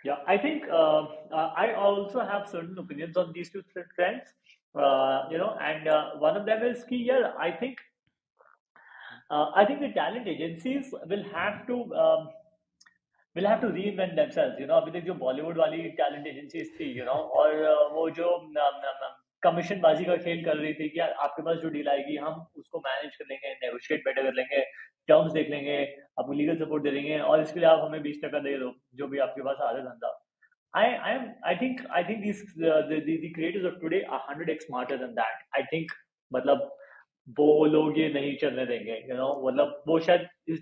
yeah. 0.05 0.16
I 0.27 0.38
think 0.38 0.64
uh, 0.70 1.05
uh, 1.33 1.53
I 1.57 1.74
also 1.74 2.20
have 2.20 2.48
certain 2.48 2.79
opinions 2.79 3.16
on 3.16 3.33
these 3.33 3.51
two 3.51 3.62
trends. 3.94 4.29
Uh, 4.74 5.29
you 5.31 5.38
know, 5.38 5.57
and 5.61 5.88
uh, 5.88 6.11
one 6.18 6.37
of 6.37 6.46
them 6.46 6.62
is 6.62 6.85
key. 6.85 7.05
Yeah, 7.09 7.33
I 7.38 7.51
think. 7.53 7.79
Uh, 9.31 9.51
I 9.55 9.64
think 9.66 9.81
the 9.81 9.92
talent 9.92 10.27
agencies 10.27 10.94
will 11.07 11.24
have 11.35 11.66
to 11.66 11.94
um, 11.94 12.29
will 13.38 13.48
have 13.48 13.61
to 13.62 13.68
reinvent 13.68 14.16
themselves. 14.16 14.61
You 14.61 14.66
know, 14.68 14.81
अभी 14.83 14.98
तक 14.98 15.07
जो 15.07 15.14
बॉलीवुड 15.14 15.59
वाली 15.59 15.83
talent 16.01 16.27
agencies 16.27 16.70
थी, 16.79 16.92
you 16.98 17.07
know, 17.09 17.18
और 17.40 17.92
वो 17.94 18.09
जो 18.18 18.29
commission 19.42 19.81
बाजी 19.81 20.05
का 20.05 20.16
खेल 20.22 20.44
कर 20.44 20.57
रही 20.57 20.72
थी 20.74 20.88
कि 20.88 20.98
यार 21.01 21.11
आपके 21.24 21.42
पास 21.42 21.57
जो 21.62 21.68
डील 21.74 21.88
आएगी 21.88 22.16
हम 22.22 22.46
उसको 22.59 22.79
मैनेज 22.87 23.16
कर 23.16 23.24
लेंगे 23.31 23.53
नेगोशिएट 23.64 24.01
बेटर 24.05 24.22
कर 24.22 24.33
लेंगे 24.35 24.62
टर्म्स 25.09 25.33
देख 25.33 25.51
लेंगे 25.51 25.77
आपको 26.20 26.33
लीगल 26.40 26.57
सपोर्ट 26.64 26.83
दे 26.85 26.90
देंगे 26.90 27.18
और 27.18 27.42
इसके 27.42 27.61
लिए 27.61 27.68
आप 27.68 27.85
हमें 27.85 28.03
बीस 28.03 28.18
टका 28.24 28.38
दे 28.46 28.57
दो 28.59 28.72
जो 28.94 29.07
भी 29.12 29.18
आपके 29.27 29.42
पास 29.42 29.61
आ 29.61 29.70
रहा 29.70 29.83
धंधा 29.83 30.16
I 30.74 30.81
I 30.81 31.12
am 31.18 31.22
I 31.51 31.53
think 31.61 31.79
I 31.98 32.01
think 32.09 32.18
these 32.22 32.40
uh, 32.70 32.81
the, 32.88 32.96
the 33.05 33.14
the 33.20 33.29
creators 33.37 33.64
of 33.68 33.77
today 33.85 34.01
are 34.07 34.18
hundred 34.24 34.51
x 34.55 34.66
smarter 34.66 34.98
than 34.98 35.14
that. 35.14 35.46
I 35.59 35.62
मतलब 36.33 36.68
वो 37.38 37.64
लोग 37.66 37.98
ये 37.98 38.09
नहीं 38.12 38.37
चलने 38.40 38.66
देंगे 38.66 38.98
you 39.09 39.16
know 39.20 39.31
मतलब 39.46 39.83
वो 39.88 39.98
शायद 40.01 40.27
इस 40.48 40.61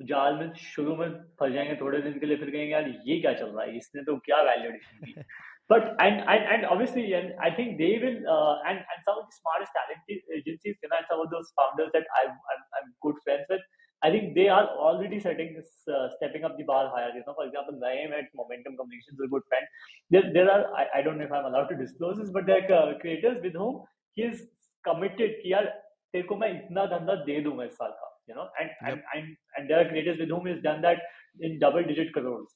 जाल 0.00 0.34
में 0.34 0.52
शुरू 0.54 0.94
में 0.96 1.08
फंस 1.40 1.52
जाएँगे 1.52 1.74
थोड़े 1.80 1.98
दिन 2.02 2.18
के 2.18 2.26
लिए 2.26 2.36
फिर 2.36 2.50
कहेंगे 2.50 2.72
यार 2.72 2.88
ये 3.06 3.20
क्या 3.20 3.32
चल 3.32 3.46
रहा 3.46 3.64
है? 3.64 3.76
इसने 3.76 4.02
तो 4.02 4.16
क्या 4.26 4.40
value 4.42 4.70
the 4.70 5.22
but 5.70 5.96
and 6.00 6.20
and 6.20 6.50
and 6.50 6.64
obviously 6.64 7.12
and 7.12 7.32
I 7.44 7.50
think 7.50 7.76
they 7.78 7.86
will 7.98 8.16
and 8.16 8.78
and 8.78 9.00
some 9.00 9.12
of 9.12 9.26
the 9.26 9.32
smartest 9.32 9.72
talented 9.72 10.36
agencies 10.38 10.76
can 10.76 10.94
I 10.96 11.02
some 11.02 11.20
of 11.20 11.28
those 11.28 11.52
founders 11.56 11.90
that 11.92 12.08
I 12.18 12.26
I 12.26 12.80
am 12.80 12.92
good 13.02 13.20
friends 13.24 13.50
with 13.50 13.62
I 14.02 14.12
think 14.12 14.32
they 14.34 14.46
are 14.48 14.64
already 14.88 15.20
setting 15.20 15.56
stepping 15.60 16.44
up 16.44 16.56
the 16.60 16.64
bar 16.68 16.86
higher 16.86 17.16
you 17.16 17.22
know 17.26 17.32
for 17.32 17.46
example 17.46 17.84
I 17.88 17.96
at 17.96 18.30
Momentum 18.36 18.74
Communications 18.74 19.26
a 19.26 19.30
good 19.30 19.42
friend 19.48 19.66
there 20.12 20.30
there 20.32 20.50
are 20.50 20.64
I 20.74 21.02
don't 21.02 21.16
know 21.16 21.24
if 21.24 21.34
I 21.34 21.40
am 21.40 21.46
allowed 21.46 21.68
to 21.68 21.74
disclose 21.74 22.18
this 22.20 22.30
but 22.34 22.44
there 22.44 22.92
creators 23.00 23.40
with 23.42 23.56
whom 23.56 23.82
he 24.16 24.24
is 24.24 24.46
committed 24.84 25.42
कि 25.42 25.52
यार 25.52 25.64
तेरे 26.12 26.22
को 26.22 26.36
मैं 26.36 26.50
इतना 26.50 26.84
धंधा 26.86 27.14
दे 27.24 27.40
दूँगा 27.40 27.64
इस 27.64 27.72
साल 27.72 27.90
का। 27.90 28.15
you 28.28 28.34
know, 28.34 28.48
and, 28.60 28.70
yep. 28.82 28.92
and, 28.92 29.02
and, 29.14 29.36
and 29.56 29.70
there 29.70 29.80
are 29.80 29.88
creators 29.88 30.18
with 30.18 30.28
whom 30.28 30.46
he's 30.46 30.62
done 30.62 30.82
that 30.82 30.98
in 31.40 31.58
double 31.58 31.82
digit 31.82 32.12
crores, 32.12 32.48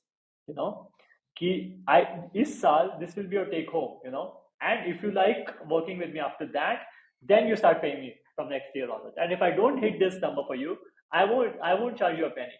you 0.46 0.54
know. 0.54 0.90
Ki, 1.36 1.76
I, 1.86 2.24
is 2.34 2.60
sal, 2.60 2.96
this 3.00 3.16
will 3.16 3.28
be 3.28 3.36
your 3.36 3.46
take 3.46 3.68
home, 3.70 3.98
you 4.04 4.10
know. 4.10 4.40
And 4.62 4.92
if 4.92 5.02
you 5.02 5.10
like 5.10 5.48
working 5.68 5.98
with 5.98 6.10
me 6.10 6.20
after 6.20 6.46
that, 6.52 6.82
then 7.22 7.46
you 7.46 7.56
start 7.56 7.80
paying 7.80 8.00
me 8.00 8.14
from 8.34 8.50
next 8.50 8.68
year 8.74 8.90
onwards. 8.90 9.16
And 9.18 9.32
if 9.32 9.42
I 9.42 9.50
don't 9.50 9.78
hit 9.78 9.98
this 9.98 10.20
number 10.20 10.42
for 10.46 10.54
you, 10.54 10.76
I 11.12 11.24
won't, 11.24 11.54
I 11.62 11.74
won't 11.74 11.96
charge 11.96 12.18
you 12.18 12.26
a 12.26 12.30
penny. 12.30 12.58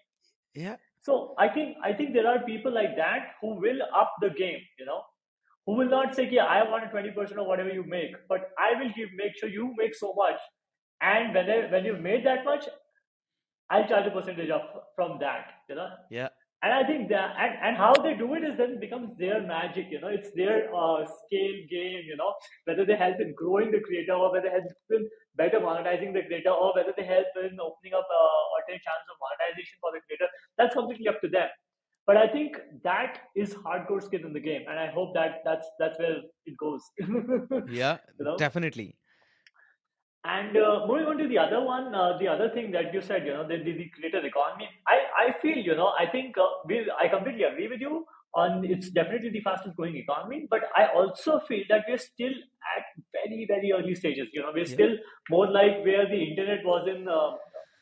Yeah. 0.55 0.77
So 1.01 1.35
I 1.38 1.49
think, 1.49 1.77
I 1.83 1.92
think 1.92 2.12
there 2.12 2.27
are 2.27 2.40
people 2.40 2.73
like 2.73 2.96
that 2.96 3.35
who 3.40 3.55
will 3.55 3.83
up 3.94 4.12
the 4.20 4.31
game, 4.31 4.61
you 4.79 4.85
know, 4.85 5.03
who 5.66 5.75
will 5.77 5.88
not 5.88 6.14
say, 6.14 6.29
yeah, 6.31 6.44
I 6.44 6.68
want 6.68 6.85
a 6.85 6.88
20% 6.88 7.38
of 7.38 7.46
whatever 7.46 7.70
you 7.70 7.85
make, 7.85 8.12
but 8.29 8.51
I 8.59 8.79
will 8.79 8.90
give, 8.96 9.09
make 9.14 9.37
sure 9.38 9.49
you 9.49 9.75
make 9.77 9.94
so 9.94 10.14
much. 10.14 10.38
And 11.01 11.35
when, 11.35 11.51
I, 11.51 11.70
when 11.70 11.85
you 11.85 11.96
made 11.96 12.27
that 12.27 12.44
much, 12.44 12.66
I'll 13.71 13.87
charge 13.87 14.07
a 14.07 14.11
percentage 14.11 14.51
of 14.51 14.63
from 14.97 15.19
that, 15.21 15.47
you 15.69 15.77
know. 15.77 15.89
Yeah. 16.11 16.29
And 16.63 16.75
I 16.75 16.85
think 16.85 17.09
that 17.09 17.35
and, 17.39 17.55
and 17.63 17.77
how 17.77 17.95
they 17.95 18.15
do 18.15 18.35
it 18.35 18.45
is 18.45 18.59
then 18.59 18.79
becomes 18.81 19.17
their 19.17 19.41
magic, 19.41 19.87
you 19.91 20.01
know, 20.01 20.09
it's 20.09 20.31
their 20.37 20.69
uh, 20.75 21.07
scale 21.07 21.57
game, 21.71 22.03
you 22.05 22.17
know, 22.19 22.35
whether 22.65 22.85
they 22.85 22.97
help 22.97 23.19
in 23.19 23.33
growing 23.35 23.71
the 23.71 23.81
creator 23.81 24.13
or 24.13 24.31
whether 24.31 24.49
they 24.49 24.61
help 24.61 24.65
in 24.91 25.09
better 25.37 25.61
monetizing 25.61 26.13
the 26.13 26.23
creator 26.27 26.51
or 26.51 26.75
whether 26.75 26.93
they 26.97 27.05
help 27.05 27.27
in 27.37 27.57
opening 27.59 27.95
up 27.95 28.05
uh, 28.05 28.43
alternate 28.53 28.83
channels 28.85 29.09
of 29.09 29.17
monetization 29.25 29.79
for 29.81 29.91
the 29.95 30.01
creator. 30.05 30.29
That's 30.59 30.75
completely 30.75 31.09
up 31.09 31.21
to 31.23 31.29
them. 31.29 31.49
But 32.07 32.17
I 32.19 32.29
think 32.29 32.57
that 32.85 33.21
is 33.37 33.55
hardcore 33.55 34.03
skin 34.03 34.27
in 34.27 34.33
the 34.33 34.41
game, 34.41 34.63
and 34.69 34.79
I 34.79 34.89
hope 34.89 35.15
that 35.15 35.43
that's 35.45 35.67
that's 35.79 35.99
where 35.99 36.17
it 36.45 36.57
goes. 36.59 36.83
yeah, 37.71 37.99
you 38.19 38.25
know? 38.25 38.37
definitely. 38.37 38.97
And 40.23 40.55
uh, 40.55 40.85
moving 40.87 41.07
on 41.07 41.17
to 41.17 41.29
the 41.29 41.39
other 41.39 41.63
one, 41.65 41.95
uh, 41.95 42.19
the 42.19 42.29
other 42.29 42.51
thing 42.51 42.71
that 42.73 42.93
you 42.93 43.01
said, 43.01 43.25
you 43.25 43.33
know, 43.33 43.49
the, 43.49 43.57
the, 43.57 43.73
the 43.73 43.89
creator 43.89 44.25
economy. 44.25 44.69
I, 44.87 45.29
I 45.29 45.41
feel, 45.41 45.57
you 45.57 45.75
know, 45.75 45.93
I 45.99 46.07
think 46.11 46.37
uh, 46.37 46.47
we, 46.67 46.91
I 47.01 47.09
completely 47.09 47.45
agree 47.45 47.69
with 47.69 47.81
you 47.81 48.05
on 48.35 48.65
it's 48.65 48.91
definitely 48.91 49.31
the 49.31 49.41
fastest 49.41 49.77
growing 49.77 49.97
economy, 49.97 50.47
but 50.51 50.61
I 50.77 50.89
also 50.95 51.41
feel 51.41 51.65
that 51.71 51.87
we're 51.89 51.99
still 51.99 52.33
at 52.77 52.85
very, 53.13 53.47
very 53.49 53.73
early 53.73 53.95
stages. 53.95 54.29
You 54.35 54.43
know, 54.43 54.53
we're 54.53 54.67
yeah. 54.67 54.75
still 54.75 54.97
more 55.31 55.51
like 55.51 55.83
where 55.85 56.07
the 56.07 56.23
internet 56.23 56.65
was 56.67 56.87
in 56.87 57.09
uh, 57.09 57.33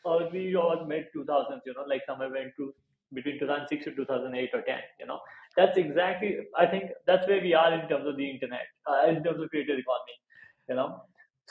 early 0.07 0.55
or 0.55 0.87
mid 0.87 1.07
2000s, 1.12 1.62
you 1.66 1.74
know, 1.74 1.83
like 1.88 2.03
somewhere 2.07 2.35
into 2.37 2.72
between 3.12 3.40
2006 3.40 3.85
to 3.85 3.94
2008 3.96 4.51
or 4.55 4.62
10, 4.62 4.79
you 5.01 5.07
know. 5.07 5.18
That's 5.57 5.77
exactly, 5.77 6.37
I 6.57 6.66
think 6.66 6.92
that's 7.05 7.27
where 7.27 7.40
we 7.42 7.53
are 7.53 7.74
in 7.74 7.88
terms 7.88 8.07
of 8.07 8.16
the 8.16 8.31
internet, 8.31 8.66
uh, 8.88 9.09
in 9.09 9.24
terms 9.24 9.42
of 9.42 9.51
creator 9.51 9.72
economy, 9.77 10.16
you 10.68 10.77
know 10.77 11.03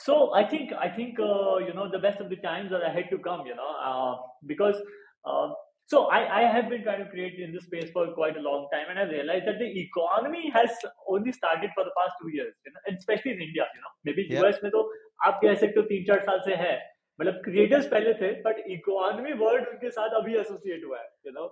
so 0.05 0.33
I 0.33 0.43
think 0.53 0.71
I 0.85 0.89
think 0.95 1.19
uh, 1.19 1.57
you 1.67 1.73
know 1.73 1.89
the 1.91 1.99
best 2.07 2.19
of 2.25 2.29
the 2.29 2.37
times 2.47 2.71
are 2.71 2.81
ahead 2.93 3.11
to 3.11 3.19
come. 3.27 3.45
You 3.51 3.55
know 3.59 3.71
uh, 3.89 4.15
because 4.53 4.81
uh, 5.25 5.49
so 5.93 6.05
I, 6.17 6.19
I 6.39 6.41
have 6.55 6.69
been 6.69 6.83
trying 6.83 7.03
to 7.03 7.09
create 7.11 7.39
in 7.45 7.51
this 7.55 7.65
space 7.65 7.89
for 7.95 8.03
quite 8.13 8.37
a 8.37 8.43
long 8.47 8.67
time, 8.73 8.85
and 8.89 8.99
I 8.99 9.03
realized 9.11 9.47
that 9.47 9.59
the 9.59 9.69
economy 9.81 10.49
has 10.55 10.69
only 11.15 11.33
started 11.37 11.71
for 11.75 11.83
the 11.83 11.93
past 11.99 12.13
two 12.21 12.31
years, 12.37 12.53
you 12.65 12.71
know, 12.73 12.79
and 12.87 12.97
especially 12.97 13.33
in 13.33 13.41
India. 13.47 13.65
You 13.75 13.81
know, 13.85 13.93
maybe 14.09 14.27
Yeah. 14.29 14.41
US 14.47 14.59
में 14.63 14.71
तो 14.77 14.83
आप 15.27 15.39
कह 15.43 15.55
सकते 15.63 15.79
हो 15.79 15.85
तीन 15.93 16.05
चार 16.11 16.21
साल 16.29 16.39
से 16.45 16.55
है 16.63 16.73
मतलब 17.21 17.41
क्रिएटर्स 17.45 17.85
पहले 17.95 18.13
थे 18.21 18.31
बट 18.47 18.63
इकोनॉमी 18.75 19.33
वर्ड 19.41 19.67
उनके 19.73 19.89
साथ 19.97 20.15
अभी 20.21 20.35
एसोसिएट 20.43 20.85
हुआ 20.85 20.99
है 20.99 21.09
you 21.27 21.33
no 21.39 21.49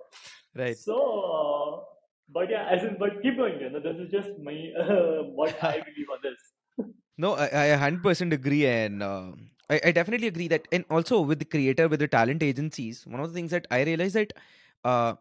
Right. 0.60 0.76
so 0.86 0.96
but 2.38 2.50
yeah 2.54 2.66
as 2.74 2.82
in 2.88 2.96
but 3.02 3.14
keep 3.22 3.36
going 3.42 3.54
you 3.64 3.70
know 3.74 3.80
this 3.86 4.00
is 4.04 4.10
just 4.14 4.32
my 4.48 4.56
uh, 4.82 5.22
what 5.38 5.62
I 5.68 5.76
believe 5.86 6.10
on 6.16 6.20
this 6.26 6.42
No, 7.18 7.34
I, 7.34 7.46
I 7.46 7.68
100% 7.70 8.32
agree, 8.32 8.66
and 8.66 9.02
uh, 9.02 9.32
I, 9.70 9.80
I 9.86 9.92
definitely 9.92 10.28
agree 10.28 10.48
that, 10.48 10.66
and 10.72 10.84
also 10.90 11.20
with 11.20 11.38
the 11.38 11.44
creator, 11.44 11.88
with 11.88 12.00
the 12.00 12.08
talent 12.08 12.42
agencies, 12.42 13.06
one 13.06 13.20
of 13.20 13.28
the 13.28 13.34
things 13.34 13.50
that 13.50 13.66
I 13.70 13.82
realized 13.82 14.16
that 14.16 14.32
uh, 14.84 15.14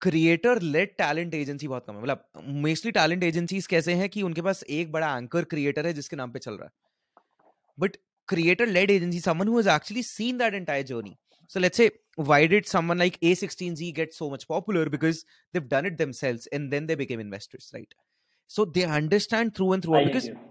creator 0.00 0.60
lead 0.62 0.90
talent 0.98 1.34
agency 1.34 1.68
बहुत 1.68 1.84
कम 1.86 1.94
है 1.94 2.00
मतलब 2.02 2.24
mostly 2.64 2.90
talent 2.92 3.22
agencies 3.24 3.66
कैसे 3.66 3.94
हैं 4.00 4.08
कि 4.16 4.22
उनके 4.22 4.42
पास 4.42 4.62
एक 4.78 4.90
बड़ा 4.92 5.16
एंकर 5.18 5.44
क्रिएटर 5.52 5.86
है 5.86 5.92
जिसके 5.92 6.16
नाम 6.16 6.32
पे 6.32 6.38
चल 6.38 6.54
रहा 6.54 6.64
है 6.64 6.72
but 7.78 7.96
creator 8.30 8.66
led 8.66 8.90
agency 8.92 9.20
someone 9.24 9.46
who 9.46 9.56
has 9.56 9.68
actually 9.72 10.02
seen 10.02 10.38
that 10.38 10.54
entire 10.58 10.84
journey 10.86 11.12
so 11.54 11.60
let's 11.60 11.80
say 11.80 11.84
why 12.30 12.38
did 12.52 12.66
someone 12.70 12.98
like 13.02 13.18
a16z 13.30 13.90
get 13.98 14.16
so 14.16 14.28
much 14.32 14.46
popular 14.48 14.82
because 14.94 15.20
they've 15.52 15.68
done 15.74 15.86
it 15.90 15.98
themselves 16.00 16.48
and 16.58 16.72
then 16.72 16.88
they 16.88 16.96
became 17.02 17.22
investors 17.26 17.70
right 17.76 17.94
so 18.56 18.64
they 18.78 18.84
understand 18.84 19.54
through 19.54 19.72
and 19.76 19.86
through 19.86 19.98
I 20.00 20.04
because 20.08 20.24
hear 20.24 20.34
you. 20.34 20.49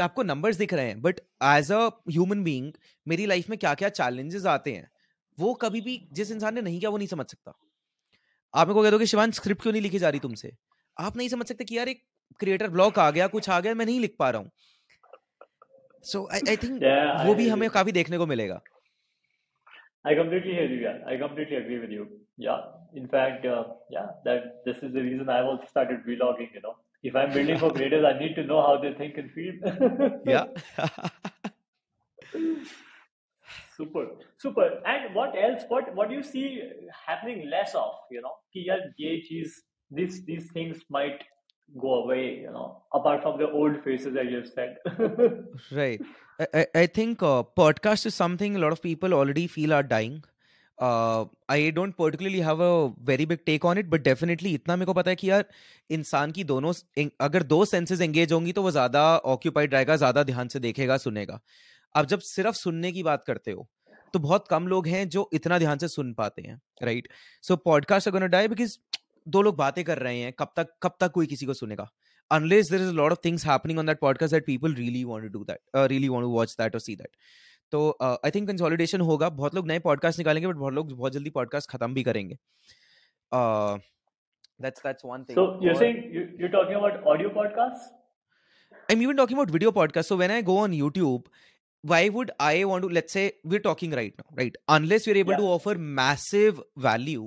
आपको 0.00 0.22
numbers 0.22 0.56
दिख 0.56 0.72
रहे 0.74 0.86
हैं 0.86 1.00
but 1.02 1.20
as 1.44 1.72
a 1.72 1.80
human 2.10 2.42
being 2.44 2.72
मेरी 3.08 3.26
life 3.26 3.48
में 3.50 3.58
क्या 3.58 3.74
क्या 3.82 3.88
challenges 4.00 4.46
आते 4.54 4.72
हैं 4.72 4.90
वो 5.38 5.54
कभी 5.62 5.80
भी 5.80 5.96
जिस 6.12 6.30
इंसान 6.30 6.54
ने 6.54 6.60
नहीं 6.60 6.78
किया 6.80 6.90
वो 6.90 6.98
नहीं 6.98 7.08
समझ 7.08 7.26
सकता 7.26 7.58
आप 8.54 8.66
मेरे 8.66 8.74
को 8.74 8.82
कह 8.82 8.90
दो 8.90 8.98
कि 8.98 9.06
शिवान 9.06 9.30
स्क्रिप्ट 9.38 9.62
क्यों 9.62 9.72
नहीं 9.72 9.82
लिखी 9.82 9.98
जा 9.98 10.08
रही 10.08 10.20
तुमसे 10.20 10.52
आप 10.96 11.16
नहीं 11.16 11.28
समझ 11.28 11.46
सकते 11.46 11.64
कि 11.64 11.78
यार 11.78 11.88
एक 11.88 12.02
क्रिएटर 12.40 12.68
ब्लॉक 12.76 12.98
आ 12.98 13.10
गया 13.10 13.26
कुछ 13.34 13.48
आ 13.50 13.60
गया 13.60 13.74
मैं 13.74 13.86
नहीं 13.86 14.00
लिख 14.00 14.16
पा 14.18 14.30
रहा 14.30 14.40
हूँ 14.40 14.50
सो 16.04 16.28
आई 16.32 16.56
थिंक 16.56 16.82
वो 17.26 17.34
भी 17.34 17.48
हमें 17.48 17.68
काफ़ी 17.70 17.92
देखने 17.92 18.18
को 18.18 18.26
मिलेगा 18.26 18.60
I 20.04 20.14
completely 20.14 20.52
hear 20.54 20.66
you. 20.66 20.76
Yeah, 20.80 20.98
I 21.04 21.16
completely 21.16 21.56
agree 21.56 21.78
with 21.78 21.90
you. 21.90 22.04
Yeah, 22.38 22.58
in 22.94 23.08
fact, 23.08 23.44
uh, 23.44 23.64
yeah, 23.90 24.10
that 24.26 24.44
this 24.66 24.76
is 24.78 24.92
the 24.92 25.02
reason 25.02 25.28
I've 25.28 25.46
also 25.46 25.66
started 25.68 26.04
vlogging. 26.04 26.52
You 26.54 26.62
know, 26.66 26.74
if 27.02 27.14
I'm 27.14 27.32
building 27.32 27.58
for 27.58 27.72
graders, 27.72 28.04
I 28.04 28.18
need 28.18 28.34
to 28.36 28.44
know 28.44 28.62
how 28.62 28.78
they 28.78 28.92
think 28.94 29.16
and 29.18 29.30
feel. 29.30 29.54
yeah. 30.26 30.44
super, 33.76 34.06
super. 34.38 34.80
And 34.84 35.14
what 35.14 35.34
else? 35.36 35.62
What 35.68 35.94
what 35.94 36.08
do 36.08 36.14
you 36.14 36.22
see 36.22 36.62
happening 37.06 37.48
less 37.50 37.74
of? 37.74 37.92
You 38.10 38.22
know, 38.22 38.32
PR, 38.52 38.80
GHs, 39.00 39.50
these 39.90 40.24
these 40.24 40.50
things 40.52 40.82
might 40.90 41.24
go 41.80 42.04
away. 42.04 42.38
You 42.40 42.50
know, 42.50 42.82
apart 42.92 43.22
from 43.22 43.38
the 43.38 43.50
old 43.50 43.82
faces 43.84 44.14
that 44.14 44.30
you've 44.30 44.48
said. 44.48 44.76
right. 45.72 46.00
I 46.54 46.66
I 46.74 46.86
think 46.86 47.22
uh, 47.22 47.42
podcast 47.56 48.06
is 48.06 48.14
something 48.14 48.56
a 48.56 48.58
lot 48.58 48.72
of 48.72 48.82
people 48.82 49.14
already 49.14 49.46
feel 49.46 49.72
are 49.72 49.82
dying. 49.82 50.24
I 50.78 51.70
don't 51.70 51.94
particularly 51.94 52.40
have 52.40 52.62
a 52.62 52.94
very 53.06 53.26
big 53.26 53.38
take 53.46 53.64
on 53.64 53.78
it 53.78 53.86
but 53.86 54.02
definitely 54.02 54.54
इतना 54.54 54.76
मेरे 54.76 54.86
को 54.86 54.94
पता 54.94 55.10
है 55.10 55.16
कि 55.16 55.30
यार, 55.30 55.44
इंसान 55.90 56.32
की 56.32 56.44
दोनों 56.44 56.72
अगर 57.20 57.42
दो 57.44 57.64
सेंसेज 57.64 58.02
एंगेज 58.02 58.32
होंगी 58.32 58.52
तो 58.52 58.62
वो 58.62 58.70
ज़्यादा 58.70 59.02
ऑक्यूपाइड 59.18 59.74
रहेगा, 59.74 59.96
ज़्यादा 59.96 60.22
ध्यान 60.22 60.48
से 60.48 60.60
देखेगा, 60.60 60.96
सुनेगा। 60.98 61.40
अब 61.94 62.06
जब 62.06 62.20
सिर्फ़ 62.20 62.56
सुनने 62.56 62.92
की 62.92 63.02
बात 63.02 63.24
करते 63.24 63.50
हो 63.50 63.68
तो 64.14 64.18
बहुत 64.18 64.46
कम 64.50 64.66
लोग 64.68 64.86
हैं 64.88 65.08
जो 65.08 65.28
इतना 65.34 65.58
ध्यान 65.58 65.78
से 65.78 65.88
सुन 65.88 66.12
पाते 66.14 66.42
हैं 66.42 66.60
राइट 66.82 67.08
सो 67.44 67.56
पॉडकास्ट 67.58 68.08
अगर 68.08 68.26
डाई 68.28 68.48
बिकॉज़ 68.48 68.76
दो 69.26 69.42
लोग 69.42 69.56
बातें 69.56 69.82
कर 69.84 69.98
रहे 69.98 70.18
हैं, 70.18 70.32
कब 70.32 70.52
तक 70.56 70.68
कब 70.82 70.96
तक 71.00 71.10
कोई 71.12 71.26
किसी 71.26 71.46
को 71.46 71.54
सुनेगा? 71.54 71.88
Unless 72.30 72.70
there 72.70 72.80
is 72.80 72.90
lot 72.92 73.12
of 73.12 73.18
things 73.24 73.46
happening 73.46 73.78
on 73.78 73.86
that 73.86 73.98
podcast 74.00 74.34
that 74.34 74.46
people 74.46 74.74
really 74.74 75.02
want 75.04 75.32
to 75.32 75.44
that 75.44 75.60
really 75.76 76.08
want 76.08 76.24
to 76.24 76.30
watch 76.30 76.56
that 76.60 76.74
और 76.74 76.80
सी 76.80 76.96
दैट 76.96 77.16
तो 77.72 77.88
आई 78.02 78.30
थिंक 78.34 78.48
कंसोलिडेशन 78.48 79.00
होगा 79.10 79.28
बहुत 79.40 79.54
लोग 79.54 79.66
नए 79.68 79.78
पॉडकास्ट 79.86 80.18
निकालेंगे 80.18 80.48
बट 80.48 80.56
बहुत 80.56 80.74
लोग 80.74 80.92
बहुत 80.92 81.12
जल्दी 81.12 81.30
पॉडकास्ट 81.38 81.70
खत्म 81.70 81.94
भी 81.94 82.02
करेंगे 82.08 82.38
that's 84.62 84.82
that's 84.86 85.04
one 85.04 85.24
thing 85.28 85.38
so 85.38 85.46
you're 85.66 85.78
saying 85.82 85.98
you, 86.16 86.22
you're 86.42 86.52
talking 86.56 86.78
about 86.82 87.08
audio 87.14 87.32
podcasts? 87.38 87.88
I'm 88.92 89.02
even 89.06 89.16
talking 89.20 89.38
about 89.38 89.50
video 89.56 89.72
podcasts. 89.76 90.12
So 90.12 90.16
when 90.22 90.32
I 90.36 90.40
go 90.50 90.56
on 90.64 90.76
YouTube, 90.78 91.26
why 91.92 92.08
would 92.16 92.30
I 92.44 92.52
want 92.70 92.86
to, 92.86 92.88
let's 92.98 93.16
say 93.16 93.24
we're 93.52 93.62
talking 93.66 93.96
right 93.98 94.14
now, 94.22 94.26
right? 94.40 94.56
Unless 94.76 95.06
we're 95.10 95.18
able 95.22 95.34
Yeah. 95.34 95.42
to 95.42 95.50
offer 95.56 95.74
massive 95.98 96.62
value, 96.86 97.26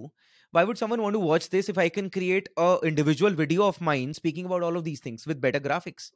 why 0.58 0.64
would 0.70 0.82
someone 0.82 1.04
want 1.06 1.20
to 1.20 1.22
watch 1.26 1.50
this 1.56 1.70
if 1.74 1.82
I 1.84 1.88
can 1.98 2.10
create 2.18 2.50
a 2.66 2.70
individual 2.92 3.38
video 3.42 3.68
of 3.74 3.82
mine 3.90 4.16
speaking 4.20 4.50
about 4.52 4.64
all 4.70 4.80
of 4.82 4.86
these 4.90 5.04
things 5.08 5.28
with 5.32 5.42
better 5.48 5.62
graphics? 5.68 6.10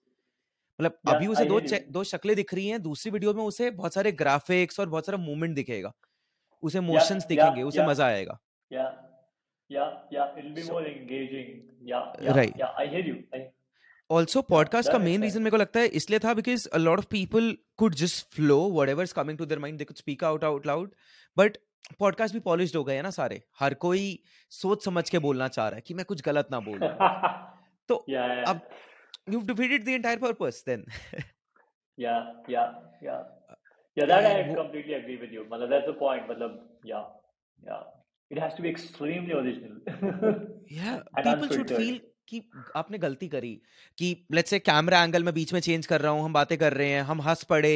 मतलब 0.82 0.98
अभी 1.08 1.28
उसे 1.28 1.46
दो 1.46 1.60
दो 1.92 2.04
शक्लें 2.04 2.36
दिख 2.36 2.54
रही 2.54 2.68
हैं 2.68 2.82
दूसरी 2.82 3.12
video 3.12 3.34
में 3.34 3.44
उसे 3.44 3.72
बहुत 3.72 3.94
सारे 3.94 4.12
ग्राफिक्स 4.12 4.80
और 4.80 4.90
बहुत 4.90 5.06
सारा 5.06 5.18
मूवमेंट 5.18 5.56
दिखेगा। 5.56 5.94
उसे 6.64 6.80
मोशंस 6.80 7.26
दिखेंगे 7.26 7.64
उसे 7.64 7.86
मज़ा 7.86 8.06
आएगा। 8.06 8.40
ऑल्सो 14.12 14.42
पॉडकास्ट 14.42 14.92
का 14.92 14.98
मेन 15.00 15.24
रीजन 15.24 15.40
मेरे 15.42 15.52
को 15.52 15.58
लगता 15.58 15.80
है 15.80 15.88
इसलिए 15.88 16.20
था 16.20 16.34
because 16.34 16.70
a 16.70 16.78
lot 16.78 16.98
of 16.98 17.06
people 17.06 17.58
could 17.78 17.96
just 17.96 18.36
flow 18.36 18.72
whatever 18.90 19.06
coming 19.06 19.38
to 19.38 19.46
their 19.46 19.60
mind 19.60 19.78
they 19.78 19.84
could 19.84 19.98
speak 19.98 20.24
out 20.24 20.44
out 20.44 20.66
loud 20.66 20.92
but 21.38 21.58
podcast 22.00 22.34
भी 22.34 22.40
पॉलिश्ड 22.40 22.76
हो 22.76 22.84
गए 22.84 23.02
ना 23.02 23.10
सारे। 23.10 23.42
हर 23.60 23.74
कोई 23.74 24.24
सोच 24.50 24.86
समझ 24.86 25.10
के 25.10 25.20
बोलना 25.20 25.48
चाह 25.48 25.68
रहा 25.68 25.76
है 25.76 25.82
कि 25.82 25.94
मैं 25.94 26.06
कुछ 26.06 26.22
गलत 26.22 26.48
ना 26.52 26.60
बोलूँ। 26.60 26.90
तो 27.88 27.96
अब 28.48 28.62
you 29.28 29.42
defeated 29.46 29.84
the 29.86 29.90
entire 29.90 30.20
purpose 30.20 30.64
then 30.68 30.86
yeah, 31.98 32.22
yeah, 32.50 32.70
yeah. 33.02 33.18
Yeah, 33.98 34.06
that 34.06 34.26
I 34.28 34.54
completely 34.54 34.94
agree 34.94 35.18
with 35.18 35.32
you. 35.32 35.42
Matlab, 35.50 35.70
that's 35.70 35.86
the 35.86 35.94
point. 35.94 36.28
Matlab, 36.30 36.56
yeah, 36.84 37.04
yeah. 37.60 37.84
It 38.32 38.40
has 38.40 38.56
to 38.56 38.64
be 38.64 38.70
extremely 38.70 39.34
original. 39.34 39.76
या 40.72 40.94
And 41.18 41.28
शुड 41.28 41.44
unfiltered. 41.44 41.76
फील 41.78 42.00
कि 42.28 42.42
आपने 42.76 42.98
गलती 42.98 43.28
करी 43.28 43.54
कि 43.98 44.16
let's 44.34 44.50
say 44.50 44.60
camera 44.62 45.04
angle 45.04 45.24
में 45.24 45.34
बीच 45.34 45.54
में 45.54 45.60
change 45.60 45.86
कर 45.86 46.02
रहा 46.02 46.12
हूँ 46.12 46.24
हम 46.24 46.34
बातें 46.34 46.58
कर 46.58 46.74
रहे 46.74 46.90
हैं 46.90 47.02
हम 47.12 47.22
हंस 47.22 47.44
पड़े 47.50 47.76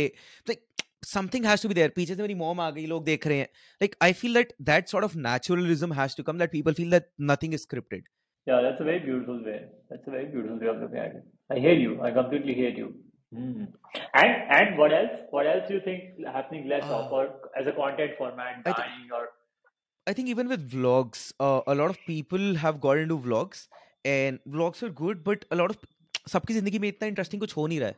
something 1.06 1.46
has 1.46 1.64
to 1.64 1.70
be 1.70 1.76
there 1.76 1.90
पीछे 1.96 2.16
से 2.16 2.22
मेरी 2.22 2.36
मॉम 2.36 2.62
आ 2.62 2.70
गई 2.72 2.86
लोग 2.86 3.04
देख 3.06 3.28
रहे 3.28 3.38
हैं 3.38 3.48
like 3.82 3.96
I 4.04 4.14
feel 4.14 4.34
that 4.34 4.54
that 4.70 4.88
sort 4.90 5.06
of 5.06 5.18
naturalism 5.18 5.94
has 5.94 6.18
to 6.18 6.24
come 6.24 6.40
that 6.40 6.52
people 6.52 6.74
feel 6.74 6.92
that 6.92 7.10
nothing 7.32 7.54
is 7.54 7.62
scripted 7.62 8.08
Yeah, 8.48 8.62
that's 8.66 8.82
a 8.82 8.86
very 8.90 9.00
beautiful 9.00 9.44
way. 9.44 9.58
That's 9.90 10.08
a 10.08 10.12
very 10.12 10.26
beautiful 10.26 10.60
way 10.60 10.68
of 10.74 10.82
looking 10.82 11.00
at 11.06 11.16
it. 11.20 11.24
I 11.56 11.60
hear 11.60 11.74
you. 11.74 12.02
I 12.02 12.12
completely 12.12 12.54
hear 12.54 12.70
you. 12.70 12.94
Mm. 13.36 13.68
And 14.14 14.54
and 14.58 14.78
what 14.82 14.94
else? 15.00 15.18
What 15.32 15.50
else 15.54 15.68
do 15.68 15.74
you 15.74 15.82
think 15.88 16.28
happening 16.36 16.70
less 16.74 16.86
uh, 16.86 17.00
of, 17.00 17.12
Uh, 17.12 17.18
or 17.18 17.26
as 17.62 17.68
a 17.68 17.74
content 17.80 18.14
format 18.20 18.64
dying, 18.68 18.78
I 18.78 18.82
dying, 18.82 19.10
or 19.18 19.24
I 20.08 20.14
think 20.20 20.30
even 20.36 20.54
with 20.54 20.70
vlogs, 20.76 21.24
uh, 21.48 21.62
a 21.74 21.76
lot 21.76 21.96
of 21.96 22.00
people 22.06 22.56
have 22.64 22.80
got 22.86 23.04
into 23.06 23.18
vlogs, 23.26 23.64
and 24.12 24.40
vlogs 24.58 24.84
are 24.88 24.92
good, 25.02 25.24
but 25.30 25.48
a 25.58 25.62
lot 25.64 25.76
of 25.76 25.88
सबकी 26.32 26.54
ज़िंदगी 26.54 26.80
में 26.80 26.88
इतना 26.88 27.08
interesting 27.08 27.42
कुछ 27.42 27.56
हो 27.58 27.66
नहीं 27.68 27.80
रहा 27.80 27.90
है 27.90 27.96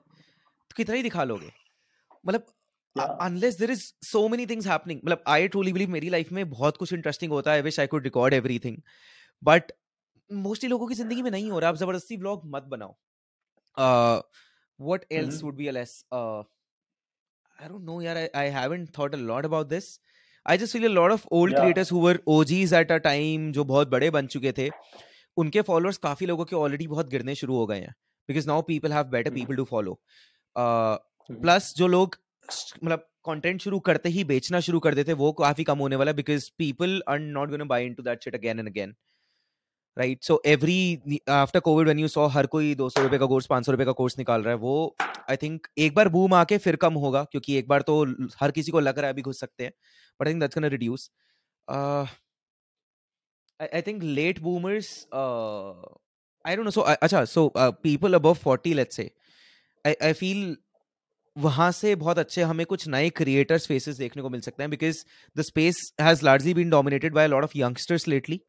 तो 0.70 0.76
कितना 0.78 0.96
ही 0.96 1.04
दिखा 1.04 1.24
लोगे 1.30 1.52
मतलब 2.28 2.46
unless 3.28 3.58
there 3.60 3.72
is 3.72 3.84
so 4.08 4.28
many 4.34 4.46
things 4.52 4.68
happening 4.68 5.00
मतलब 5.06 5.24
आई 5.36 5.48
ट्रूली 5.56 5.74
बिलीव 5.74 5.90
मेरी 5.96 6.10
लाइफ 6.16 6.32
में 6.38 6.50
बहुत 6.50 6.78
कुछ 6.78 6.94
इंटरेस्टिंग 6.94 7.32
होता 7.32 7.54
है 7.54 7.62
wish 7.70 7.80
I 7.80 7.88
could 7.94 8.04
record 8.04 8.34
everything 8.34 8.78
but 9.50 9.72
mostly 10.30 10.70
लोगों 10.70 10.88
की 10.88 10.96
ज़िंदगी 10.96 11.22
में 11.22 11.32
नहीं 11.32 11.50
हो 11.52 11.60
रहा 11.60 11.70
आप 11.70 11.76
ज़बरदस्ती 11.76 12.18
व्लॉग 12.18 12.42
मत 12.56 12.64
बनाओ। 12.64 12.96
a 15.68 15.72
less 15.72 15.94
uh 16.18 16.44
i 17.60 17.68
don't 17.68 17.86
know 17.86 18.00
yeah 18.00 18.20
I, 18.20 18.30
I 18.42 18.46
haven't 18.50 18.94
thought 18.98 19.14
a 19.14 19.22
lot 19.32 19.46
about 19.46 19.70
this. 19.70 20.00
I 20.46 20.58
just 20.58 20.74
feel 20.74 20.86
a 20.88 20.94
lot 20.94 21.12
of 21.12 21.26
old 21.32 21.52
yeah, 21.52 21.60
creators 21.60 21.90
who 21.90 22.00
were 22.00 22.18
og's 22.36 22.74
at 22.74 22.92
a 22.92 23.00
time 23.00 23.52
जो 23.54 23.64
बहुत 23.64 23.90
बड़े 23.90 24.10
बन 24.12 24.28
चुके 24.28 24.52
थे 24.58 24.70
उनके 25.38 25.62
followers 25.62 25.98
काफ़ी 25.98 26.26
लोगों 26.26 26.46
के 26.46 26.56
ऑलरेडी 26.56 26.88
बहुत 26.88 27.10
गिरने 27.10 27.36
शुरू 27.36 27.56
हो 27.56 27.66
गए 27.68 27.80
हैं 27.80 27.94
because 28.30 28.48
now 28.48 28.62
people 28.62 28.94
have 28.94 29.04
better. 29.04 29.34
People 29.34 29.56
to 29.56 29.64
follow. 29.66 30.00
Plus 30.56 31.74
जो 31.78 31.88
लोग 31.88 32.16
मतलब 32.84 33.06
कंटेंट 33.26 33.62
शुरू 33.62 33.80
करते 33.80 34.10
ही 34.10 34.24
बेचना 34.24 34.60
शुरू 34.68 34.80
कर 34.80 34.96
देते 34.96 35.14
वो 35.14 35.32
काफ़ी 35.42 35.64
कम 35.64 35.80
होने 35.80 35.96
वाला 35.96 36.12
because 36.22 36.50
people 36.58 37.02
are 37.10 37.20
not 37.20 37.50
gonna 37.50 37.66
buy 37.74 37.86
into 37.86 38.04
that 38.04 38.24
shit 38.24 38.36
again 38.36 38.60
and 38.60 38.70
again 38.70 38.96
right 39.98 40.24
so 40.24 40.42
every 40.46 41.20
after 41.30 41.60
COVID 41.60 41.88
when 41.88 42.00
you 42.00 42.08
saw 42.08 42.28
हर 42.28 42.46
कोई 42.48 42.74
दो 42.76 42.90
सौ 42.90 43.04
रुपए 43.04 43.18
का 43.18 43.26
कोर्स 43.26 43.46
पाँच 43.46 43.66
सौ 43.66 43.72
रुपए 43.72 43.86
का 43.86 43.92
कोर्स 43.92 44.18
निकाल 44.18 44.42
रहा 44.42 44.54
है, 44.54 44.58
वो 44.58 44.96
आई 45.30 45.38
थिंक 45.38 45.68
एक 45.78 45.96
बार 45.96 46.10
बूम 46.10 46.34
आके 46.34 46.58
फिर 46.58 46.76
कम 46.76 46.94
होगा, 46.94 47.24
क्योंकि 47.24 47.58
एक 47.58 47.68
बार 47.68 47.82
तो 47.82 48.04
हर 48.42 48.52
किसी 48.52 48.72
को 48.72 48.80
लग 48.80 48.98
रहा 49.00 49.08
है 49.08 49.14
अभी 49.14 49.22
घुस 49.22 49.40
सकते 49.40 49.64
हैं 49.64 49.74
but 50.20 50.28
I 50.28 50.34
think 50.34 50.42
that's 50.42 50.58
reduce 50.58 51.10
I 53.60 53.82
think 53.82 54.04
let 54.04 54.40
boomers 54.40 54.96
I 56.46 56.56
don't 56.56 56.66
know 56.66 56.72
so 56.72 56.82
अच्छा 56.82 57.26
so 57.26 57.52
people 57.58 58.14
above 58.14 58.38
40 58.48 58.74
let's 58.74 58.96
say 58.96 59.12
I 59.86 59.94
I 60.04 60.14
feel 60.14 60.58
वहाँ 61.38 61.72
से 61.72 61.96
बहुत 61.96 62.20
अच्छे 62.20 62.42
हमें 62.42 62.66
कुछ 62.66 62.88
नए 62.88 63.10
क्रिएटर्स 63.10 63.68
फेसेस 63.68 63.98
देखने 63.98 64.22
को 64.22 64.30
मिल 64.30 64.42
सकते 64.42 64.64
हैं 64.64 64.70
because 64.70 65.04
the 65.38 65.42
space 65.42 65.94
has 66.02 66.26
largely 66.26 66.54
been 66.54 66.70
dominated 66.70 67.14
by 67.14 67.28
lot 67.28 67.44
of 67.44 67.52
youngsters 67.56 68.08
lately 68.08 68.42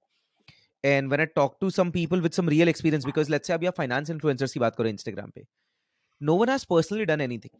and 0.84 1.08
when 1.08 1.20
I 1.20 1.26
talk 1.26 1.56
to 1.60 1.70
some 1.70 1.90
people 1.90 2.20
with 2.20 2.32
some 2.32 2.48
real 2.48 2.68
experience 2.68 3.04
because 3.04 3.30
let's 3.30 3.46
say 3.46 3.52
अभी 3.52 3.66
आप 3.66 3.74
फाइनेंस 3.76 4.10
इन्फ्लुएंसर्स 4.10 4.52
की 4.52 4.60
बात 4.60 4.76
करो 4.76 4.88
इंस्टाग्राम 4.88 5.30
पे 5.30 5.44
no 6.22 6.36
one 6.36 6.48
has 6.48 6.66
personally 6.70 7.04
done 7.04 7.20
anything 7.20 7.58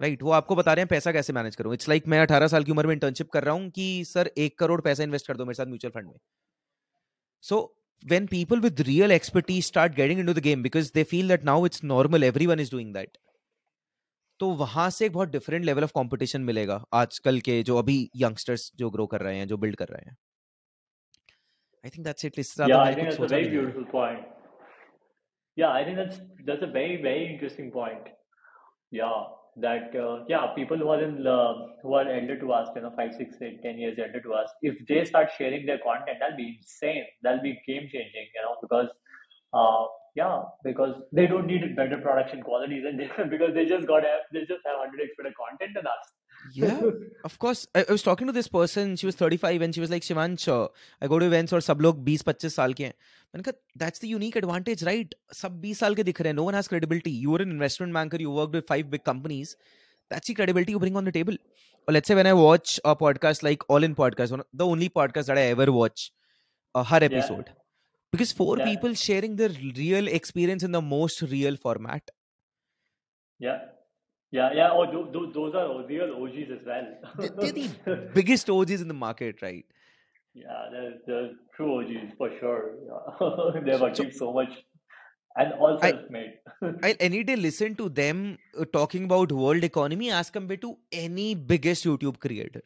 right 0.00 0.22
वो 0.22 0.30
आपको 0.30 0.56
बता 0.56 0.72
रहे 0.72 0.82
हैं 0.82 0.88
पैसा 0.88 1.12
कैसे 1.12 1.32
मैनेज 1.32 1.56
करूँ? 1.56 1.74
इट्स 1.74 1.88
लाइक 1.88 2.06
मैं 2.08 2.20
18 2.20 2.48
साल 2.48 2.64
की 2.64 2.72
उम्र 2.72 2.86
में 2.86 2.92
इंटर्नशिप 2.92 3.30
कर 3.30 3.44
रहा 3.44 3.54
हूँ 3.54 3.70
कि 3.70 4.04
सर, 4.04 4.30
एक 4.38 4.58
करोड़ 4.58 4.80
पैसा 4.80 5.02
इन्वेस्ट 5.02 5.26
कर 5.26 5.36
दो 5.36 5.44
मेरे 5.44 5.54
साथ 5.54 5.66
म्यूचुअल 5.66 5.92
फंड 5.92 6.06
में। 6.06 6.18
So, 7.44 7.58
when 8.12 8.26
people 8.28 8.62
with 8.64 8.80
real 8.88 9.14
expertise 9.16 9.66
start 9.68 9.96
getting 9.96 10.18
into 10.18 10.34
the 10.34 10.44
game, 10.46 10.62
because 10.62 10.90
they 10.90 11.04
feel 11.04 11.32
that 11.32 11.44
now 11.44 11.58
it's 11.68 11.84
normal, 11.84 12.26
everyone 12.30 12.64
is 12.64 12.72
doing 12.76 12.92
that 12.92 13.18
तो 14.40 14.48
वहाँ 14.50 14.90
से 14.90 15.06
एक 15.06 15.12
बहुत 15.12 15.28
डिफरेंट 15.28 15.64
लेवल 15.64 15.84
ऑफ़ 15.84 15.90
कंपटीशन 15.90 16.40
मिलेगा 16.40 16.84
आजकल 16.92 17.40
के 17.40 17.62
जो 17.62 17.76
अभी 17.76 18.10
यंगस्टर्स 18.16 18.70
जो 18.76 18.90
ग्रो 18.90 19.06
कर 19.06 19.20
रहे 19.20 19.36
हैं, 19.36 19.48
जो 19.48 19.56
बिल्ड 19.56 19.76
कर 19.76 19.88
रहे 19.88 20.10
हैं। 20.10 20.16
I 21.84 21.88
think 21.88 22.04
that's 22.04 22.24
it. 22.24 22.36
Yeah, 22.68 22.78
I 22.78 22.94
think 22.94 23.08
that's 23.08 23.22
a 23.22 23.26
very 23.26 23.48
beautiful 23.48 23.84
point. 23.84 24.20
Yeah, 25.56 25.70
I 25.70 25.84
think 25.84 25.96
that's 25.96 26.20
that's 26.46 26.62
a 26.62 26.66
very 26.66 27.00
very 27.02 27.26
interesting 27.32 27.70
point. 27.70 28.08
Yeah, 28.90 29.24
that 29.56 29.94
uh, 29.96 30.24
yeah, 30.28 30.48
people 30.54 30.76
who 30.76 30.88
are 30.88 31.02
in 31.02 31.26
uh, 31.26 31.54
who 31.82 31.94
are 31.94 32.08
elder 32.08 32.38
to 32.38 32.52
us, 32.52 32.68
you 32.74 32.82
know, 32.82 32.92
five, 32.96 33.14
six, 33.14 33.36
eight, 33.42 33.62
ten 33.62 33.78
years 33.78 33.98
elder 33.98 34.20
to 34.20 34.34
us, 34.34 34.50
if 34.62 34.74
they 34.86 35.04
start 35.04 35.30
sharing 35.38 35.66
their 35.66 35.78
content, 35.78 36.18
that'll 36.20 36.36
be 36.36 36.58
insane. 36.58 37.04
That'll 37.22 37.42
be 37.42 37.60
game 37.66 37.88
changing, 37.92 38.28
you 38.34 38.42
know, 38.42 38.56
because 38.60 38.88
uh, 39.52 39.86
yeah, 40.14 40.42
because 40.64 40.94
they 41.12 41.26
don't 41.26 41.46
need 41.46 41.76
better 41.76 41.98
production 41.98 42.42
qualities 42.42 42.84
and 42.86 42.98
because 43.30 43.54
they 43.54 43.64
just 43.64 43.86
got 43.86 44.02
they 44.32 44.40
just 44.40 44.66
have 44.66 44.78
hundred 44.78 45.00
x 45.02 45.10
better 45.16 45.34
content 45.38 45.74
than 45.74 45.86
us 45.86 46.19
Yeah, 46.53 46.79
of 47.23 47.39
course. 47.39 47.67
I, 47.73 47.85
I 47.89 47.91
was 47.91 48.03
talking 48.03 48.27
to 48.27 48.33
this 48.33 48.47
person. 48.47 48.95
She 48.95 49.07
was 49.07 49.15
35 49.15 49.61
and 49.61 49.73
she 49.73 49.81
was 49.81 49.89
like, 49.89 50.03
Shivansh, 50.03 50.47
uh, 50.47 50.67
I 51.01 51.07
go 51.07 51.19
to 51.19 51.25
events 51.25 51.53
और 51.53 51.61
सब 51.61 51.81
लोग 51.81 52.05
20-25 52.05 52.53
साल 52.53 52.73
के 52.73 52.83
हैं 52.83 52.93
मैंने 53.35 53.43
कहा 53.43 53.53
that's 53.83 54.03
the 54.03 54.11
unique 54.11 54.37
advantage, 54.41 54.83
right? 54.83 55.15
सब 55.33 55.61
20 55.61 55.75
साल 55.75 55.95
के 55.95 56.03
दिख 56.03 56.21
रहे 56.21 56.33
हैं. 56.33 56.37
No 56.37 56.43
one 56.43 56.57
has 56.59 56.69
credibility. 56.73 57.13
You 57.23 57.31
were 57.35 57.41
an 57.45 57.53
investment 57.55 57.93
banker. 57.99 58.21
You 58.21 58.31
worked 58.31 58.55
with 58.59 58.67
five 58.73 58.91
big 58.91 59.03
companies. 59.11 59.55
That's 60.11 60.27
the 60.27 60.35
credibility 60.35 60.71
you 60.71 60.79
bring 60.79 60.95
on 60.95 61.03
the 61.03 61.11
table. 61.11 61.37
Or 61.87 61.93
let's 61.93 62.07
say 62.07 62.15
when 62.15 62.27
I 62.27 62.33
watch 62.33 62.79
a 62.83 62.95
podcast 62.95 63.43
like 63.43 63.63
All 63.69 63.83
In 63.83 63.95
Podcast, 63.95 64.31
one 64.31 64.39
of 64.39 64.47
the 64.53 64.65
only 64.65 64.89
podcast 64.89 65.25
that 65.25 65.37
I 65.37 65.47
ever 65.55 65.71
watch, 65.71 66.11
uh, 66.75 66.83
her 66.83 66.99
yeah, 67.01 67.09
episode, 67.11 67.51
because 68.11 68.31
four 68.31 68.57
yeah, 68.57 68.65
people 68.65 68.93
sharing 68.93 69.35
their 69.35 69.49
real 69.49 70.07
experience 70.07 70.63
in 70.63 70.71
the 70.71 70.81
most 70.81 71.21
real 71.21 71.57
format. 71.57 72.09
yeah, 73.39 73.59
yeah, 74.30 74.52
yeah. 74.52 74.70
Oh, 74.72 74.86
th- 74.86 75.12
th- 75.12 75.34
those 75.34 75.54
are 75.54 75.84
real 75.86 76.14
OGs 76.22 76.50
as 76.56 76.64
They're, 76.66 77.28
they're 77.40 77.52
the 77.52 78.10
biggest 78.14 78.50
OGs 78.50 78.80
in 78.80 78.88
the 78.88 78.94
market, 78.94 79.42
right? 79.42 79.64
Yeah, 80.34 80.66
they're, 80.72 80.94
they're 81.06 81.30
true 81.56 81.70
OGs 81.80 82.12
for 82.16 82.30
sure. 82.40 82.74
Yeah. 82.88 83.60
They've 83.64 83.74
So, 83.74 83.78
so 83.78 83.86
achieved 83.86 84.14
so 84.16 84.32
much 84.32 84.50
and 85.36 85.52
all 85.54 85.78
self-made. 85.80 86.38
I'll 86.84 86.94
any 87.00 87.22
day 87.24 87.36
listen 87.36 87.74
to 87.76 87.88
them 87.88 88.38
uh, 88.58 88.64
talking 88.72 89.04
about 89.04 89.32
world 89.32 89.64
economy 89.64 90.10
as 90.10 90.30
compared 90.30 90.62
to 90.62 90.76
any 90.92 91.34
biggest 91.34 91.84
YouTube 91.84 92.18
creator. 92.18 92.62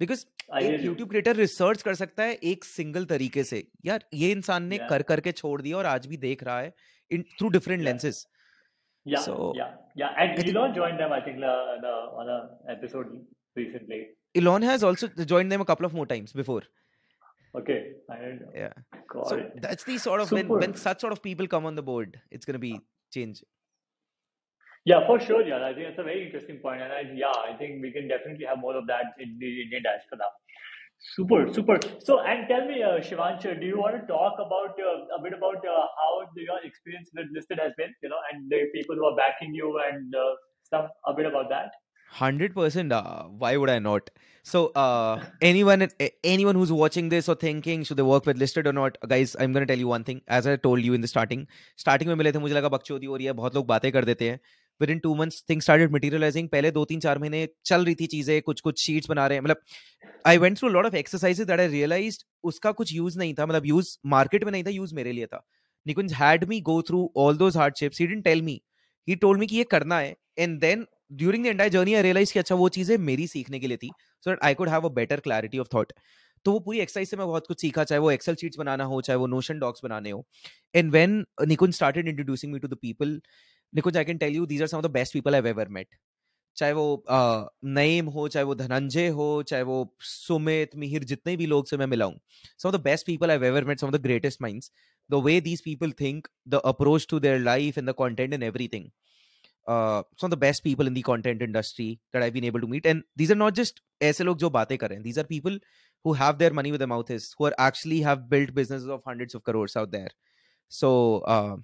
Because 0.00 0.26
I 0.52 0.60
एक. 0.60 0.80
YouTube 0.84 1.10
creator 1.10 1.34
research 1.36 1.82
कर 1.82 1.94
सकता 1.94 2.22
है 2.22 2.38
एक 2.52 2.64
single 2.64 3.04
तरीके 3.12 3.44
से 3.44 3.66
यार 3.84 4.04
ये 4.14 4.30
इंसान 4.32 4.64
ने 4.64 4.78
Yeah, 4.78 4.88
कर 4.88 5.02
करके 5.10 5.32
छोड़ 5.32 5.60
दिया 5.62 5.76
और 5.76 5.86
आज 5.86 6.06
भी 6.06 6.16
देख 6.16 6.42
रहा 6.44 6.60
है 6.60 6.72
in 7.10 7.22
through 7.38 7.48
different 7.48 7.82
yeah, 7.82 7.90
lenses. 7.90 8.18
Yeah, 9.06 9.20
So 9.20 9.52
yeah, 9.56 9.74
yeah. 9.94 10.10
And 10.18 10.38
I 10.38 10.50
Elon 10.50 10.74
joined 10.74 10.98
them, 11.00 11.12
I 11.12 11.20
think, 11.20 11.36
uh, 11.38 11.80
the, 11.80 11.94
on 12.20 12.28
an 12.28 12.76
episode 12.76 13.06
recently. 13.54 14.08
Elon 14.34 14.62
has 14.62 14.82
also 14.82 15.08
joined 15.08 15.50
them 15.50 15.60
a 15.60 15.64
couple 15.64 15.86
of 15.86 15.94
more 15.94 16.06
times 16.06 16.32
before. 16.32 16.62
Okay, 17.54 17.92
I 18.10 18.16
don't 18.16 18.40
know. 18.40 18.52
Yeah. 18.54 18.72
Got 19.08 19.28
So 19.28 19.50
that's 19.62 19.84
the 19.84 19.96
sort 19.96 20.20
of 20.20 20.30
when 20.30 20.48
when 20.48 20.74
such 20.74 21.00
sort 21.00 21.12
of 21.12 21.22
people 21.22 21.46
come 21.46 21.64
on 21.64 21.74
the 21.74 21.82
board, 21.82 22.20
it's 22.30 22.44
gonna 22.44 22.58
be 22.58 22.80
change. 23.14 23.42
Yeah, 24.84 25.06
for 25.06 25.18
sure. 25.18 25.42
Yeah, 25.42 25.64
I 25.64 25.72
think 25.72 25.86
that's 25.88 25.98
a 25.98 26.04
very 26.04 26.26
interesting 26.26 26.58
point, 26.58 26.82
and 26.82 26.92
I, 26.92 27.00
yeah, 27.14 27.32
I 27.52 27.56
think 27.56 27.82
we 27.82 27.92
can 27.92 28.08
definitely 28.08 28.44
have 28.44 28.58
more 28.58 28.76
of 28.76 28.86
that 28.88 29.14
in 29.18 29.38
the 29.40 29.62
Indian 29.62 29.82
diaspora. 29.82 30.28
Super, 31.03 31.51
super. 31.51 31.77
So, 31.99 32.19
and 32.21 32.47
tell 32.47 32.65
me, 32.67 32.83
uh, 32.83 32.99
Shivansh, 32.99 33.41
do 33.59 33.65
you 33.65 33.77
want 33.77 33.95
to 33.99 34.05
talk 34.07 34.35
about 34.35 34.79
uh, 34.79 35.17
a 35.17 35.21
bit 35.21 35.33
about 35.33 35.65
uh, 35.65 35.85
how 35.99 36.11
the, 36.35 36.43
your 36.43 36.59
experience 36.63 37.09
with 37.15 37.25
Listed 37.33 37.59
has 37.59 37.71
been, 37.77 37.93
you 38.03 38.09
know, 38.09 38.19
and 38.31 38.49
the 38.51 38.65
people 38.73 38.95
who 38.95 39.05
are 39.05 39.15
backing 39.15 39.53
you 39.55 39.81
and 39.91 40.13
uh, 40.15 40.35
stuff, 40.63 40.89
a 41.07 41.13
bit 41.13 41.25
about 41.25 41.49
that? 41.49 41.71
Hundred 42.09 42.53
percent. 42.53 42.91
Uh, 42.91 43.23
why 43.23 43.57
would 43.57 43.69
I 43.69 43.79
not? 43.79 44.09
So, 44.43 44.67
uh, 44.75 45.23
anyone, 45.41 45.87
a- 45.99 46.11
anyone 46.23 46.55
who's 46.55 46.71
watching 46.71 47.09
this 47.09 47.27
or 47.29 47.35
thinking 47.35 47.83
should 47.83 47.97
they 47.97 48.03
work 48.03 48.25
with 48.25 48.37
listed 48.37 48.67
or 48.67 48.73
not, 48.73 48.97
guys, 49.07 49.35
I'm 49.39 49.53
gonna 49.53 49.65
tell 49.65 49.79
you 49.79 49.87
one 49.87 50.03
thing. 50.03 50.21
As 50.27 50.45
I 50.45 50.55
told 50.57 50.81
you 50.81 50.93
in 50.93 51.01
the 51.01 51.07
starting, 51.07 51.47
starting 51.77 52.07
में 52.07 52.15
मिले 52.15 52.31
थे 52.31 52.39
मुझे 52.39 52.55
लगा 52.55 52.69
बकचोदी 52.69 53.05
हो 53.05 53.15
रही 53.15 53.25
है 53.25 53.33
बहुत 53.33 53.55
लोग 53.55 53.67
बातें 53.67 53.91
कर 53.91 54.05
देते 54.05 54.29
हैं 54.29 54.39
within 54.90 54.98
two 54.98 55.14
months 55.14 55.44
thing 55.50 55.60
started 55.62 55.92
materialising 55.92 56.48
पहले 56.48 56.70
दो 56.70 56.84
तीन 56.84 57.00
चार 57.00 57.18
महीने 57.18 57.46
चल 57.64 57.84
रही 57.84 57.94
थी 57.94 58.06
चीज़ें, 58.06 58.40
कुछ 58.42 58.60
कुछ 58.60 58.80
शीट्स 58.80 59.08
बना 59.10 59.26
रहे 59.26 59.38
हैं। 59.38 59.44
मतलब 59.44 59.60
I 60.26 60.38
went 60.38 60.58
through 60.58 60.68
lot 60.68 60.86
of 60.86 60.96
exercises 60.96 61.46
that 61.46 61.60
I 61.60 61.68
realised 61.68 62.22
उसका 62.44 62.72
कुछ 62.72 62.92
यूज़ 62.94 63.18
नहीं 63.18 63.34
था। 63.34 63.46
मतलब 63.46 63.66
यूज़ 63.66 63.96
मार्केट 64.08 64.44
में 64.44 64.52
नहीं 64.52 64.64
था 64.64 64.70
यूज़ 64.70 64.94
मेरे 64.94 65.12
लिए 65.12 65.26
था। 65.26 65.46
Nikunj 65.86 66.12
had 66.14 66.44
me 66.48 66.60
go 66.62 66.80
through 66.82 67.10
all 67.16 67.36
those 67.36 67.56
hardships 67.56 68.00
he 68.00 68.06
didn't 68.06 68.24
tell 68.24 68.42
me 68.42 68.60
he 69.08 69.14
told 69.16 69.40
me 69.40 69.46
कि 69.46 69.56
ये 69.56 69.64
करना 69.70 69.98
है। 69.98 70.14
And 70.38 70.58
then 70.60 70.86
during 71.12 71.44
the 71.44 71.46
entire 71.46 71.70
journey 71.70 71.94
I 71.94 72.02
realise 72.02 72.32
कि 72.32 72.38
अच्छा 72.38 72.54
वो 72.54 72.68
चीज़ें 72.70 72.96
मेरी 73.00 73.26
सीखने 73.26 73.58
के 73.60 73.66
लिए 73.66 73.76
थी 73.76 73.90
so 74.24 74.30
that 74.30 74.38
I 74.44 74.54
could 74.54 74.68
have 74.68 74.88
a 74.88 74.92
better 74.94 75.20
clarity 75.20 75.58
of 75.58 75.68
thought 75.74 75.92
तो 76.44 76.52
वो 76.52 76.58
पूरी 76.60 76.78
एक्सरसाइज 76.80 77.08
से 77.08 77.16
मैं 77.16 77.26
बहुत 77.26 77.46
कुछ 77.46 77.60
सीखा, 77.60 77.84
चाहे 77.84 77.98
वो 77.98 78.10
एक्सेल 78.10 78.34
शीट्स 78.34 78.58
बनाना 78.58 78.84
हो, 78.84 79.00
चाहे 79.00 79.16
वो 79.18 79.26
नोशन 79.26 79.58
डॉक्स 79.58 79.80
बनाने 79.84 80.10
हो। 80.10 80.24
And 80.74 80.90
when 80.90 81.24
Nikunj 81.48 81.74
started 81.74 82.08
introducing 82.08 82.52
me 82.52 82.58
to 82.58 82.68
the 82.68 82.76
people 82.82 83.20
Nikunj 83.73 83.97
I 83.97 84.05
can 84.05 84.17
tell 84.17 84.35
you 84.35 84.45
these 84.45 84.61
are 84.61 84.67
some 84.67 84.77
of 84.77 84.83
the 84.83 84.91
best 84.99 85.13
people 85.13 85.35
I 85.35 85.41
have 85.41 85.47
ever 85.47 85.67
met 85.79 85.95
चाहे 86.57 86.73
वो 86.73 86.85
अ, 87.09 87.49
नईम 87.79 88.05
हो 88.15 88.27
चाहे 88.27 88.43
वो 88.45 88.55
धनंजय 88.55 89.07
हो 89.19 89.27
चाहे 89.49 89.63
वो 89.63 89.75
सुमित 90.13 90.75
मिहिर 90.83 91.03
जितने 91.11 91.35
भी 91.37 91.45
लोग 91.51 91.67
से 91.67 91.77
मैं 91.77 91.85
मिला 91.87 92.05
हूं 92.05 92.17
some 92.63 92.71
of 92.71 92.75
the 92.77 92.83
best 92.87 93.05
people 93.11 93.31
I've 93.35 93.45
ever 93.51 93.61
met, 93.69 93.83
some 93.83 93.93
of 93.93 93.95
the 93.97 94.03
greatest 94.07 94.41
minds. 94.47 94.71
The 95.09 95.19
way 95.27 95.33
these 95.45 95.61
people 95.67 95.93
think, 96.01 96.27
the 96.53 96.59
approach 96.71 97.05
to 97.13 97.19
their 97.23 97.39
life 97.45 97.77
and 97.81 97.89
the 97.91 97.93
content 98.01 98.35
and 98.37 98.45
everything. 98.49 98.83
Uh, 99.67 100.03
some 100.19 100.27
of 100.27 100.33
the 100.33 100.39
best 100.43 100.63
people 100.67 100.91
in 100.91 100.93
the 100.97 101.01
content 101.07 101.41
industry 101.47 101.87
that 102.13 102.23
I've 102.27 102.33
been 102.37 102.47
able 102.49 102.61
to 102.61 102.69
meet. 102.73 102.85
And 102.91 103.03
these 103.21 103.33
are 103.35 103.37
not 103.41 103.57
just 103.59 103.81
ऐसे 104.09 104.23
लोग 104.23 104.37
जो 104.43 104.49
बातें 104.59 104.77
कर 104.77 104.89
रहे 104.89 104.97
हैं. 104.97 105.03
These 105.07 105.19
are 105.23 105.25
people 105.31 105.57
who 106.05 106.13
have 106.21 106.39
their 106.43 106.53
money 106.59 106.71
where 106.75 106.83
their 106.83 106.91
mouth 106.93 107.11
is, 107.17 107.27
who 107.39 107.47
are 107.49 107.53
actually 107.67 107.99
have 108.09 108.23
built 108.35 108.53
businesses 108.61 108.87
of 108.97 109.03
hundreds 109.11 109.39
of 109.39 109.43
crores 109.49 109.75
out 109.83 109.91
there. 109.97 110.13
So 110.71 110.93
uh, 111.35 111.57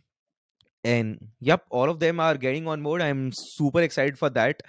and 0.85 1.29
yep 1.41 1.65
all 1.71 1.89
of 1.89 2.01
them 2.01 2.21
are 2.21 2.37
getting 2.37 2.67
on 2.67 2.83
board. 2.83 3.03
I'm 3.03 3.33
super 3.33 3.81
excited 3.81 4.19
for 4.19 4.31
that. 4.31 4.63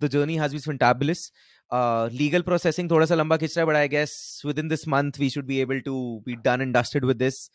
The 0.00 0.08
journey 0.08 0.36
has 0.36 0.52
been 0.52 0.78
fantabulous. 0.78 1.30
Uh, 1.70 2.08
legal 2.12 2.42
processing 2.42 2.88
thoda 2.88 3.06
sa 3.06 3.14
lamba 3.14 3.38
khich 3.38 3.54
but 3.64 3.76
i 3.76 3.86
guess 3.86 4.40
within 4.42 4.66
this 4.66 4.88
month 4.88 5.20
we 5.20 5.28
should 5.28 5.46
be 5.46 5.60
able 5.60 5.80
to 5.80 6.20
be 6.24 6.34
done 6.34 6.60
and 6.60 6.74
dusted 6.74 7.04
with 7.04 7.18
this. 7.18 7.48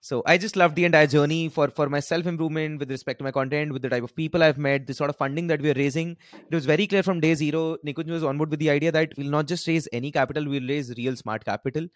So 0.00 0.24
i 0.26 0.36
just 0.36 0.56
loved 0.56 0.74
the 0.74 0.84
entire 0.84 1.06
journey 1.06 1.48
for 1.48 1.68
for 1.68 1.88
my 1.88 2.00
self 2.00 2.26
improvement 2.26 2.80
with 2.80 2.90
respect 2.90 3.20
to 3.20 3.24
my 3.24 3.30
content 3.30 3.72
with 3.72 3.82
the 3.82 3.88
type 3.88 4.02
of 4.02 4.16
people 4.16 4.42
i've 4.42 4.58
met 4.58 4.88
the 4.88 4.94
sort 4.94 5.10
of 5.10 5.16
funding 5.16 5.46
that 5.46 5.62
we're 5.62 5.74
raising. 5.74 6.16
It 6.50 6.54
was 6.54 6.66
very 6.66 6.88
clear 6.88 7.04
from 7.04 7.20
day 7.20 7.34
zero 7.36 7.76
nikunj 7.86 8.10
was 8.10 8.24
on 8.24 8.38
board 8.38 8.50
with 8.50 8.58
the 8.58 8.70
idea 8.70 8.90
that 8.90 9.14
we'll 9.16 9.30
not 9.30 9.46
just 9.46 9.68
raise 9.68 9.88
any 9.92 10.10
capital 10.10 10.48
we'll 10.54 10.66
raise 10.66 10.92
real 10.96 11.14
smart 11.14 11.44
capital 11.44 11.86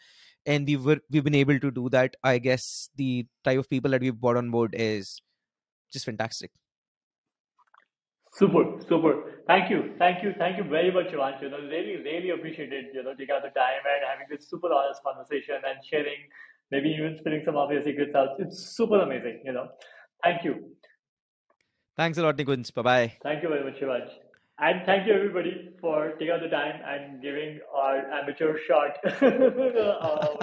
and 0.47 0.67
we 0.67 0.77
were 0.77 0.99
we've 1.11 1.25
been 1.25 1.35
able 1.35 1.59
to 1.59 1.71
do 1.71 1.89
that 1.89 2.17
i 2.25 2.39
guess 2.39 2.89
the 2.97 3.27
type 3.45 3.59
of 3.59 3.69
people 3.69 3.91
that 3.91 4.01
we've 4.01 4.21
brought 4.21 4.37
on 4.37 4.51
board 4.51 4.75
is 4.77 5.21
just 5.93 6.05
fantastic 6.05 6.51
Super, 8.33 8.65
super. 8.87 9.43
Thank 9.47 9.71
you, 9.71 9.95
thank 9.99 10.23
you, 10.23 10.35
thank 10.39 10.59
you 10.59 10.65
very 10.65 10.91
much, 10.93 11.07
Shivansh. 11.07 11.41
You 11.41 11.49
know, 11.49 11.59
really, 11.59 11.97
really 12.03 12.31
appreciated 12.31 12.87
you 12.93 13.03
know 13.03 13.15
taking 13.15 13.35
out 13.35 13.43
the 13.43 13.49
time 13.59 13.81
and 13.93 14.05
having 14.07 14.27
this 14.31 14.51
super 14.51 14.71
honest 14.71 15.03
conversation 15.03 15.57
and 15.67 15.83
sharing, 15.83 16.21
maybe 16.71 16.91
even 16.91 17.17
spilling 17.17 17.43
some 17.45 17.57
of 17.57 17.73
your 17.73 17.83
secrets 17.83 18.15
out. 18.15 18.37
It's 18.39 18.77
super 18.77 19.01
amazing. 19.01 19.41
You 19.45 19.53
know, 19.53 19.69
thank 20.23 20.45
you. 20.45 20.55
thanks 21.97 22.19
a 22.19 22.23
lot 22.23 22.37
nikunj 22.37 22.75
bye 22.75 22.83
bye 22.83 23.13
Thank 23.23 23.43
you 23.43 23.49
very 23.49 23.65
much, 23.65 23.81
Shivansh. 23.81 24.26
And 24.59 24.87
thank 24.87 25.07
you 25.07 25.13
everybody 25.13 25.69
for 25.83 26.13
taking 26.13 26.31
out 26.31 26.41
the 26.41 26.49
time 26.49 26.81
and 26.83 27.21
giving 27.21 27.61
our 27.75 27.99
amateur 28.11 28.59
shot. 28.67 28.97
Uh, 29.23 30.37